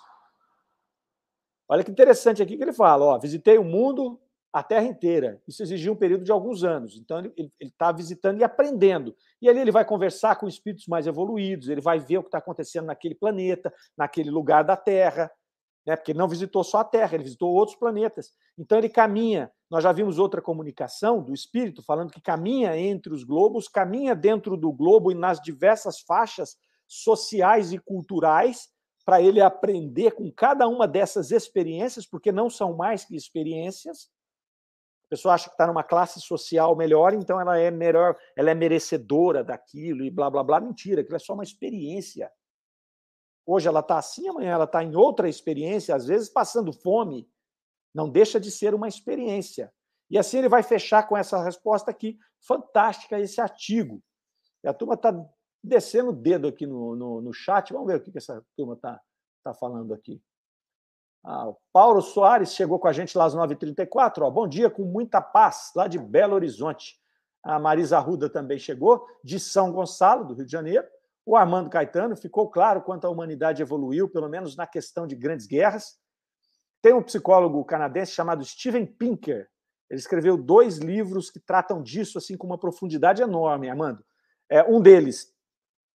Olha 1.68 1.84
que 1.84 1.92
interessante 1.92 2.42
aqui 2.42 2.58
que 2.58 2.64
ele 2.64 2.74
fala: 2.74 3.06
ó, 3.06 3.20
visitei 3.20 3.58
o 3.58 3.64
mundo, 3.64 4.20
a 4.54 4.62
Terra 4.62 4.86
inteira. 4.86 5.42
Isso 5.48 5.64
exigiu 5.64 5.94
um 5.94 5.96
período 5.96 6.24
de 6.24 6.32
alguns 6.32 6.64
anos. 6.64 6.96
Então, 6.96 7.18
ele 7.36 7.52
está 7.60 7.92
visitando 7.92 8.40
e 8.40 8.44
aprendendo. 8.44 9.16
E 9.42 9.50
ali 9.50 9.60
ele 9.60 9.72
vai 9.72 9.84
conversar 9.84 10.36
com 10.36 10.48
espíritos 10.48 10.86
mais 10.86 11.08
evoluídos, 11.08 11.70
ele 11.70 11.82
vai 11.82 12.00
ver 12.00 12.20
o 12.20 12.22
que 12.22 12.28
está 12.28 12.38
acontecendo 12.38 12.86
naquele 12.86 13.16
planeta, 13.16 13.74
naquele 13.98 14.30
lugar 14.30 14.64
da 14.64 14.78
Terra, 14.78 15.32
né? 15.86 15.96
porque 15.96 16.12
ele 16.12 16.20
não 16.20 16.28
visitou 16.28 16.64
só 16.64 16.78
a 16.78 16.84
Terra, 16.84 17.16
ele 17.16 17.24
visitou 17.24 17.52
outros 17.52 17.76
planetas. 17.76 18.32
Então, 18.56 18.78
ele 18.78 18.90
caminha. 18.90 19.52
Nós 19.72 19.84
já 19.84 19.92
vimos 19.92 20.20
outra 20.20 20.40
comunicação 20.40 21.20
do 21.20 21.34
espírito 21.34 21.82
falando 21.82 22.12
que 22.12 22.22
caminha 22.22 22.78
entre 22.78 23.12
os 23.12 23.24
globos, 23.24 23.68
caminha 23.68 24.16
dentro 24.16 24.56
do 24.56 24.72
globo 24.72 25.12
e 25.12 25.16
nas 25.16 25.42
diversas 25.42 26.00
faixas 26.02 26.56
sociais 26.88 27.74
e 27.74 27.80
culturais 27.80 28.70
para 29.04 29.20
ele 29.20 29.42
aprender 29.42 30.12
com 30.12 30.32
cada 30.32 30.68
uma 30.68 30.88
dessas 30.88 31.32
experiências, 31.32 32.06
porque 32.06 32.32
não 32.32 32.52
são 32.52 32.76
mais 32.76 33.04
que 33.04 33.16
experiências, 33.16 34.10
pessoa 35.14 35.36
acha 35.36 35.48
que 35.48 35.54
está 35.54 35.68
numa 35.68 35.84
classe 35.84 36.20
social 36.20 36.76
melhor, 36.76 37.14
então 37.14 37.40
ela 37.40 37.56
é 37.56 37.70
melhor, 37.70 38.18
ela 38.36 38.50
é 38.50 38.56
merecedora 38.56 39.44
daquilo 39.44 40.04
e 40.04 40.10
blá 40.10 40.28
blá 40.28 40.44
blá. 40.44 40.60
Mentira, 40.60 41.02
aquilo 41.02 41.16
é 41.16 41.20
só 41.20 41.36
uma 41.36 41.44
experiência. 41.44 42.32
Hoje 43.46 43.68
ela 43.68 43.82
está 43.82 44.00
assim, 44.00 44.28
amanhã 44.28 44.54
ela 44.54 44.64
está 44.64 44.84
em 44.84 44.96
outra 44.96 45.30
experiência, 45.30 45.96
às 45.96 46.08
vezes 46.08 46.30
passando 46.30 46.74
fome. 46.74 47.30
Não 47.94 48.10
deixa 48.10 48.40
de 48.40 48.50
ser 48.50 48.74
uma 48.74 48.88
experiência. 48.88 49.72
E 50.10 50.18
assim 50.18 50.40
ele 50.40 50.50
vai 50.50 50.64
fechar 50.64 51.08
com 51.08 51.16
essa 51.16 51.44
resposta 51.44 51.92
aqui, 51.92 52.18
fantástica, 52.42 53.20
esse 53.20 53.40
artigo. 53.40 54.02
E 54.64 54.68
a 54.68 54.74
turma 54.74 54.96
está 54.96 55.14
descendo 55.64 56.10
o 56.10 56.16
dedo 56.16 56.48
aqui 56.48 56.66
no, 56.66 56.96
no, 56.96 57.22
no, 57.22 57.34
chat. 57.34 57.72
Vamos 57.72 57.88
ver 57.88 57.98
o 57.98 58.02
que, 58.02 58.12
que 58.12 58.18
essa 58.18 58.44
turma 58.58 58.74
está 58.74 59.00
tá 59.44 59.54
falando 59.54 59.94
aqui. 59.94 60.20
Ah, 61.24 61.48
o 61.48 61.58
Paulo 61.72 62.02
Soares 62.02 62.54
chegou 62.54 62.78
com 62.78 62.88
a 62.88 62.94
gente 62.94 63.18
lá 63.18 63.26
às 63.26 63.36
9h34. 63.36 64.22
Ó, 64.22 64.30
bom 64.30 64.48
dia, 64.48 64.70
com 64.70 64.84
muita 64.84 65.22
paz, 65.22 65.72
lá 65.76 65.88
de 65.88 65.98
Belo 65.98 66.36
Horizonte. 66.36 67.00
A 67.42 67.58
Marisa 67.58 67.98
Arruda 67.98 68.30
também 68.30 68.60
chegou, 68.60 69.06
de 69.24 69.40
São 69.40 69.72
Gonçalo, 69.72 70.26
do 70.26 70.34
Rio 70.34 70.46
de 70.46 70.52
Janeiro. 70.52 70.86
O 71.26 71.38
Armando 71.38 71.70
Caetano 71.70 72.16
ficou 72.18 72.50
claro 72.50 72.82
quanto 72.82 73.08
a 73.08 73.10
humanidade 73.10 73.62
evoluiu, 73.62 74.10
pelo 74.10 74.28
menos 74.28 74.58
na 74.58 74.68
questão 74.68 75.08
de 75.08 75.16
grandes 75.16 75.46
guerras. 75.46 75.98
Tem 76.82 76.94
um 76.94 77.02
psicólogo 77.02 77.64
canadense 77.64 78.12
chamado 78.12 78.44
Steven 78.44 78.86
Pinker. 78.86 79.48
Ele 79.90 80.00
escreveu 80.00 80.38
dois 80.38 80.78
livros 80.80 81.30
que 81.30 81.40
tratam 81.40 81.82
disso 81.82 82.18
assim 82.18 82.36
com 82.36 82.48
uma 82.48 82.58
profundidade 82.58 83.22
enorme, 83.22 83.70
Armando. 83.70 84.04
É, 84.50 84.64
um 84.64 84.82
deles 84.82 85.34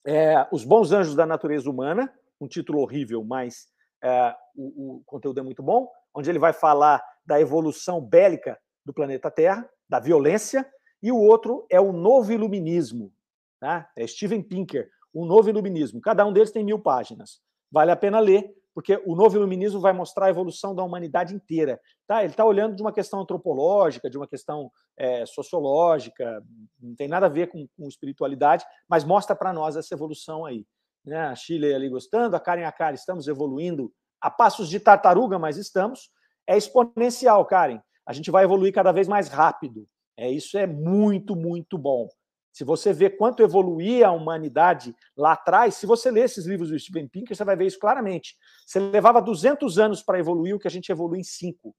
é 0.06 0.46
Os 0.50 0.64
Bons 0.64 0.92
Anjos 0.92 1.14
da 1.14 1.26
Natureza 1.26 1.68
Humana, 1.68 2.10
um 2.40 2.48
título 2.48 2.80
horrível, 2.80 3.22
mas 3.22 3.68
é, 4.02 4.34
o, 4.54 4.96
o 4.96 5.02
conteúdo 5.04 5.40
é 5.40 5.42
muito 5.42 5.62
bom, 5.62 5.90
onde 6.14 6.30
ele 6.30 6.38
vai 6.38 6.52
falar 6.52 7.02
da 7.24 7.40
evolução 7.40 8.00
bélica 8.00 8.58
do 8.84 8.92
planeta 8.92 9.30
Terra, 9.30 9.68
da 9.88 10.00
violência, 10.00 10.68
e 11.02 11.12
o 11.12 11.18
outro 11.18 11.66
é 11.70 11.80
o 11.80 11.92
Novo 11.92 12.32
Iluminismo, 12.32 13.12
tá? 13.60 13.88
é 13.96 14.06
Steven 14.06 14.42
Pinker, 14.42 14.88
o 15.12 15.24
Novo 15.24 15.48
Iluminismo. 15.48 16.00
Cada 16.00 16.24
um 16.26 16.32
deles 16.32 16.50
tem 16.50 16.64
mil 16.64 16.78
páginas. 16.78 17.40
Vale 17.70 17.90
a 17.90 17.96
pena 17.96 18.18
ler, 18.18 18.52
porque 18.74 19.00
o 19.04 19.14
Novo 19.14 19.36
Iluminismo 19.36 19.80
vai 19.80 19.92
mostrar 19.92 20.26
a 20.26 20.30
evolução 20.30 20.74
da 20.74 20.82
humanidade 20.82 21.34
inteira. 21.34 21.80
Tá? 22.06 22.22
Ele 22.22 22.32
está 22.32 22.44
olhando 22.44 22.76
de 22.76 22.82
uma 22.82 22.92
questão 22.92 23.20
antropológica, 23.20 24.08
de 24.08 24.16
uma 24.16 24.26
questão 24.26 24.70
é, 24.96 25.26
sociológica, 25.26 26.42
não 26.80 26.94
tem 26.94 27.08
nada 27.08 27.26
a 27.26 27.28
ver 27.28 27.48
com, 27.48 27.66
com 27.76 27.88
espiritualidade, 27.88 28.64
mas 28.88 29.04
mostra 29.04 29.34
para 29.34 29.52
nós 29.52 29.76
essa 29.76 29.94
evolução 29.94 30.44
aí. 30.44 30.64
Né? 31.04 31.18
A 31.18 31.34
Chile 31.34 31.72
ali 31.72 31.88
gostando, 31.88 32.36
a 32.36 32.40
Karen 32.40 32.64
a 32.64 32.72
Karen 32.72 32.94
estamos 32.94 33.28
evoluindo 33.28 33.92
a 34.20 34.30
passos 34.30 34.68
de 34.68 34.80
tartaruga, 34.80 35.38
mas 35.38 35.56
estamos. 35.56 36.10
É 36.46 36.56
exponencial, 36.56 37.44
Karen. 37.46 37.80
A 38.06 38.12
gente 38.12 38.30
vai 38.30 38.44
evoluir 38.44 38.72
cada 38.72 38.92
vez 38.92 39.06
mais 39.06 39.28
rápido. 39.28 39.86
É, 40.16 40.30
isso 40.30 40.58
é 40.58 40.66
muito, 40.66 41.36
muito 41.36 41.78
bom. 41.78 42.08
Se 42.52 42.64
você 42.64 42.92
vê 42.92 43.08
quanto 43.08 43.42
evoluía 43.42 44.08
a 44.08 44.12
humanidade 44.12 44.92
lá 45.16 45.32
atrás, 45.32 45.76
se 45.76 45.86
você 45.86 46.10
ler 46.10 46.24
esses 46.24 46.44
livros 46.44 46.70
do 46.70 46.78
Steven 46.78 47.06
Pinker, 47.06 47.36
você 47.36 47.44
vai 47.44 47.54
ver 47.54 47.66
isso 47.66 47.78
claramente. 47.78 48.34
Você 48.66 48.80
levava 48.80 49.22
200 49.22 49.78
anos 49.78 50.02
para 50.02 50.18
evoluir 50.18 50.56
o 50.56 50.58
que 50.58 50.66
a 50.66 50.70
gente 50.70 50.90
evolui 50.90 51.20
em 51.20 51.22
5. 51.22 51.72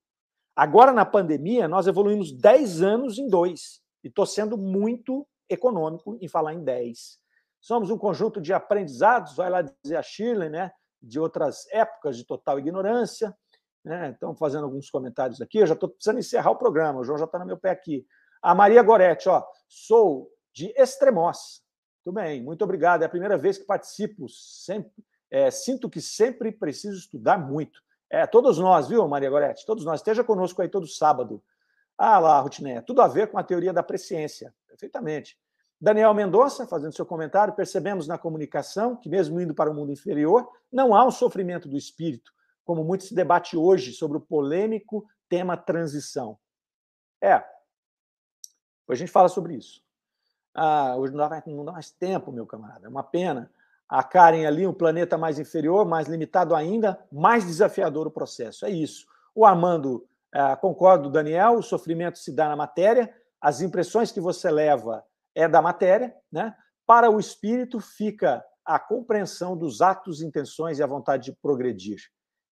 Agora, 0.55 0.93
na 0.93 1.05
pandemia, 1.05 1.67
nós 1.67 1.87
evoluímos 1.87 2.31
10 2.31 2.81
anos 2.81 3.17
em 3.17 3.27
2. 3.27 3.81
E 4.03 4.07
estou 4.07 4.25
sendo 4.25 4.57
muito 4.57 5.27
econômico 5.49 6.17
em 6.21 6.27
falar 6.29 6.53
em 6.53 6.63
10. 6.63 7.19
Somos 7.59 7.89
um 7.89 7.97
conjunto 7.97 8.39
de 8.39 8.53
aprendizados, 8.53 9.35
vai 9.35 9.49
lá 9.49 9.61
dizer 9.61 9.97
a 9.97 10.01
Shirley, 10.01 10.49
né? 10.49 10.71
De 11.01 11.19
outras 11.19 11.67
épocas 11.71 12.17
de 12.17 12.25
total 12.25 12.59
ignorância. 12.59 13.35
Né? 13.83 14.13
Então, 14.15 14.35
fazendo 14.35 14.65
alguns 14.65 14.89
comentários 14.89 15.41
aqui. 15.41 15.59
Eu 15.59 15.67
já 15.67 15.73
estou 15.73 15.89
precisando 15.89 16.19
encerrar 16.19 16.51
o 16.51 16.57
programa, 16.57 16.99
o 16.99 17.03
João 17.03 17.17
já 17.17 17.25
está 17.25 17.39
no 17.39 17.45
meu 17.45 17.57
pé 17.57 17.69
aqui. 17.69 18.05
A 18.41 18.55
Maria 18.55 18.81
Goretti, 18.81 19.27
ó, 19.27 19.43
sou 19.67 20.29
de 20.53 20.73
Extremoz. 20.77 21.61
Muito 22.05 22.15
bem, 22.15 22.41
muito 22.41 22.63
obrigado. 22.63 23.03
É 23.03 23.05
a 23.05 23.09
primeira 23.09 23.37
vez 23.37 23.57
que 23.57 23.65
participo. 23.65 24.27
Sempre, 24.29 24.91
é, 25.29 25.51
sinto 25.51 25.89
que 25.89 26.01
sempre 26.01 26.51
preciso 26.51 26.97
estudar 26.97 27.37
muito. 27.37 27.81
É, 28.09 28.25
todos 28.25 28.57
nós, 28.57 28.87
viu, 28.87 29.07
Maria 29.07 29.29
Goretti? 29.29 29.65
Todos 29.65 29.85
nós. 29.85 29.99
Esteja 29.99 30.23
conosco 30.23 30.61
aí 30.61 30.69
todo 30.69 30.87
sábado. 30.87 31.43
Ah 31.97 32.17
lá, 32.17 32.39
Rutiné, 32.39 32.81
tudo 32.81 33.01
a 33.01 33.07
ver 33.07 33.29
com 33.29 33.37
a 33.37 33.43
teoria 33.43 33.73
da 33.73 33.83
presciência. 33.83 34.53
Perfeitamente. 34.67 35.37
Daniel 35.81 36.13
Mendonça, 36.13 36.67
fazendo 36.67 36.93
seu 36.93 37.05
comentário, 37.05 37.53
percebemos 37.53 38.05
na 38.05 38.17
comunicação 38.17 38.97
que, 38.97 39.07
mesmo 39.07 39.39
indo 39.39 39.55
para 39.55 39.71
o 39.71 39.73
mundo 39.73 39.91
inferior, 39.91 40.49
não 40.71 40.93
há 40.93 41.05
um 41.05 41.11
sofrimento 41.11 41.69
do 41.69 41.77
espírito, 41.77 42.33
como 42.65 42.83
muito 42.83 43.05
se 43.05 43.15
debate 43.15 43.55
hoje 43.55 43.93
sobre 43.93 44.17
o 44.17 44.21
polêmico 44.21 45.07
tema 45.29 45.55
transição. 45.55 46.37
É, 47.21 47.43
a 48.89 48.95
gente 48.95 49.11
fala 49.11 49.29
sobre 49.29 49.53
isso. 49.53 49.81
Ah, 50.53 50.95
hoje 50.97 51.13
não 51.13 51.19
dá, 51.19 51.29
mais, 51.29 51.45
não 51.45 51.63
dá 51.63 51.71
mais 51.71 51.91
tempo, 51.91 52.31
meu 52.31 52.45
camarada. 52.45 52.87
É 52.87 52.89
uma 52.89 53.03
pena. 53.03 53.49
A 53.87 54.03
Karen 54.03 54.45
ali, 54.45 54.67
um 54.67 54.73
planeta 54.73 55.17
mais 55.17 55.39
inferior, 55.39 55.85
mais 55.85 56.07
limitado 56.07 56.53
ainda, 56.55 56.99
mais 57.11 57.45
desafiador 57.45 58.07
o 58.07 58.11
processo. 58.11 58.65
É 58.65 58.69
isso. 58.69 59.07
O 59.33 59.45
Armando, 59.45 60.05
ah, 60.33 60.57
concordo, 60.57 61.09
Daniel, 61.09 61.53
o 61.53 61.63
sofrimento 61.63 62.17
se 62.19 62.31
dá 62.31 62.49
na 62.49 62.55
matéria, 62.55 63.15
as 63.39 63.61
impressões 63.61 64.11
que 64.11 64.19
você 64.19 64.51
leva 64.51 65.05
é 65.39 65.47
da 65.47 65.61
matéria, 65.61 66.13
né? 66.31 66.55
Para 66.85 67.09
o 67.09 67.19
espírito 67.19 67.79
fica 67.79 68.43
a 68.65 68.79
compreensão 68.79 69.55
dos 69.55 69.81
atos, 69.81 70.21
intenções 70.21 70.79
e 70.79 70.83
a 70.83 70.87
vontade 70.87 71.25
de 71.25 71.37
progredir. 71.41 71.99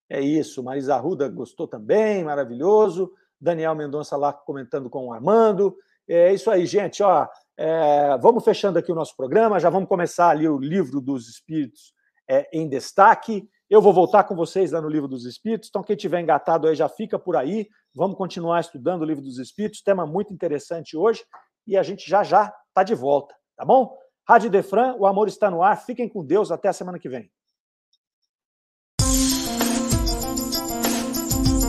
É 0.08 0.20
isso. 0.20 0.62
Marisa 0.62 0.94
Arruda 0.94 1.28
gostou 1.28 1.68
também, 1.68 2.24
maravilhoso. 2.24 3.12
Daniel 3.40 3.74
Mendonça 3.74 4.16
lá 4.16 4.32
comentando 4.32 4.88
com 4.88 5.06
o 5.06 5.12
Armando. 5.12 5.76
É 6.08 6.32
isso 6.32 6.50
aí, 6.50 6.64
gente. 6.66 7.02
Ó, 7.02 7.28
é, 7.56 8.16
vamos 8.18 8.44
fechando 8.44 8.78
aqui 8.78 8.90
o 8.90 8.94
nosso 8.94 9.14
programa, 9.16 9.60
já 9.60 9.68
vamos 9.68 9.88
começar 9.88 10.30
ali 10.30 10.48
o 10.48 10.58
livro 10.58 11.00
dos 11.00 11.28
Espíritos 11.28 11.92
é, 12.28 12.48
em 12.52 12.68
destaque. 12.68 13.48
Eu 13.68 13.82
vou 13.82 13.92
voltar 13.92 14.24
com 14.24 14.34
vocês 14.34 14.72
lá 14.72 14.80
no 14.80 14.88
livro 14.88 15.06
dos 15.06 15.26
Espíritos, 15.26 15.68
então 15.68 15.82
quem 15.82 15.94
tiver 15.94 16.20
engatado 16.20 16.66
aí 16.66 16.74
já 16.74 16.88
fica 16.88 17.18
por 17.18 17.36
aí. 17.36 17.68
Vamos 17.94 18.16
continuar 18.16 18.60
estudando 18.60 19.02
o 19.02 19.04
livro 19.04 19.22
dos 19.22 19.38
Espíritos, 19.38 19.82
tema 19.82 20.06
muito 20.06 20.32
interessante 20.32 20.96
hoje, 20.96 21.22
e 21.68 21.76
a 21.76 21.82
gente 21.82 22.08
já 22.08 22.24
já 22.24 22.52
está 22.68 22.82
de 22.82 22.94
volta, 22.94 23.34
tá 23.54 23.64
bom? 23.64 23.96
Rádio 24.26 24.50
Defran, 24.50 24.94
o 24.98 25.06
amor 25.06 25.28
está 25.28 25.50
no 25.50 25.62
ar. 25.62 25.76
Fiquem 25.84 26.08
com 26.08 26.24
Deus, 26.24 26.50
até 26.50 26.68
a 26.68 26.72
semana 26.72 26.98
que 26.98 27.08
vem. 27.08 27.30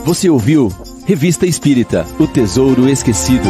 Você 0.04 0.28
ouviu 0.28 0.68
Revista 1.06 1.46
Espírita, 1.46 2.04
o 2.18 2.26
Tesouro 2.26 2.88
Esquecido. 2.88 3.48